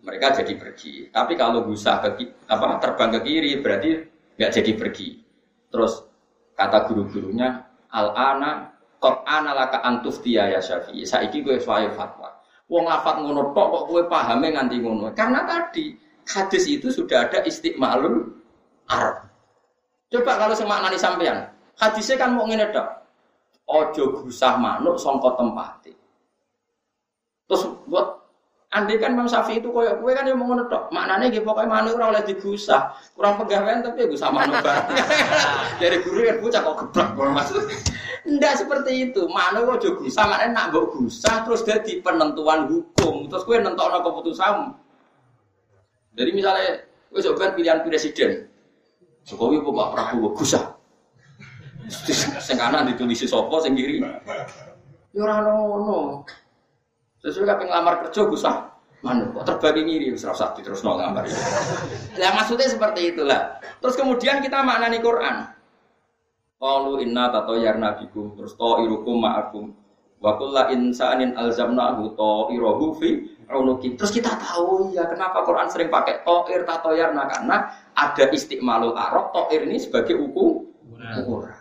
mereka 0.02 0.38
jadi 0.42 0.54
pergi. 0.54 1.10
Tapi 1.10 1.34
kalau 1.34 1.66
gusah 1.66 1.98
ke 2.02 2.26
apa 2.46 2.78
terbang 2.78 3.10
ke 3.18 3.20
kiri 3.26 3.52
berarti 3.58 3.90
nggak 4.38 4.52
jadi 4.54 4.72
pergi. 4.78 5.08
Terus 5.68 6.02
kata 6.54 6.86
guru-gurunya 6.90 7.66
al 7.90 8.14
ana 8.14 8.50
kok 8.98 9.22
ana 9.26 9.54
laka 9.54 9.82
antuftia 9.82 10.50
ya 10.50 10.60
Syafi'i. 10.62 11.06
Saiki 11.06 11.42
gue 11.42 11.58
suai 11.58 11.90
fatwa. 11.94 12.34
Wong 12.68 12.84
lafat 12.84 13.24
ngono 13.24 13.56
tok 13.56 13.66
kok 13.72 13.84
kowe 13.88 14.02
pahame 14.06 14.52
nganti 14.52 14.76
ngono. 14.82 15.10
Karena 15.16 15.46
tadi 15.48 15.96
hadis 16.28 16.64
itu 16.68 16.92
sudah 16.92 17.30
ada 17.30 17.40
istiqmalul 17.46 18.28
Arab. 18.88 19.24
Coba 20.08 20.40
kalau 20.40 20.56
semaknani 20.56 20.96
sampean, 20.96 21.48
hadisnya 21.76 22.16
kan 22.16 22.32
mau 22.32 22.48
ngene 22.48 22.68
tok. 22.72 22.88
Ojo 23.68 24.24
gusah 24.24 24.56
manuk 24.56 24.96
sangka 24.96 25.36
tempate. 25.36 25.92
Terus 27.48 27.68
buat 27.84 28.17
Andai 28.68 29.00
kan 29.00 29.16
Imam 29.16 29.24
Syafi'i 29.24 29.64
itu 29.64 29.72
koyok 29.72 30.04
kue 30.04 30.12
kan 30.12 30.28
yang 30.28 30.36
mau 30.36 30.52
tok. 30.68 30.92
Maknanya 30.92 31.32
gitu 31.32 31.48
pokoknya 31.48 31.72
manuk 31.72 31.96
ora 31.96 32.12
oleh 32.12 32.22
digusah. 32.28 32.92
Kurang 33.16 33.40
pegawaian 33.40 33.80
tapi 33.80 34.04
ya 34.04 34.06
gusah 34.12 34.28
manuk 34.28 34.60
bareng. 34.66 34.92
Dari 35.80 35.96
guru 36.04 36.20
kan 36.28 36.36
bocah 36.44 36.60
kok 36.60 36.76
geblak 36.84 37.08
maksud. 37.16 37.64
Ndak 38.28 38.54
seperti 38.60 39.08
itu. 39.08 39.24
Manuk 39.32 39.72
kok 39.72 39.88
juga 39.88 39.94
gusah, 40.04 40.24
maknanya 40.28 40.52
nak 40.52 40.64
mbok 40.68 40.84
gusah 41.00 41.48
terus 41.48 41.64
jadi 41.64 41.92
penentuan 42.04 42.68
hukum. 42.68 43.32
Terus 43.32 43.42
kue 43.48 43.56
nentokno 43.56 44.04
keputusan. 44.04 44.76
Jadi 46.20 46.30
misalnya 46.36 46.84
kue 47.08 47.24
sebenarnya 47.24 47.56
pilihan 47.56 47.78
presiden. 47.80 48.52
Jokowi 49.24 49.64
apa 49.64 49.70
Pak 49.72 49.88
Prabowo 49.96 50.28
gusah. 50.36 50.76
Sing 52.44 52.60
kanan 52.60 52.84
ditulis 52.92 53.24
sapa 53.24 53.64
sing 53.64 53.72
kiri. 53.72 54.04
Ya 55.16 55.20
ora 55.24 55.40
ono. 55.40 56.28
Sesuai 57.28 57.44
kabeh 57.44 57.64
ngelamar 57.68 57.94
kerja 58.08 58.24
Gus 58.24 58.48
ah. 58.48 58.72
Mana 59.04 59.30
kok 59.30 59.44
terbagi 59.46 59.84
ngiri 59.84 60.16
wis 60.16 60.24
ora 60.24 60.48
terus 60.56 60.80
nol 60.82 60.96
ngambar. 60.98 61.28
Lah 62.18 62.30
maksudnya 62.34 62.66
seperti 62.66 63.14
itulah. 63.14 63.60
Terus 63.78 63.94
kemudian 63.94 64.40
kita 64.40 64.64
maknani 64.64 64.98
Quran. 64.98 65.46
Qalu 66.58 67.06
inna 67.06 67.30
tatayyarna 67.30 68.00
bikum 68.02 68.34
terus 68.34 68.58
ta'irukum 68.58 69.22
ma'akum 69.22 69.70
wa 70.18 70.34
kullu 70.34 70.74
insanin 70.74 71.30
alzamnahu 71.38 72.16
ta'irahu 72.18 72.86
fi 72.98 73.22
unuki. 73.46 73.94
Terus 73.94 74.10
kita 74.10 74.34
tahu 74.34 74.90
ya 74.90 75.06
kenapa 75.06 75.46
Quran 75.46 75.70
sering 75.70 75.92
pakai 75.92 76.26
ta'ir 76.26 76.66
tatayyarna 76.66 77.22
karena 77.30 77.56
ada 77.94 78.24
istiqmalul 78.34 78.98
arab 78.98 79.30
ta'ir 79.30 79.62
ini 79.62 79.78
sebagai 79.78 80.18
uku 80.18 80.66
ukuran. 81.22 81.54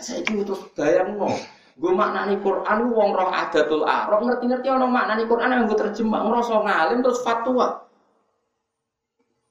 Saya 0.00 0.24
itu 0.24 0.40
terus 0.40 0.62
bayang 0.72 1.20
no. 1.20 1.28
Gue 1.72 1.92
maknani 1.92 2.36
Quran, 2.44 2.92
wong 2.92 3.10
roh 3.16 3.32
adatul 3.32 3.88
arab 3.88 4.20
ngerti-ngerti 4.28 4.68
orang 4.68 4.92
maknani 4.92 5.24
Quran 5.24 5.52
yang 5.56 5.64
gue 5.64 5.78
terjemah, 5.80 6.20
ngerasa 6.28 6.52
ngalim 6.60 6.98
terus 7.00 7.20
fatwa. 7.24 7.88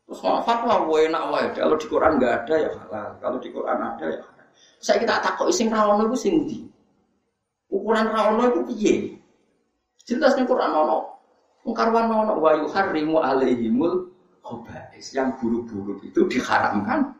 Terus 0.05 0.19
mau 0.21 0.41
fatwa, 0.45 0.85
gue 0.85 0.99
enak 1.09 1.23
wae. 1.33 1.47
Kalau 1.57 1.75
di 1.81 1.87
Quran 1.89 2.11
nggak 2.21 2.33
ada 2.45 2.55
ya 2.61 2.69
halal, 2.77 3.09
kalau 3.17 3.37
di 3.41 3.49
Quran 3.49 3.77
ada 3.79 4.05
ya 4.05 4.19
halal. 4.21 4.47
Saya 4.81 4.97
kita 5.01 5.17
takut 5.21 5.49
ising 5.49 5.73
rawono 5.73 6.09
itu 6.13 6.17
sing 6.17 6.35
di. 6.45 6.61
Ukuran 7.73 8.09
rawono 8.09 8.43
itu 8.49 8.59
piye? 8.69 8.93
Jelas 10.05 10.37
nih 10.37 10.45
Quran 10.45 10.73
ono. 10.73 11.21
Mengkarwan 11.65 12.09
ono 12.09 12.33
wa 12.37 12.51
yuharrimu 12.57 13.17
alaihimul 13.21 14.09
khobais. 14.41 15.13
Yang 15.13 15.41
buruk-buruk 15.41 16.01
itu 16.05 16.25
diharamkan. 16.29 17.17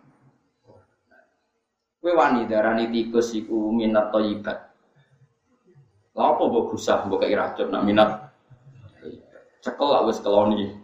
Kue 2.01 2.17
wani 2.17 2.49
darani 2.49 2.89
tikus 2.89 3.37
iku 3.37 3.69
minat 3.69 4.09
toyibat. 4.09 4.70
Lah 6.11 6.35
apa 6.35 6.43
mbok 6.43 6.75
gusah 6.75 7.07
mbok 7.07 7.23
kei 7.23 7.35
racun 7.35 7.71
nak 7.71 7.83
minat. 7.87 8.09
Cekel 9.63 9.87
lah 9.87 10.03
wis 10.03 10.19
keloni. 10.19 10.75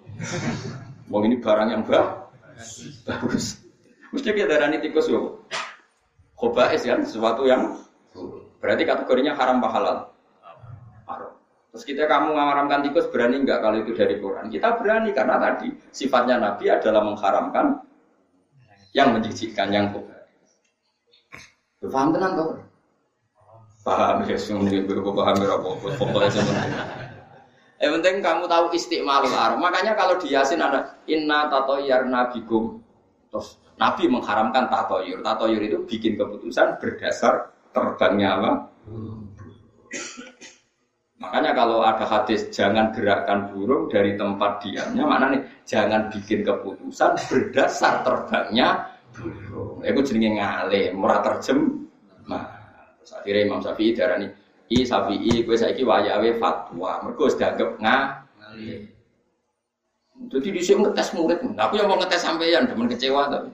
Wong 1.11 1.21
ini 1.27 1.39
barang 1.39 1.69
yang 1.71 1.83
bagus. 1.83 3.59
Mesti 4.15 4.27
kita 4.31 4.47
darani 4.47 4.79
tikus 4.79 5.11
yo. 5.11 5.43
Khobais 6.37 6.85
kan 6.85 7.01
sesuatu 7.03 7.43
yang 7.43 7.75
berarti 8.61 8.83
kategorinya 8.87 9.33
haram 9.35 9.59
halal. 9.59 10.13
Haram. 11.09 11.31
Terus 11.73 11.83
kita 11.83 12.07
kamu 12.07 12.31
mengharamkan 12.37 12.85
tikus 12.87 13.09
berani 13.11 13.41
enggak 13.43 13.59
kalau 13.59 13.77
itu 13.81 13.91
dari 13.97 14.15
Quran? 14.21 14.47
Kita 14.47 14.79
berani 14.79 15.09
karena 15.11 15.35
tadi 15.41 15.67
sifatnya 15.91 16.39
Nabi 16.39 16.71
adalah 16.71 17.01
mengharamkan 17.03 17.65
yang 18.95 19.11
menjijikkan 19.11 19.73
yang 19.73 19.91
khobais. 19.91 20.23
Paham 21.83 22.15
tenan 22.15 22.31
kok? 22.37 22.76
Paham 23.87 24.27
ya, 24.27 24.35
semua 24.35 24.67
ini 24.67 24.83
gue 24.83 24.99
paham 25.15 25.35
ya, 25.39 25.55
pokoknya 25.95 26.27
semuanya. 26.27 26.83
Yang 27.79 27.91
penting 28.01 28.15
kamu 28.19 28.43
tahu 28.51 28.65
istiqmalul 28.75 29.31
arab. 29.31 29.63
Makanya 29.63 29.95
kalau 29.95 30.19
di 30.19 30.35
Yasin 30.35 30.59
ada 30.59 30.99
inna 31.07 31.47
tatoyar 31.47 32.03
nabigum. 32.03 32.83
Terus 33.31 33.55
Nabi 33.79 34.09
mengharamkan 34.11 34.67
tatoyur. 34.67 35.23
Tatoyur 35.23 35.61
itu 35.61 35.77
bikin 35.87 36.19
keputusan 36.19 36.81
berdasar 36.83 37.53
terbangnya 37.71 38.29
apa? 38.35 38.51
Makanya 41.21 41.51
kalau 41.53 41.85
ada 41.85 42.03
hadis 42.03 42.49
jangan 42.49 42.89
gerakkan 42.93 43.53
burung 43.53 43.89
dari 43.89 44.17
tempat 44.17 44.61
diamnya, 44.61 45.05
mana 45.05 45.25
nih 45.33 45.41
jangan 45.65 46.09
bikin 46.13 46.45
keputusan 46.45 47.13
berdasar 47.29 48.01
terbangnya 48.01 48.89
burung. 49.13 49.85
Itu 49.85 50.01
jenenge 50.01 50.41
ngale, 50.41 50.93
murah 50.97 51.21
terjem. 51.21 51.89
Nah, 52.25 52.56
akhirnya 53.15 53.41
Imam 53.47 53.59
Syafi'i 53.63 53.95
darani 53.95 54.27
i 54.67 54.83
Syafi'i 54.83 55.47
kowe 55.47 55.55
saiki 55.55 55.83
wayahe 55.87 56.35
fatwa. 56.39 56.99
Mergo 57.03 57.27
wis 57.27 57.39
dianggap 57.39 57.79
ngali. 57.79 58.91
Jadi 60.17 60.47
di 60.49 60.61
sini 60.65 60.81
ngetes 60.81 61.13
murid, 61.13 61.45
aku 61.55 61.77
yang 61.77 61.87
mau 61.93 62.01
ngetes 62.01 62.25
sampeyan, 62.25 62.65
teman 62.65 62.89
kecewa 62.89 63.29
tapi. 63.29 63.53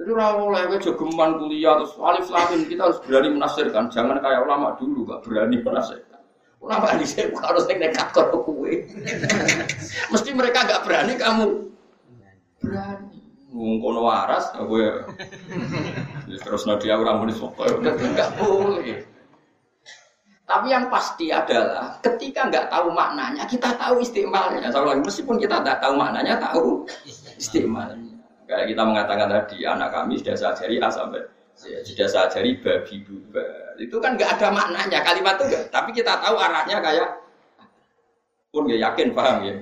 Jadi 0.00 0.10
rawol 0.12 0.52
lagi 0.52 0.76
jogeman 0.80 1.40
kuliah 1.40 1.76
terus 1.80 1.96
alif 2.00 2.28
lamin 2.28 2.68
kita 2.68 2.84
harus 2.84 3.00
berani 3.04 3.28
menafsirkan, 3.36 3.88
jangan 3.88 4.20
kayak 4.20 4.44
ulama 4.44 4.76
dulu 4.76 5.08
gak 5.08 5.24
berani 5.24 5.60
menafsirkan. 5.64 6.20
Ulama 6.60 6.92
di 7.00 7.08
sini 7.08 7.32
harus 7.32 7.64
nekat 7.64 8.08
kau 8.12 8.44
kue. 8.44 8.84
Mesti 10.12 10.30
mereka 10.36 10.68
gak 10.68 10.84
berani, 10.84 11.16
kamu 11.16 11.44
berani. 12.60 13.09
Ngkono 13.50 14.00
waras, 14.06 14.54
aku 14.54 14.74
ya. 14.78 14.94
Terus 16.38 16.62
nanti 16.70 16.86
aku 16.86 17.02
ramu 17.02 17.26
di 17.26 17.34
sopo, 17.34 17.66
enggak 17.66 18.30
boleh. 18.38 19.02
Tapi 20.46 20.66
yang 20.70 20.90
pasti 20.90 21.30
adalah 21.30 21.98
ketika 22.02 22.46
nggak 22.50 22.70
tahu 22.70 22.90
maknanya, 22.90 23.46
kita 23.46 23.74
tahu 23.74 24.02
istimalnya. 24.02 24.70
lagi 24.70 25.02
meskipun 25.02 25.38
kita 25.38 25.62
tidak 25.62 25.78
tahu 25.82 25.94
maknanya, 25.98 26.38
tahu 26.38 26.86
istimalnya. 27.38 28.18
Kayak 28.50 28.74
kita 28.74 28.82
mengatakan 28.82 29.28
tadi, 29.30 29.62
anak 29.62 29.94
kami 29.94 30.18
sudah 30.18 30.34
saya 30.34 30.50
ajari 30.58 30.82
A 30.82 30.90
ya, 31.70 31.78
sudah 31.86 32.06
saya 32.10 32.22
ajari 32.26 32.58
babi 32.58 32.96
buba. 33.06 33.46
Itu 33.78 34.02
kan 34.02 34.18
nggak 34.18 34.38
ada 34.38 34.48
maknanya 34.50 34.98
kalimat 35.06 35.38
itu 35.38 35.44
enggak. 35.50 35.64
Tapi 35.70 35.90
kita 35.94 36.18
tahu 36.18 36.34
arahnya 36.34 36.82
kayak 36.82 37.08
pun 38.50 38.66
ya 38.66 38.90
yakin 38.90 39.14
paham 39.14 39.46
ya. 39.46 39.54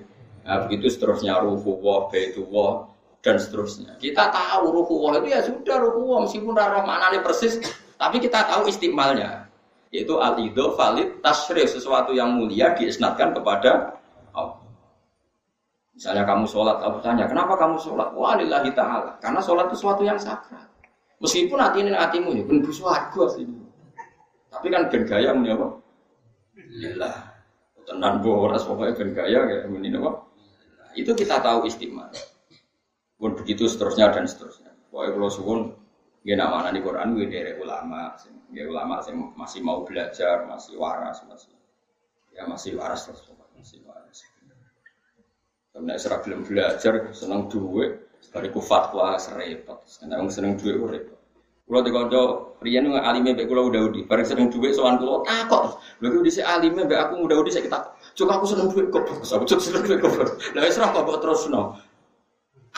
Nah, 0.48 0.64
begitu 0.64 0.88
seterusnya 0.88 1.36
ruhu 1.44 1.76
wah, 1.84 2.08
baitu 2.08 2.40
wah, 2.48 2.88
dan 3.22 3.36
seterusnya. 3.36 3.98
Kita 3.98 4.30
tahu 4.30 4.70
ruhuwah 4.70 5.18
itu 5.18 5.28
ya 5.34 5.40
sudah 5.42 5.76
ruhuwah 5.82 6.24
meskipun 6.26 6.54
rara 6.54 6.86
maknanya 6.86 7.20
persis, 7.22 7.58
tapi 7.98 8.22
kita 8.22 8.46
tahu 8.46 8.70
istimalnya 8.70 9.46
yaitu 9.88 10.20
al 10.20 10.36
ido 10.36 10.76
valid 10.76 11.24
tasrif 11.24 11.72
sesuatu 11.72 12.12
yang 12.12 12.36
mulia 12.36 12.76
diisnatkan 12.76 13.32
kepada 13.32 13.96
Allah. 14.36 14.60
Misalnya 15.96 16.28
kamu 16.28 16.44
sholat, 16.46 16.78
aku 16.78 17.02
tanya, 17.02 17.26
kenapa 17.26 17.58
kamu 17.58 17.74
sholat? 17.80 18.12
Walillahi 18.14 18.70
ta'ala. 18.70 19.18
Karena 19.18 19.40
sholat 19.42 19.66
itu 19.72 19.82
sesuatu 19.82 20.06
yang 20.06 20.20
sakral. 20.20 20.62
Meskipun 21.18 21.58
hati 21.58 21.82
ini 21.82 21.90
hatimu 21.90 22.30
ya, 22.38 22.44
pun 22.46 22.62
suatu 22.70 23.26
sih. 23.34 23.42
Tapi 24.46 24.70
kan 24.70 24.86
ben 24.86 25.02
gaya 25.02 25.34
muni 25.34 25.50
apa? 25.50 25.66
Lillah. 26.54 27.14
Tenan 27.82 28.22
boras 28.22 28.62
pokoknya 28.62 28.94
ben 28.94 29.10
gaya 29.10 29.38
kayak 29.42 29.64
muni 29.66 29.90
apa? 29.90 30.22
Itu 30.94 31.10
kita 31.18 31.42
tahu 31.42 31.66
istimal 31.66 32.06
pun 33.18 33.34
begitu 33.34 33.66
seterusnya 33.66 34.14
dan 34.14 34.24
seterusnya. 34.30 34.70
Pokoknya 34.88 35.10
kalau 35.18 35.30
suwun 35.30 35.60
dia 36.22 36.38
nama 36.38 36.70
di 36.70 36.80
Quran 36.80 37.18
gue 37.18 37.26
dari 37.26 37.58
ulama, 37.58 38.14
dia 38.54 38.64
ulama 38.64 39.02
sih 39.02 39.12
masih 39.14 39.60
mau 39.66 39.82
belajar, 39.82 40.46
masih 40.46 40.78
waras, 40.78 41.20
masih 41.26 41.54
ya 42.32 42.46
masih 42.46 42.78
waras 42.78 43.10
terus, 43.10 43.26
masih 43.58 43.82
waras. 43.84 44.22
Karena 45.74 45.94
serah 45.98 46.22
belum 46.22 46.42
belajar, 46.46 47.10
senang 47.14 47.46
duit, 47.50 48.08
dari 48.34 48.48
kufat 48.50 48.90
fatwa 48.90 49.14
serempet, 49.18 49.78
karena 50.02 50.26
seneng 50.30 50.58
duit 50.58 50.74
repot. 50.78 51.18
Kalau 51.68 51.84
di 51.84 51.92
konco 51.92 52.22
Rian 52.64 52.88
nggak 52.88 53.04
alimnya 53.04 53.38
baik 53.38 53.46
kalau 53.52 53.70
udah 53.70 53.80
udi, 53.92 54.00
bareng 54.08 54.26
seneng 54.26 54.48
duit 54.50 54.72
soal 54.74 54.98
kalau 54.98 55.22
takut, 55.22 55.78
lalu 56.02 56.26
di 56.26 56.32
si 56.32 56.40
alimnya 56.42 56.88
baik 56.88 57.06
aku 57.06 57.28
udah 57.28 57.36
udi 57.38 57.54
saya 57.54 57.68
kita, 57.68 57.78
coba 58.18 58.40
aku 58.40 58.44
seneng 58.50 58.66
duit 58.72 58.88
kok, 58.90 59.04
aku 59.04 59.44
cukup 59.46 59.62
seneng 59.62 59.82
duit 59.86 59.98
kok, 60.00 60.10
nah 60.56 60.64
serah 60.66 60.90
kok 60.90 61.20
terus 61.22 61.46
no, 61.52 61.76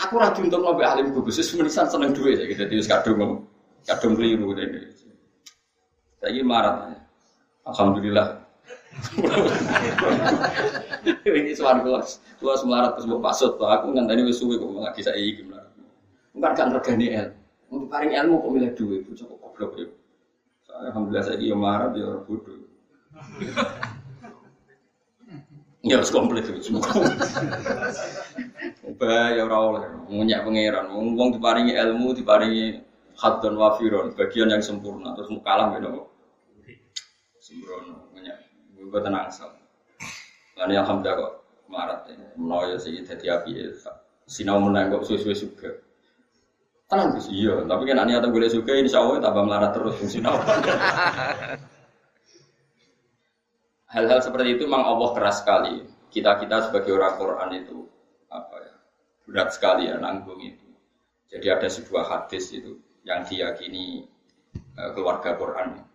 Aku 0.06 0.16
rajin 0.16 0.48
untuk 0.48 0.60
ngobrol 0.64 0.88
alim 0.88 1.12
gugus, 1.12 1.36
menisan 1.52 1.84
seneng 1.84 2.16
duit 2.16 2.40
ya 2.40 2.48
gitu, 2.48 2.64
jadi 2.64 2.84
kadung 2.88 3.44
kadung 3.84 4.16
keliru. 4.16 4.56
Saya 6.16 6.30
ini 6.32 6.40
marah, 6.40 6.88
alhamdulillah. 7.68 8.40
ini 11.24 11.52
suara 11.52 11.84
kelas, 11.84 12.20
kelas 12.40 12.60
melarat 12.64 12.96
terus 12.96 13.06
mau 13.08 13.20
pasut, 13.20 13.60
aku 13.60 13.92
nggak 13.92 14.08
tadi 14.08 14.22
wisuwi 14.24 14.56
kok 14.56 14.72
lagi 14.80 15.00
saya 15.04 15.20
ini 15.20 15.44
gimana? 15.44 15.68
Bukan 16.32 16.52
kan 16.56 16.68
regani 16.72 17.06
el, 17.12 17.28
untuk 17.68 17.88
paling 17.92 18.12
ilmu 18.16 18.40
kok 18.40 18.50
milih 18.56 18.70
duit, 18.76 19.00
itu 19.04 19.12
cukup 19.24 19.36
goblok 19.52 19.72
ya. 19.84 19.86
Alhamdulillah 20.90 21.24
saya 21.28 21.36
ini 21.36 21.52
marah 21.52 21.92
dia 21.92 22.08
orang 22.08 22.24
bodoh. 22.24 22.56
Ya 25.80 25.96
harus 25.96 26.12
komplit 26.12 26.44
itu 26.44 26.60
semua. 26.60 26.84
Bahaya 28.96 29.44
ora 29.46 29.58
oleh 29.60 29.84
munyak 30.08 30.42
pangeran. 30.42 30.90
Wong 30.90 31.30
diparingi 31.36 31.76
ilmu, 31.76 32.16
diparingi 32.16 32.80
hadon 33.20 33.54
wafiron, 33.60 34.16
bagian 34.16 34.48
yang 34.48 34.64
sempurna 34.64 35.12
terus 35.12 35.28
kalah 35.44 35.76
gitu. 35.76 36.08
Sembrono 37.38 38.10
munyak. 38.14 38.38
Gue 38.74 39.00
tenang 39.04 39.28
asal. 39.28 39.52
Lalu 40.56 40.80
alhamdulillah 40.80 41.16
kok 41.20 41.32
marat 41.68 42.00
ya. 42.08 42.16
Menawa 42.34 42.76
sih 42.80 42.96
jadi 43.04 43.38
api 43.38 43.50
ya. 43.54 43.68
Sinau 44.26 44.58
menang 44.62 44.90
kok 44.94 45.04
suwe-suwe 45.06 45.34
juga. 45.36 45.70
Tenang 46.90 47.14
sih 47.22 47.46
iya, 47.46 47.54
tapi 47.70 47.86
kan 47.86 48.02
aneh 48.02 48.18
atau 48.18 48.34
gue 48.34 48.50
suka 48.50 48.74
ini 48.74 48.90
Allah 48.90 49.22
tambah 49.22 49.46
melarat 49.46 49.70
terus 49.76 49.94
sinau. 50.10 50.34
Hal-hal 53.90 54.20
seperti 54.22 54.58
itu 54.58 54.66
memang 54.66 54.86
Allah 54.86 55.10
keras 55.14 55.42
sekali. 55.42 55.86
Kita 56.10 56.38
kita 56.42 56.66
sebagai 56.66 56.90
orang 56.98 57.14
Quran 57.14 57.50
itu 57.62 57.78
apa 58.30 58.54
ya 58.58 58.59
berat 59.30 59.54
sekali 59.54 59.86
ya 59.86 59.96
nanggung 60.02 60.42
itu. 60.42 60.66
Jadi 61.30 61.46
ada 61.46 61.70
sebuah 61.70 62.10
hadis 62.10 62.50
itu 62.50 62.82
yang 63.06 63.22
diyakini 63.22 64.02
uh, 64.74 64.90
keluarga 64.90 65.38
Quran. 65.38 65.86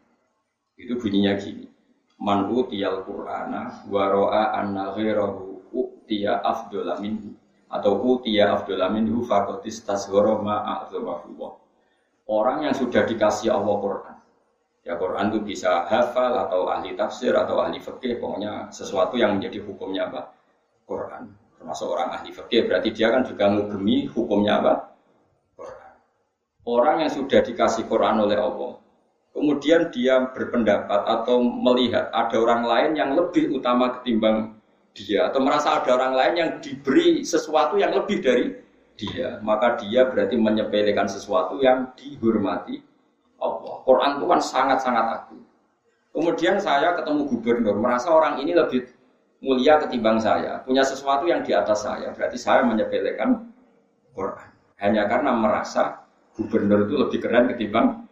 Itu 0.79 0.95
bunyinya 0.95 1.36
gini. 1.36 1.67
Man 2.15 2.47
utiyal 2.47 3.03
Qur'ana 3.03 3.83
wa 3.91 4.03
ra'a 4.07 4.55
anna 4.63 4.95
ghairahu 4.95 5.67
utiya 5.75 6.39
minhu 7.03 7.36
atau 7.67 7.99
utiya 7.99 8.55
afdhala 8.55 8.88
minhu 8.88 9.27
faqad 9.27 9.67
istasghara 9.67 10.39
ma 10.39 10.88
Orang 12.25 12.65
yang 12.65 12.73
sudah 12.73 13.03
dikasih 13.03 13.51
Allah 13.51 13.75
Quran. 13.77 14.15
Ya 14.86 14.93
Quran 14.97 15.33
itu 15.33 15.39
bisa 15.41 15.86
hafal 15.89 16.33
atau 16.45 16.69
ahli 16.69 16.93
tafsir 16.93 17.33
atau 17.33 17.57
ahli 17.61 17.81
fikih, 17.81 18.21
pokoknya 18.21 18.69
sesuatu 18.69 19.17
yang 19.17 19.38
menjadi 19.38 19.65
hukumnya 19.65 20.09
apa? 20.09 20.29
Quran. 20.86 21.45
Termasuk 21.58 21.88
orang 21.89 22.10
ahli 22.16 22.30
fikih. 22.32 22.70
Berarti 22.70 22.89
dia 22.93 23.08
kan 23.10 23.24
juga 23.26 23.49
ngugemi 23.49 24.06
hukumnya 24.12 24.62
apa? 24.62 24.74
Orang 26.66 27.06
yang 27.06 27.12
sudah 27.14 27.45
dikasih 27.45 27.86
Quran 27.86 28.26
oleh 28.26 28.41
Allah, 28.41 28.82
kemudian 29.38 29.93
dia 29.93 30.18
berpendapat 30.34 31.06
atau 31.06 31.38
melihat 31.45 32.10
ada 32.10 32.34
orang 32.41 32.66
lain 32.66 32.91
yang 32.97 33.14
lebih 33.14 33.53
utama 33.53 34.01
ketimbang 34.01 34.58
dia 34.95 35.30
atau 35.30 35.43
merasa 35.43 35.78
ada 35.78 35.91
orang 35.93 36.14
lain 36.16 36.34
yang 36.39 36.49
diberi 36.64 37.22
sesuatu 37.22 37.78
yang 37.78 37.93
lebih 37.93 38.18
dari 38.24 38.49
dia 38.95 39.43
maka 39.43 39.76
dia 39.76 40.08
berarti 40.08 40.39
menyepelekan 40.39 41.06
sesuatu 41.06 41.60
yang 41.60 41.91
dihormati 41.99 42.80
Allah. 43.36 43.84
Quran 43.84 44.12
itu 44.18 44.26
kan 44.26 44.39
sangat-sangat 44.39 45.06
agung. 45.20 45.43
Kemudian 46.16 46.56
saya 46.64 46.95
ketemu 46.95 47.28
gubernur 47.28 47.76
merasa 47.76 48.08
orang 48.08 48.39
ini 48.39 48.56
lebih 48.56 48.88
mulia 49.46 49.78
ketimbang 49.78 50.18
saya 50.18 50.66
punya 50.66 50.82
sesuatu 50.82 51.30
yang 51.30 51.46
di 51.46 51.54
atas 51.54 51.86
saya 51.86 52.10
berarti 52.18 52.41
saya 52.41 52.66
menyepelekan 52.66 53.54
Quran 54.18 54.50
hanya 54.82 55.06
karena 55.06 55.38
merasa 55.38 56.02
gubernur 56.34 56.89
itu 56.89 56.96
lebih 56.98 57.20
keren 57.22 57.46
ketimbang 57.54 58.06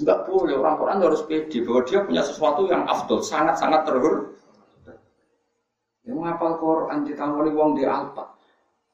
Enggak 0.00 0.24
boleh 0.24 0.56
orang 0.56 0.80
Quran 0.80 0.98
harus 1.04 1.22
pede 1.28 1.60
bahwa 1.60 1.80
dia 1.84 2.00
punya 2.00 2.22
sesuatu 2.24 2.64
yang 2.64 2.88
afdol, 2.88 3.20
sangat-sangat 3.20 3.84
terhur. 3.84 4.32
Yang 6.08 6.18
ngapal 6.24 6.56
Quran 6.56 7.04
ditangani 7.04 7.52
wong 7.52 7.76
di 7.76 7.84
Alpa. 7.84 8.32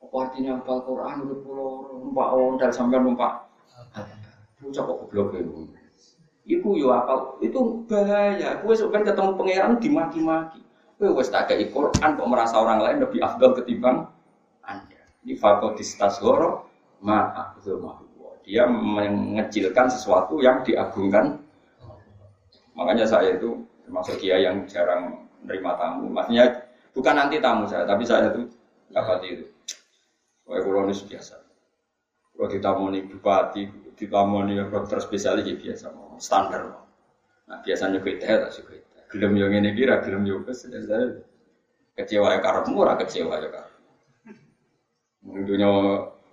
Apa 0.03 0.17
artinya 0.27 0.59
apal 0.59 0.83
Quran 0.83 1.23
itu 1.23 1.35
pulau 1.47 2.03
numpak 2.03 2.29
ondal 2.35 2.71
sampai 2.75 2.99
numpak. 2.99 3.47
Bocah 4.59 4.83
kok 4.83 4.97
goblok 5.07 5.39
ya. 5.39 5.43
Iku 6.47 6.75
yo 6.75 6.91
apal, 6.91 7.39
itu 7.39 7.87
bahaya. 7.87 8.59
Kue 8.63 8.75
sebenarnya 8.75 9.15
ketemu 9.15 9.31
pangeran 9.39 9.73
dimaki-maki. 9.79 10.61
Kue 10.97 11.13
wes 11.13 11.29
tak 11.29 11.53
kayak 11.53 11.77
Quran 11.77 12.17
kok 12.17 12.29
merasa 12.29 12.57
orang 12.57 12.81
lain 12.81 13.05
lebih 13.05 13.21
afdol 13.21 13.53
ketimbang 13.61 14.09
Anda. 14.65 15.05
Ini 15.29 15.37
fakotis 15.37 15.93
tasgoro 16.01 16.73
maaf 17.05 17.61
dia 18.47 18.63
mengecilkan 18.71 19.91
sesuatu 19.91 20.39
yang 20.39 20.63
diagungkan. 20.63 21.43
Makanya 22.79 23.03
saya 23.03 23.35
itu 23.35 23.59
termasuk 23.83 24.23
dia 24.23 24.39
yang 24.39 24.63
jarang 24.71 25.27
menerima 25.43 25.71
tamu. 25.75 26.07
Maksudnya 26.15 26.47
bukan 26.95 27.15
nanti 27.19 27.43
tamu 27.43 27.67
saya, 27.67 27.83
tapi 27.83 28.07
saya 28.07 28.31
itu 28.31 28.47
dapat 28.95 29.19
itu. 29.27 29.45
Kayak 30.47 30.63
kolonis 30.63 31.03
biasa. 31.03 31.43
Kalau 32.39 32.47
ditamoni 32.47 33.03
bupati, 33.11 33.67
ditamoni 33.99 34.55
dokter 34.71 35.03
spesialis 35.03 35.43
ya 35.43 35.59
biasa, 35.59 35.91
standar. 36.23 36.87
Nah 37.51 37.59
biasanya 37.67 37.99
kita 37.99 38.47
tak 38.47 38.55
suka 38.55 38.86
Gelem 39.13 39.33
yang 39.39 39.53
ini 39.55 39.71
kira, 39.77 40.03
gelem 40.03 40.27
yang 40.27 40.43
saya 40.51 41.23
kecewa 41.97 42.29
ya 42.35 42.39
karena 42.43 42.69
murah 42.69 42.97
kecewa 42.99 43.39
ya 43.39 43.49
karena. 43.49 43.75
Dunia 45.27 45.71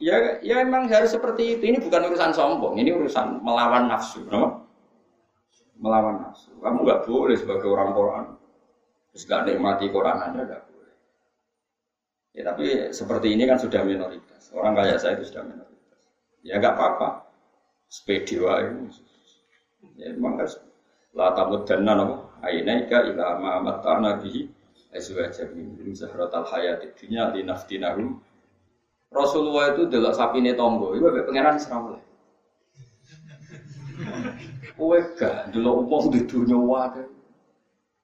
Ya, 0.04 0.42
ya 0.44 0.60
emang 0.60 0.92
harus 0.92 1.16
seperti 1.16 1.56
itu. 1.56 1.64
Ini 1.64 1.80
bukan 1.80 2.12
urusan 2.12 2.36
sombong, 2.36 2.76
ini 2.76 2.92
urusan 2.92 3.40
melawan 3.40 3.88
nafsu. 3.88 4.28
No? 4.28 4.68
Melawan 5.80 6.28
nafsu. 6.28 6.52
Kamu 6.60 6.84
nggak 6.84 7.08
boleh 7.08 7.40
sebagai 7.40 7.72
orang 7.72 7.96
Quran. 7.96 8.26
Terus 9.16 9.24
nggak 9.30 9.42
nikmati 9.48 9.86
Quran 9.94 10.18
aja 10.20 10.42
nggak 10.44 10.64
boleh. 10.68 10.96
Ya 12.36 12.42
tapi 12.52 12.66
seperti 12.92 13.32
ini 13.32 13.48
kan 13.48 13.56
sudah 13.62 13.80
minoritas. 13.88 14.52
Orang 14.52 14.76
kayak 14.76 15.00
saya 15.00 15.16
itu 15.16 15.32
sudah 15.32 15.48
minoritas. 15.48 16.02
Ya 16.44 16.60
nggak 16.60 16.76
apa-apa. 16.76 17.10
Sepedi 17.88 18.44
wae. 18.44 18.76
Ya 19.96 20.12
emang 20.12 20.36
harus 20.36 20.60
la 21.16 21.32
tamuddanna 21.32 21.94
napa 21.96 22.33
ainaika 22.44 23.08
ila 23.10 23.40
ma 23.40 23.64
mata'na 23.64 24.20
bihi 24.20 24.52
azwajan 24.92 25.56
min 25.56 25.96
zahratal 25.96 26.46
hayatid 26.46 26.94
dunya 27.00 27.32
linaftinahum 27.32 28.20
Rasulullah 29.14 29.78
itu 29.78 29.86
delok 29.86 30.18
sapine 30.18 30.58
tonggo, 30.58 30.98
itu 30.98 31.06
mbek 31.06 31.30
pangeran 31.30 31.62
serawle. 31.62 32.02
Kowe 34.74 34.98
gak 35.14 35.54
delok 35.54 35.86
wong 35.86 36.10
di 36.10 36.26
dunia 36.26 36.58
wae. 36.58 37.06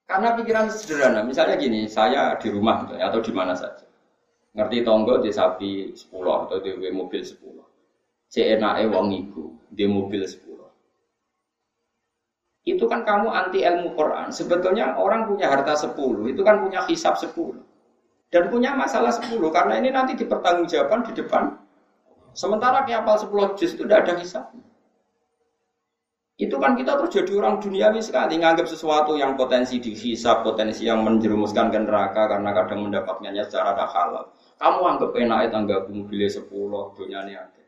Karena 0.06 0.38
pikiran 0.38 0.70
sederhana, 0.70 1.22
misalnya 1.26 1.58
gini, 1.58 1.90
saya 1.90 2.38
di 2.38 2.50
rumah 2.50 2.86
gitu, 2.86 2.98
atau 2.98 3.20
di 3.22 3.34
mana 3.34 3.54
saja. 3.58 3.86
Ngerti 4.58 4.82
tonggo 4.82 5.22
di 5.22 5.30
sapi 5.30 5.94
10 5.94 6.46
atau 6.50 6.58
di 6.62 6.74
mobil 6.90 7.22
10. 7.22 7.38
CNAE 8.30 8.90
wong 8.90 9.14
iku, 9.14 9.54
di 9.70 9.86
mobil 9.86 10.26
10. 10.26 10.49
Itu 12.70 12.86
kan 12.86 13.02
kamu 13.02 13.34
anti 13.34 13.66
ilmu 13.66 13.98
Quran. 13.98 14.30
Sebetulnya 14.30 14.94
orang 15.02 15.26
punya 15.26 15.50
harta 15.50 15.74
10, 15.74 16.30
itu 16.30 16.42
kan 16.46 16.62
punya 16.62 16.86
hisap 16.86 17.18
10 17.18 17.34
dan 18.30 18.46
punya 18.54 18.78
masalah 18.78 19.10
10 19.10 19.42
karena 19.50 19.82
ini 19.82 19.90
nanti 19.90 20.14
dipertanggungjawabkan 20.14 21.02
di 21.10 21.12
depan. 21.18 21.44
Sementara 22.38 22.86
kiapal 22.86 23.18
10 23.18 23.58
juz 23.58 23.74
itu 23.74 23.84
tidak 23.90 24.06
ada 24.06 24.14
hisap. 24.22 24.54
Itu 26.40 26.56
kan 26.56 26.72
kita 26.80 26.96
terus 26.96 27.12
jadi 27.12 27.36
orang 27.36 27.60
duniawi 27.60 28.00
sekali 28.00 28.40
nganggap 28.40 28.64
sesuatu 28.64 29.20
yang 29.20 29.36
potensi 29.36 29.76
dihisap, 29.84 30.40
potensi 30.48 30.88
yang 30.88 31.04
menjerumuskan 31.04 31.68
ke 31.68 31.84
neraka 31.84 32.32
karena 32.32 32.56
kadang 32.56 32.88
mendapatkannya 32.88 33.44
secara 33.44 33.76
tak 33.76 33.92
halal. 33.92 34.24
Kamu 34.56 34.80
anggap 34.88 35.12
enak 35.20 35.52
tangga 35.52 35.84
mobilnya 35.92 36.32
10 36.32 36.96
dunia 36.96 37.20
ini 37.28 37.34
ada. 37.36 37.59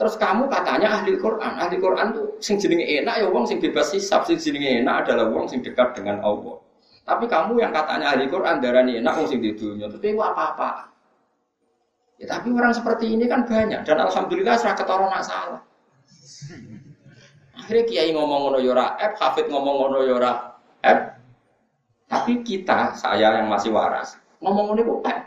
Terus 0.00 0.16
kamu 0.16 0.48
katanya 0.48 0.96
ahli 0.96 1.12
Quran, 1.20 1.60
ahli 1.60 1.76
Quran 1.76 2.16
tuh 2.16 2.32
sing 2.40 2.56
jenenge 2.56 2.88
enak 2.88 3.20
ya 3.20 3.28
wong 3.28 3.44
sing 3.44 3.60
bebas 3.60 3.92
hisap, 3.92 4.24
sing 4.24 4.40
jenenge 4.40 4.80
enak 4.80 5.04
adalah 5.04 5.28
wong 5.28 5.44
sing 5.44 5.60
dekat 5.60 5.92
dengan 5.92 6.24
Allah. 6.24 6.56
Tapi 7.04 7.28
kamu 7.28 7.60
yang 7.60 7.68
katanya 7.68 8.16
ahli 8.16 8.24
Quran 8.32 8.64
darah 8.64 8.80
ini 8.80 9.04
enak 9.04 9.28
sing 9.28 9.44
di 9.44 9.52
dunia, 9.52 9.92
tapi 9.92 10.16
apa-apa. 10.16 10.88
Ya, 12.16 12.32
tapi 12.32 12.48
orang 12.48 12.72
seperti 12.72 13.12
ini 13.12 13.28
kan 13.28 13.44
banyak 13.44 13.84
dan 13.84 14.00
alhamdulillah 14.00 14.56
serah 14.56 14.72
ketara 14.72 15.04
nak 15.04 15.20
salah. 15.20 15.60
Akhirnya 17.60 17.84
kiai 17.84 18.16
ngomong 18.16 18.48
ngono 18.48 18.58
yora 18.64 18.96
ya 18.96 19.12
F, 19.12 19.20
Hafid 19.20 19.52
ngomong 19.52 19.84
ngono 19.84 20.00
yora 20.08 20.32
ya 20.80 20.96
F. 20.96 21.00
Tapi 22.08 22.40
kita, 22.40 22.96
saya 22.96 23.36
yang 23.36 23.52
masih 23.52 23.68
waras, 23.68 24.16
ngomong 24.40 24.72
ngono 24.72 25.04
F. 25.04 25.20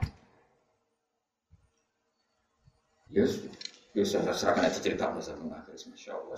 Yes, 3.14 3.46
yes, 3.94 4.18
saya 4.18 4.34
serahkan 4.34 4.66
aja 4.68 4.80
cerita 4.82 5.10
masa 5.14 5.38
mengakhir, 5.38 5.78
masya 5.78 6.18
Allah. 6.18 6.38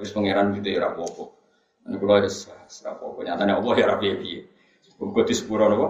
Terus 0.00 0.10
pangeran 0.12 0.56
gitu 0.56 0.68
ya 0.72 0.88
rapopo. 0.88 1.36
Ini 1.84 2.00
kalau 2.00 2.16
ada 2.16 2.30
rapopo, 2.88 3.18
nyatanya 3.20 3.60
Allah 3.60 3.74
ya 3.76 3.86
rapi 3.92 4.08
Buku 4.94 5.20
di 5.26 5.34
sepuro 5.36 5.68
nopo. 5.68 5.86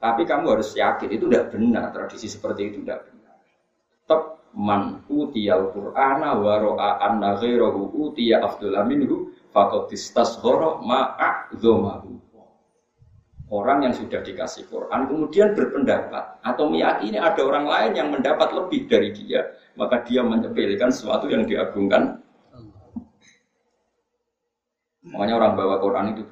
Tapi 0.00 0.22
kamu 0.24 0.56
harus 0.56 0.72
yakin 0.76 1.08
itu 1.12 1.28
tidak 1.28 1.52
benar. 1.52 1.92
Tradisi 1.92 2.28
seperti 2.28 2.72
itu 2.72 2.78
tidak 2.84 3.10
benar. 3.10 3.36
Tetap 4.04 4.22
man 4.56 5.04
utiyal 5.12 5.74
qur'ana 5.74 6.36
wa 6.40 6.54
ro'a 6.56 6.90
anna 7.04 7.36
ghairahu 7.36 7.92
utiya 8.08 8.40
afdala 8.40 8.86
minhu 8.88 9.34
faqad 9.52 9.92
istasghara 9.92 10.80
ma'a'dhamahu. 10.80 12.29
Orang 13.50 13.82
yang 13.82 13.90
sudah 13.90 14.22
dikasih 14.22 14.70
Quran 14.70 15.10
kemudian 15.10 15.58
berpendapat 15.58 16.38
atau 16.38 16.70
meyakini 16.70 17.18
ada 17.18 17.42
orang 17.42 17.66
lain 17.66 17.92
yang 17.98 18.08
mendapat 18.14 18.54
lebih 18.54 18.86
dari 18.86 19.10
dia, 19.10 19.42
maka 19.74 20.06
dia 20.06 20.22
menyepelekan 20.22 20.94
sesuatu 20.94 21.26
yang 21.26 21.42
diagungkan. 21.42 22.22
Makanya 25.02 25.34
orang 25.34 25.52
bawa 25.58 25.82
Quran 25.82 26.14
itu 26.14 26.22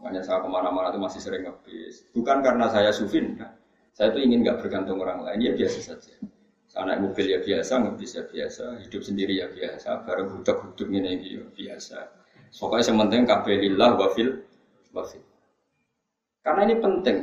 Makanya 0.00 0.24
saya 0.24 0.40
ke 0.40 0.48
mana-mana 0.48 0.88
itu 0.88 0.96
masih 0.96 1.20
sering 1.20 1.44
ngebis. 1.44 2.08
Bukan 2.16 2.40
karena 2.40 2.72
saya 2.72 2.88
sufin, 2.88 3.36
ya. 3.36 3.52
saya 3.92 4.16
itu 4.16 4.24
ingin 4.24 4.40
nggak 4.40 4.64
bergantung 4.64 4.96
orang 4.96 5.20
lain, 5.20 5.44
ya 5.44 5.52
biasa 5.52 5.92
saja. 5.92 6.16
Saya 6.72 6.88
naik 6.88 7.04
mobil 7.04 7.36
ya 7.36 7.38
biasa, 7.44 7.72
ngebis 7.84 8.16
ya 8.16 8.24
biasa, 8.24 8.64
hidup 8.80 9.02
sendiri 9.04 9.44
ya 9.44 9.52
biasa, 9.52 10.08
bareng 10.08 10.40
huduk-huduk 10.40 10.88
ini 10.88 11.20
ya 11.20 11.44
biasa. 11.52 11.98
Pokoknya 12.56 12.88
yang 12.88 12.98
penting 13.04 13.22
kabelillah 13.28 13.90
wafil 14.00 14.28
wafil. 14.96 15.29
Karena 16.40 16.60
ini 16.68 16.76
penting. 16.80 17.18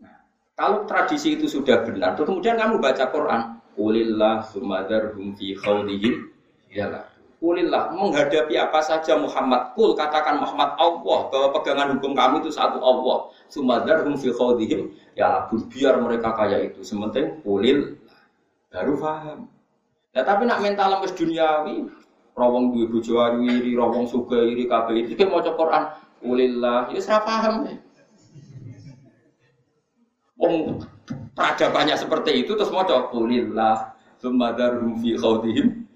Nah, 0.00 0.16
kalau 0.56 0.88
tradisi 0.88 1.36
itu 1.36 1.46
sudah 1.46 1.84
benar, 1.84 2.16
terus 2.16 2.28
kemudian 2.28 2.56
kamu 2.56 2.80
baca 2.80 3.04
Quran, 3.12 3.42
Ulillah 3.78 4.42
sumadar 4.42 5.14
hum 5.14 5.38
fi 5.38 5.54
khawdihim 5.54 6.34
yalah. 6.74 7.06
Kulillah 7.38 7.94
menghadapi 7.94 8.58
apa 8.58 8.82
saja 8.82 9.14
Muhammad 9.14 9.70
kul 9.78 9.94
katakan 9.94 10.42
Muhammad 10.42 10.74
Allah 10.74 11.30
bahwa 11.30 11.48
pegangan 11.54 11.94
hukum 11.94 12.10
kami 12.18 12.42
itu 12.42 12.50
satu 12.50 12.82
Allah 12.82 13.30
sumadar 13.46 14.02
hum 14.02 14.18
fi 14.18 14.34
khawdihim 14.34 14.90
ya 15.14 15.46
biar 15.70 16.02
mereka 16.02 16.34
kaya 16.34 16.66
itu 16.66 16.82
sementing 16.82 17.38
kulil 17.46 17.94
baru 18.74 18.98
paham 18.98 19.46
Nah, 20.18 20.24
tapi 20.26 20.50
nak 20.50 20.64
mental 20.64 20.98
wis 20.98 21.14
duniawi, 21.14 21.86
rawong 22.34 22.74
duwe 22.74 22.90
bojo 22.90 23.22
iri, 23.38 23.76
rawong 23.78 24.08
suga 24.08 24.40
iri 24.42 24.66
kabeh 24.66 25.06
iki 25.06 25.22
maca 25.22 25.54
Quran, 25.54 25.84
ulillah, 26.26 26.90
ya 26.90 26.98
ora 26.98 27.18
paham. 27.22 27.54
Ya. 27.70 27.76
Wong 30.38 30.86
peradabannya 31.34 31.98
seperti 31.98 32.46
itu 32.46 32.54
terus 32.54 32.70
maca 32.70 33.10
ulillah, 33.10 33.98
sumadharum 34.22 34.98
fi 35.02 35.18
khawdihim 35.18 35.88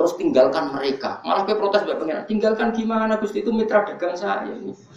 terus 0.00 0.16
tinggalkan 0.16 0.72
mereka. 0.72 1.20
Malah 1.28 1.44
ke 1.44 1.52
protes 1.52 1.84
buat 1.84 2.00
pengen 2.00 2.24
tinggalkan 2.24 2.72
gimana 2.72 3.20
Gusti 3.20 3.44
itu 3.44 3.52
mitra 3.52 3.84
dagang 3.84 4.16
saya, 4.16 4.48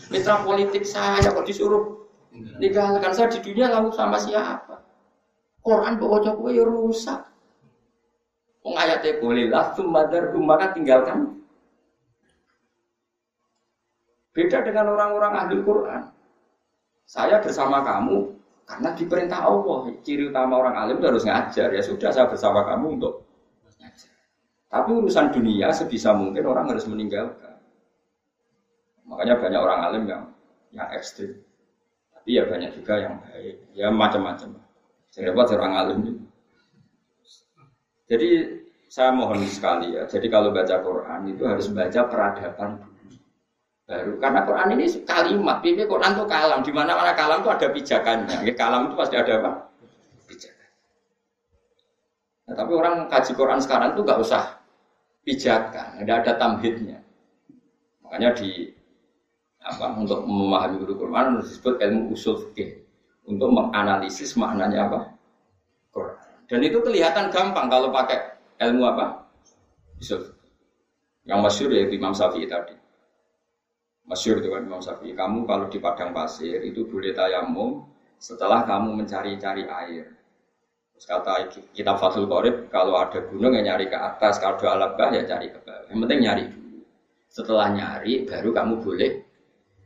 mitra 0.07 0.39
politik 0.47 0.87
saya 0.87 1.27
kok 1.27 1.43
disuruh 1.43 2.07
tinggalkan 2.63 3.11
saya 3.11 3.27
di 3.27 3.43
dunia 3.43 3.67
lalu 3.67 3.91
sama 3.91 4.15
siapa? 4.15 4.79
Quran 5.59 5.99
bawa 5.99 6.23
kowe 6.23 6.47
ya 6.47 6.63
rusak. 6.63 7.19
Wong 8.63 8.79
ayatnya 8.79 9.19
boleh 9.19 9.51
lah, 9.51 9.75
sumadar 9.75 10.31
maka 10.39 10.71
tinggalkan. 10.71 11.43
Beda 14.31 14.63
dengan 14.63 14.87
orang-orang 14.95 15.33
ahli 15.35 15.55
Quran. 15.67 16.03
Saya 17.03 17.43
bersama 17.43 17.83
kamu 17.83 18.39
karena 18.63 18.89
diperintah 18.95 19.39
Allah. 19.43 19.91
Ciri 20.03 20.31
utama 20.31 20.59
orang 20.59 20.75
alim 20.79 20.99
itu 20.99 21.07
harus 21.07 21.23
ngajar. 21.27 21.69
Ya 21.71 21.81
sudah 21.83 22.09
saya 22.11 22.27
bersama 22.31 22.63
kamu 22.63 23.01
untuk 23.01 23.23
tapi 24.73 24.89
urusan 24.89 25.29
dunia 25.29 25.69
sebisa 25.69 26.17
mungkin 26.17 26.49
orang 26.49 26.65
harus 26.73 26.89
meninggalkan. 26.89 27.61
Makanya 29.05 29.37
banyak 29.37 29.61
orang 29.61 29.79
alim 29.85 30.03
yang 30.09 30.23
yang 30.73 30.89
ekstrim. 30.97 31.37
Tapi 32.09 32.41
ya 32.41 32.49
banyak 32.49 32.73
juga 32.73 32.97
yang 32.97 33.21
baik. 33.21 33.55
Ya 33.77 33.93
macam-macam. 33.93 34.57
Saya 35.13 35.29
orang 35.29 35.73
alim 35.77 35.97
itu. 36.01 36.13
Jadi 38.09 38.29
saya 38.89 39.13
mohon 39.13 39.45
sekali 39.45 39.93
ya. 39.93 40.09
Jadi 40.09 40.25
kalau 40.25 40.49
baca 40.49 40.81
Quran 40.81 41.21
itu 41.29 41.43
harus 41.45 41.69
baca 41.69 42.01
peradaban. 42.09 42.71
Baru 43.93 44.17
karena 44.17 44.41
Quran 44.41 44.73
ini 44.73 44.85
kalimat. 45.05 45.61
Bibi 45.61 45.85
Quran 45.85 46.17
itu 46.17 46.25
kalam. 46.25 46.65
Di 46.65 46.73
mana 46.73 46.97
mana 46.97 47.13
kalam 47.13 47.45
itu 47.45 47.49
ada 47.53 47.67
pijakannya. 47.69 48.41
Ya, 48.41 48.53
kalam 48.57 48.89
itu 48.89 48.97
pasti 48.97 49.15
ada 49.21 49.37
apa? 49.37 49.51
Pijakan. 50.25 50.69
Nah, 52.49 52.53
tapi 52.57 52.71
orang 52.73 52.95
kaji 53.05 53.31
Quran 53.37 53.59
sekarang 53.61 53.93
itu 53.93 54.01
nggak 54.01 54.17
usah 54.17 54.57
pijakan, 55.29 56.01
tidak 56.01 56.17
ada 56.25 56.31
tamhidnya. 56.41 56.97
Makanya 58.01 58.33
di 58.33 58.73
apa 59.61 59.93
untuk 59.93 60.25
memahami 60.25 60.81
guru 60.81 60.97
Quran 60.97 61.39
disebut 61.39 61.79
ilmu 61.79 62.17
usul 62.17 62.35
fikih 62.49 62.83
untuk 63.29 63.47
menganalisis 63.53 64.33
maknanya 64.35 64.89
apa 64.89 64.99
Quran. 65.93 66.17
Dan 66.49 66.59
itu 66.65 66.81
kelihatan 66.81 67.29
gampang 67.29 67.69
kalau 67.69 67.93
pakai 67.93 68.41
ilmu 68.57 68.89
apa 68.89 69.21
usul. 70.01 70.33
Yang 71.29 71.39
masyur 71.39 71.69
ya 71.71 71.87
Imam 71.87 72.11
Syafi'i 72.11 72.49
tadi. 72.49 72.82
Masyur 74.03 74.43
kan 74.43 74.67
Imam 74.67 74.83
Syafi'i. 74.83 75.15
Kamu 75.15 75.47
kalau 75.47 75.71
di 75.71 75.79
padang 75.79 76.11
pasir 76.11 76.59
itu 76.59 76.83
boleh 76.83 77.15
tayamum 77.15 77.87
setelah 78.19 78.67
kamu 78.67 78.99
mencari-cari 78.99 79.63
air. 79.63 80.11
Terus 80.93 81.05
kata 81.07 81.33
kita 81.71 81.95
Fathul 81.97 82.27
Qorib, 82.27 82.67
kalau 82.67 82.99
ada 82.99 83.23
gunung 83.25 83.55
yang 83.55 83.73
nyari 83.73 83.87
ke 83.87 83.97
atas, 83.97 84.37
kalau 84.43 84.59
ada 84.59 84.67
alabah 84.75 85.09
ya 85.15 85.23
cari 85.23 85.49
ke 85.49 85.59
bawah. 85.63 85.87
Yang 85.87 85.99
penting 86.03 86.19
nyari 86.19 86.43
dulu. 86.51 86.79
Setelah 87.31 87.67
nyari, 87.73 88.13
baru 88.27 88.49
kamu 88.51 88.73
boleh 88.83 89.11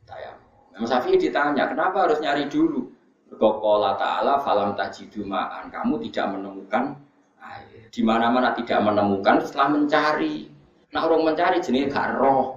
tayamum. 0.03 0.75
Imam 0.75 0.85
Syafi'i 0.89 1.17
ditanya, 1.21 1.69
kenapa 1.69 2.09
harus 2.09 2.19
nyari 2.19 2.49
dulu? 2.49 2.97
Kokola 3.37 3.93
ta'ala 3.99 4.41
falam 4.41 4.73
tajidu 4.73 5.21
ma'an. 5.21 5.69
Kamu 5.69 6.01
tidak 6.09 6.33
menemukan 6.33 6.97
air. 7.37 7.85
Di 7.93 8.01
mana-mana 8.01 8.55
tidak 8.57 8.81
menemukan 8.81 9.45
setelah 9.45 9.77
mencari. 9.77 10.49
Nah 10.89 11.05
orang 11.05 11.33
mencari 11.33 11.61
jenis 11.61 11.93
gak 11.93 12.17
roh. 12.17 12.56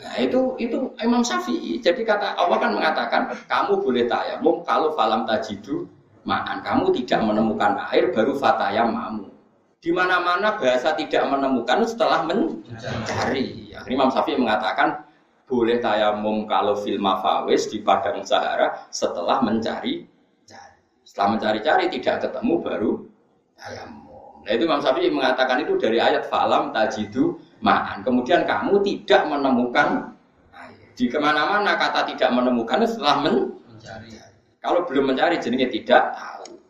Nah 0.00 0.16
itu 0.16 0.56
itu 0.56 0.78
Imam 1.04 1.20
Syafi'i. 1.20 1.76
Jadi 1.78 2.02
kata 2.02 2.34
Allah 2.34 2.56
kan 2.56 2.72
mengatakan 2.72 3.22
kamu 3.44 3.84
boleh 3.84 4.04
tayamum 4.08 4.64
kalau 4.64 4.96
falam 4.96 5.28
tajidu 5.28 5.84
Ma'an 6.20 6.60
kamu 6.60 6.92
tidak 7.00 7.24
menemukan 7.24 7.80
air 7.92 8.12
baru 8.12 8.36
fatayam 8.36 8.92
mamu. 8.92 9.28
Di 9.80 9.88
mana-mana 9.88 10.60
bahasa 10.60 10.92
tidak 10.92 11.24
menemukan 11.32 11.80
setelah 11.88 12.20
mencari. 12.28 13.72
Akhirnya 13.72 13.96
Imam 13.96 14.12
Syafi'i 14.12 14.36
mengatakan 14.36 15.08
boleh 15.48 15.80
tayamum 15.80 16.44
kalau 16.44 16.76
film 16.76 17.08
mafawis 17.08 17.72
di 17.72 17.80
padang 17.80 18.20
Sahara 18.22 18.86
setelah 18.92 19.40
mencari 19.40 20.04
Setelah 21.00 21.34
mencari-cari 21.34 21.90
tidak 21.90 22.28
ketemu 22.28 22.54
baru 22.60 22.90
tayamum. 23.56 24.44
Nah 24.44 24.52
itu 24.52 24.62
Imam 24.68 24.80
Syafi'i 24.84 25.08
mengatakan 25.08 25.64
itu 25.64 25.74
dari 25.80 25.96
ayat 25.96 26.28
falam 26.28 26.70
tajidu 26.76 27.40
ma'an. 27.60 28.00
Kemudian 28.02 28.48
kamu 28.48 28.80
tidak 28.84 29.28
menemukan 29.28 30.16
air. 30.52 30.88
Di 30.96 31.06
ke 31.08 31.16
mana-mana 31.20 31.76
kata 31.76 32.08
tidak 32.08 32.32
menemukan 32.32 32.84
setelah 32.88 33.20
mencari. 33.24 34.16
Kalau 34.60 34.84
belum 34.84 35.12
mencari 35.12 35.40
jenenge 35.40 35.72
tidak 35.72 36.12
tahu. 36.12 36.60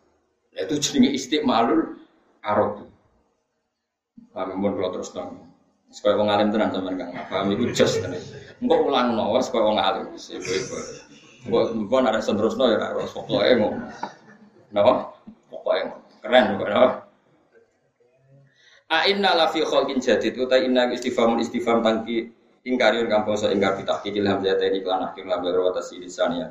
Itu 0.55 0.75
jenenge 0.79 1.15
istiqmalul 1.15 1.99
arad. 2.47 2.87
Kami 4.31 4.53
pun 4.55 4.73
kalau 4.79 4.91
terus 4.95 5.11
dong. 5.11 5.51
Supaya 5.91 6.15
wong 6.15 6.31
alim 6.31 6.55
tenan 6.55 6.71
sampean 6.71 7.03
Kang. 7.03 7.11
Paham 7.27 7.51
iku 7.51 7.67
jos 7.75 7.99
tenan. 7.99 8.23
Engko 8.63 8.77
ulang 8.87 9.19
wis 9.35 9.51
koyo 9.51 9.75
wong 9.75 9.79
alim. 9.83 10.07
Ibu-ibu. 10.15 10.77
Engko 11.51 11.95
ada 11.99 12.23
senterusno 12.23 12.71
ya 12.71 12.79
harus 12.79 13.11
pokoke 13.11 13.59
ngono. 13.59 13.91
Napa? 14.71 15.11
Pokoke. 15.51 15.91
Keren 16.23 16.63
kok 16.63 16.69
napa? 16.71 17.10
A 18.91 19.07
inna 19.07 19.39
la 19.39 19.47
fi 19.47 19.63
khalqin 19.63 20.03
jadid. 20.03 20.35
Uta 20.35 20.59
inna 20.59 20.91
istifham 20.91 21.39
istifham 21.39 21.79
tangki 21.79 22.27
ingkariun 22.67 23.07
kampung 23.07 23.39
so 23.39 23.47
ingkar 23.47 23.79
bitakidil 23.79 24.27
hamzah 24.27 24.59
tadi 24.59 24.83
kelan 24.83 25.07
akhir 25.07 25.25
lambar 25.31 25.55
wa 25.63 25.71
tasirisaniyah 25.71 26.51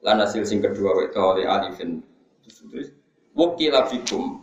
lan 0.00 0.16
hasil 0.24 0.48
sing 0.48 0.64
kedua 0.64 0.96
wa 0.96 1.04
oleh 1.36 1.44
alifin. 1.44 2.00
Terus 2.40 2.88
wakila 3.36 3.84
fikum 3.84 4.40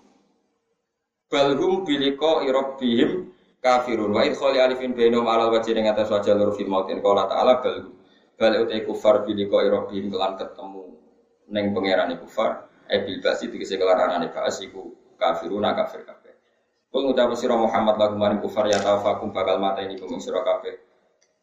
balhum 1.34 1.82
biliko 1.82 2.46
irobihim 2.46 3.34
kafirun. 3.58 4.14
Wa 4.14 4.22
idkhali 4.22 4.62
alifin 4.62 4.94
bainum 4.94 5.26
alal 5.26 5.50
wajhi 5.50 5.74
ing 5.74 5.90
atas 5.90 6.14
wajah 6.14 6.38
lur 6.38 6.54
fi 6.54 6.62
mautin. 6.62 7.02
Qala 7.02 7.26
ta'ala 7.26 7.58
bal 7.58 7.90
bal 8.38 8.54
utai 8.62 8.86
kufar 8.86 9.26
biliko 9.26 9.66
irobihim 9.66 10.14
kelan 10.14 10.38
ketemu 10.38 10.94
neng 11.50 11.74
pangeran 11.74 12.14
kufar. 12.22 12.70
E 12.86 13.02
bil 13.02 13.18
basi 13.18 13.50
tegese 13.50 13.82
kelarangane 13.82 14.30
bas 14.30 14.62
iku 14.62 14.94
kafiruna 15.18 15.74
kafir 15.74 16.06
Kul 16.92 17.08
ngucap 17.08 17.32
sira 17.40 17.56
Muhammad 17.56 17.96
lagu 17.96 18.20
maring 18.20 18.44
kufar 18.44 18.68
ya 18.68 18.78
tafakum 18.84 19.32
bakal 19.32 19.64
mata 19.64 19.80
ini 19.80 19.96
kuming 19.96 20.20
sira 20.20 20.44
kabeh 20.44 20.92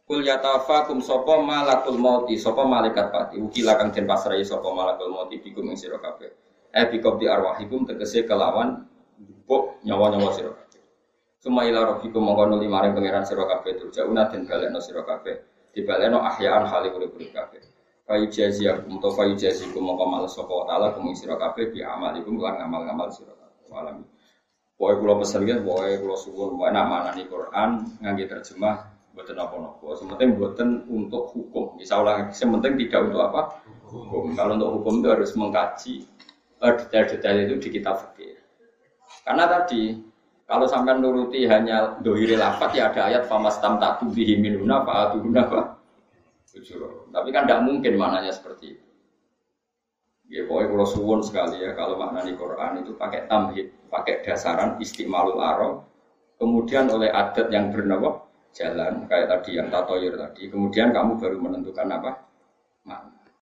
Kul 0.08 0.24
yatafakum 0.24 1.04
sapa 1.04 1.36
malakul 1.44 2.00
mauti 2.00 2.40
sapa 2.40 2.64
malaikat 2.64 3.12
pati 3.12 3.36
ukila 3.36 3.76
kang 3.76 3.92
den 3.92 4.08
pasrai 4.08 4.40
sapa 4.40 4.64
malakul 4.72 5.12
mauti 5.12 5.36
bikum 5.36 5.68
ing 5.68 5.76
sira 5.76 6.00
kabeh. 6.00 6.32
Eh 6.72 6.88
bikum 6.88 7.20
di 7.20 7.28
arwahikum 7.28 7.84
tegese 7.84 8.24
kelawan 8.24 8.88
buk 9.44 9.84
nyawa-nyawa 9.84 10.32
sira 10.32 10.56
kabeh. 10.56 10.80
Suma 11.36 11.68
ila 11.68 11.92
rabbikum 11.92 12.24
mongko 12.24 12.56
nuli 12.56 12.72
maring 12.72 12.96
pangeran 12.96 13.28
sira 13.28 13.44
kabeh 13.44 13.76
turjauna 13.76 14.32
den 14.32 14.48
balekno 14.48 14.80
sira 14.80 15.04
kabeh. 15.04 15.44
Dibalekno 15.76 16.24
ahyaan 16.24 16.64
hale 16.64 16.88
urip-urip 16.88 17.28
kabeh. 17.28 17.60
Fayu 18.08 18.32
jaziakum 18.32 19.04
to 19.04 19.12
fayu 19.12 19.36
jazikum 19.36 19.92
mongko 19.92 20.08
males 20.08 20.32
sapa 20.32 20.72
taala 20.72 20.96
kum 20.96 21.12
sira 21.12 21.36
kabeh 21.36 21.68
bi 21.68 21.84
amalikum 21.84 22.40
lan 22.40 22.56
ngamal-ngamal 22.56 23.12
sira 23.12 23.36
kabeh. 23.36 23.68
Walami. 23.68 24.08
Pokoke 24.78 24.94
kula 25.02 25.14
pesen 25.18 25.42
nggih, 25.42 25.58
pokoke 25.66 25.98
kula 25.98 26.16
suwun, 26.16 26.54
pokoke 26.54 26.70
nak 26.70 26.86
manani 26.86 27.26
Quran 27.26 27.70
ngangge 27.98 28.30
terjemah 28.30 28.76
Buatan 29.18 29.34
apa-apa. 29.34 29.98
Sementing 29.98 30.38
buatan 30.38 30.86
untuk 30.86 31.34
hukum. 31.34 31.74
Misalnya, 31.74 32.30
sementing 32.30 32.78
tidak 32.78 33.10
untuk 33.10 33.18
apa? 33.26 33.66
Hukum. 33.90 34.38
Kalau 34.38 34.54
untuk 34.54 34.70
hukum 34.78 35.02
itu 35.02 35.08
harus 35.10 35.34
mengkaji 35.34 36.06
eh, 36.62 36.72
detail-detail 36.78 37.36
itu 37.50 37.54
di 37.58 37.68
kitab 37.74 37.98
fikih. 37.98 38.38
Karena 39.26 39.50
tadi 39.50 39.98
kalau 40.46 40.70
sampai 40.70 41.02
nuruti 41.02 41.50
hanya 41.50 41.98
dohiri 41.98 42.38
lafat 42.38 42.78
ya 42.78 42.94
ada 42.94 43.10
ayat 43.10 43.26
famas 43.26 43.58
tam 43.58 43.82
tak 43.82 43.98
tubihi 44.00 44.38
minuna 44.38 44.86
fa 44.86 45.10
atuhuna 45.10 45.42
apa? 45.50 45.60
Tapi 47.10 47.28
kan 47.34 47.42
tidak 47.44 47.60
mungkin 47.66 47.92
maknanya 47.98 48.30
seperti 48.30 48.78
itu. 48.78 48.87
Ya 50.28 50.44
pokoknya 50.44 50.68
kalau 50.76 50.86
suwun 50.86 51.20
sekali 51.24 51.64
ya 51.64 51.72
kalau 51.72 51.96
maknani 51.96 52.36
Quran 52.36 52.84
itu 52.84 52.92
pakai 53.00 53.24
tamhid, 53.26 53.72
pakai 53.88 54.20
dasaran 54.20 54.76
istimalul 54.76 55.40
arab, 55.40 55.88
kemudian 56.36 56.92
oleh 56.92 57.08
adat 57.08 57.48
yang 57.48 57.72
bernama 57.72 58.28
jalan 58.52 59.08
kayak 59.08 59.26
tadi 59.32 59.56
yang 59.56 59.72
tatoyur 59.72 60.20
tadi. 60.20 60.52
Kemudian 60.52 60.92
kamu 60.92 61.16
baru 61.16 61.36
menentukan 61.40 61.88
apa? 61.88 62.10
Makna. 62.84 63.17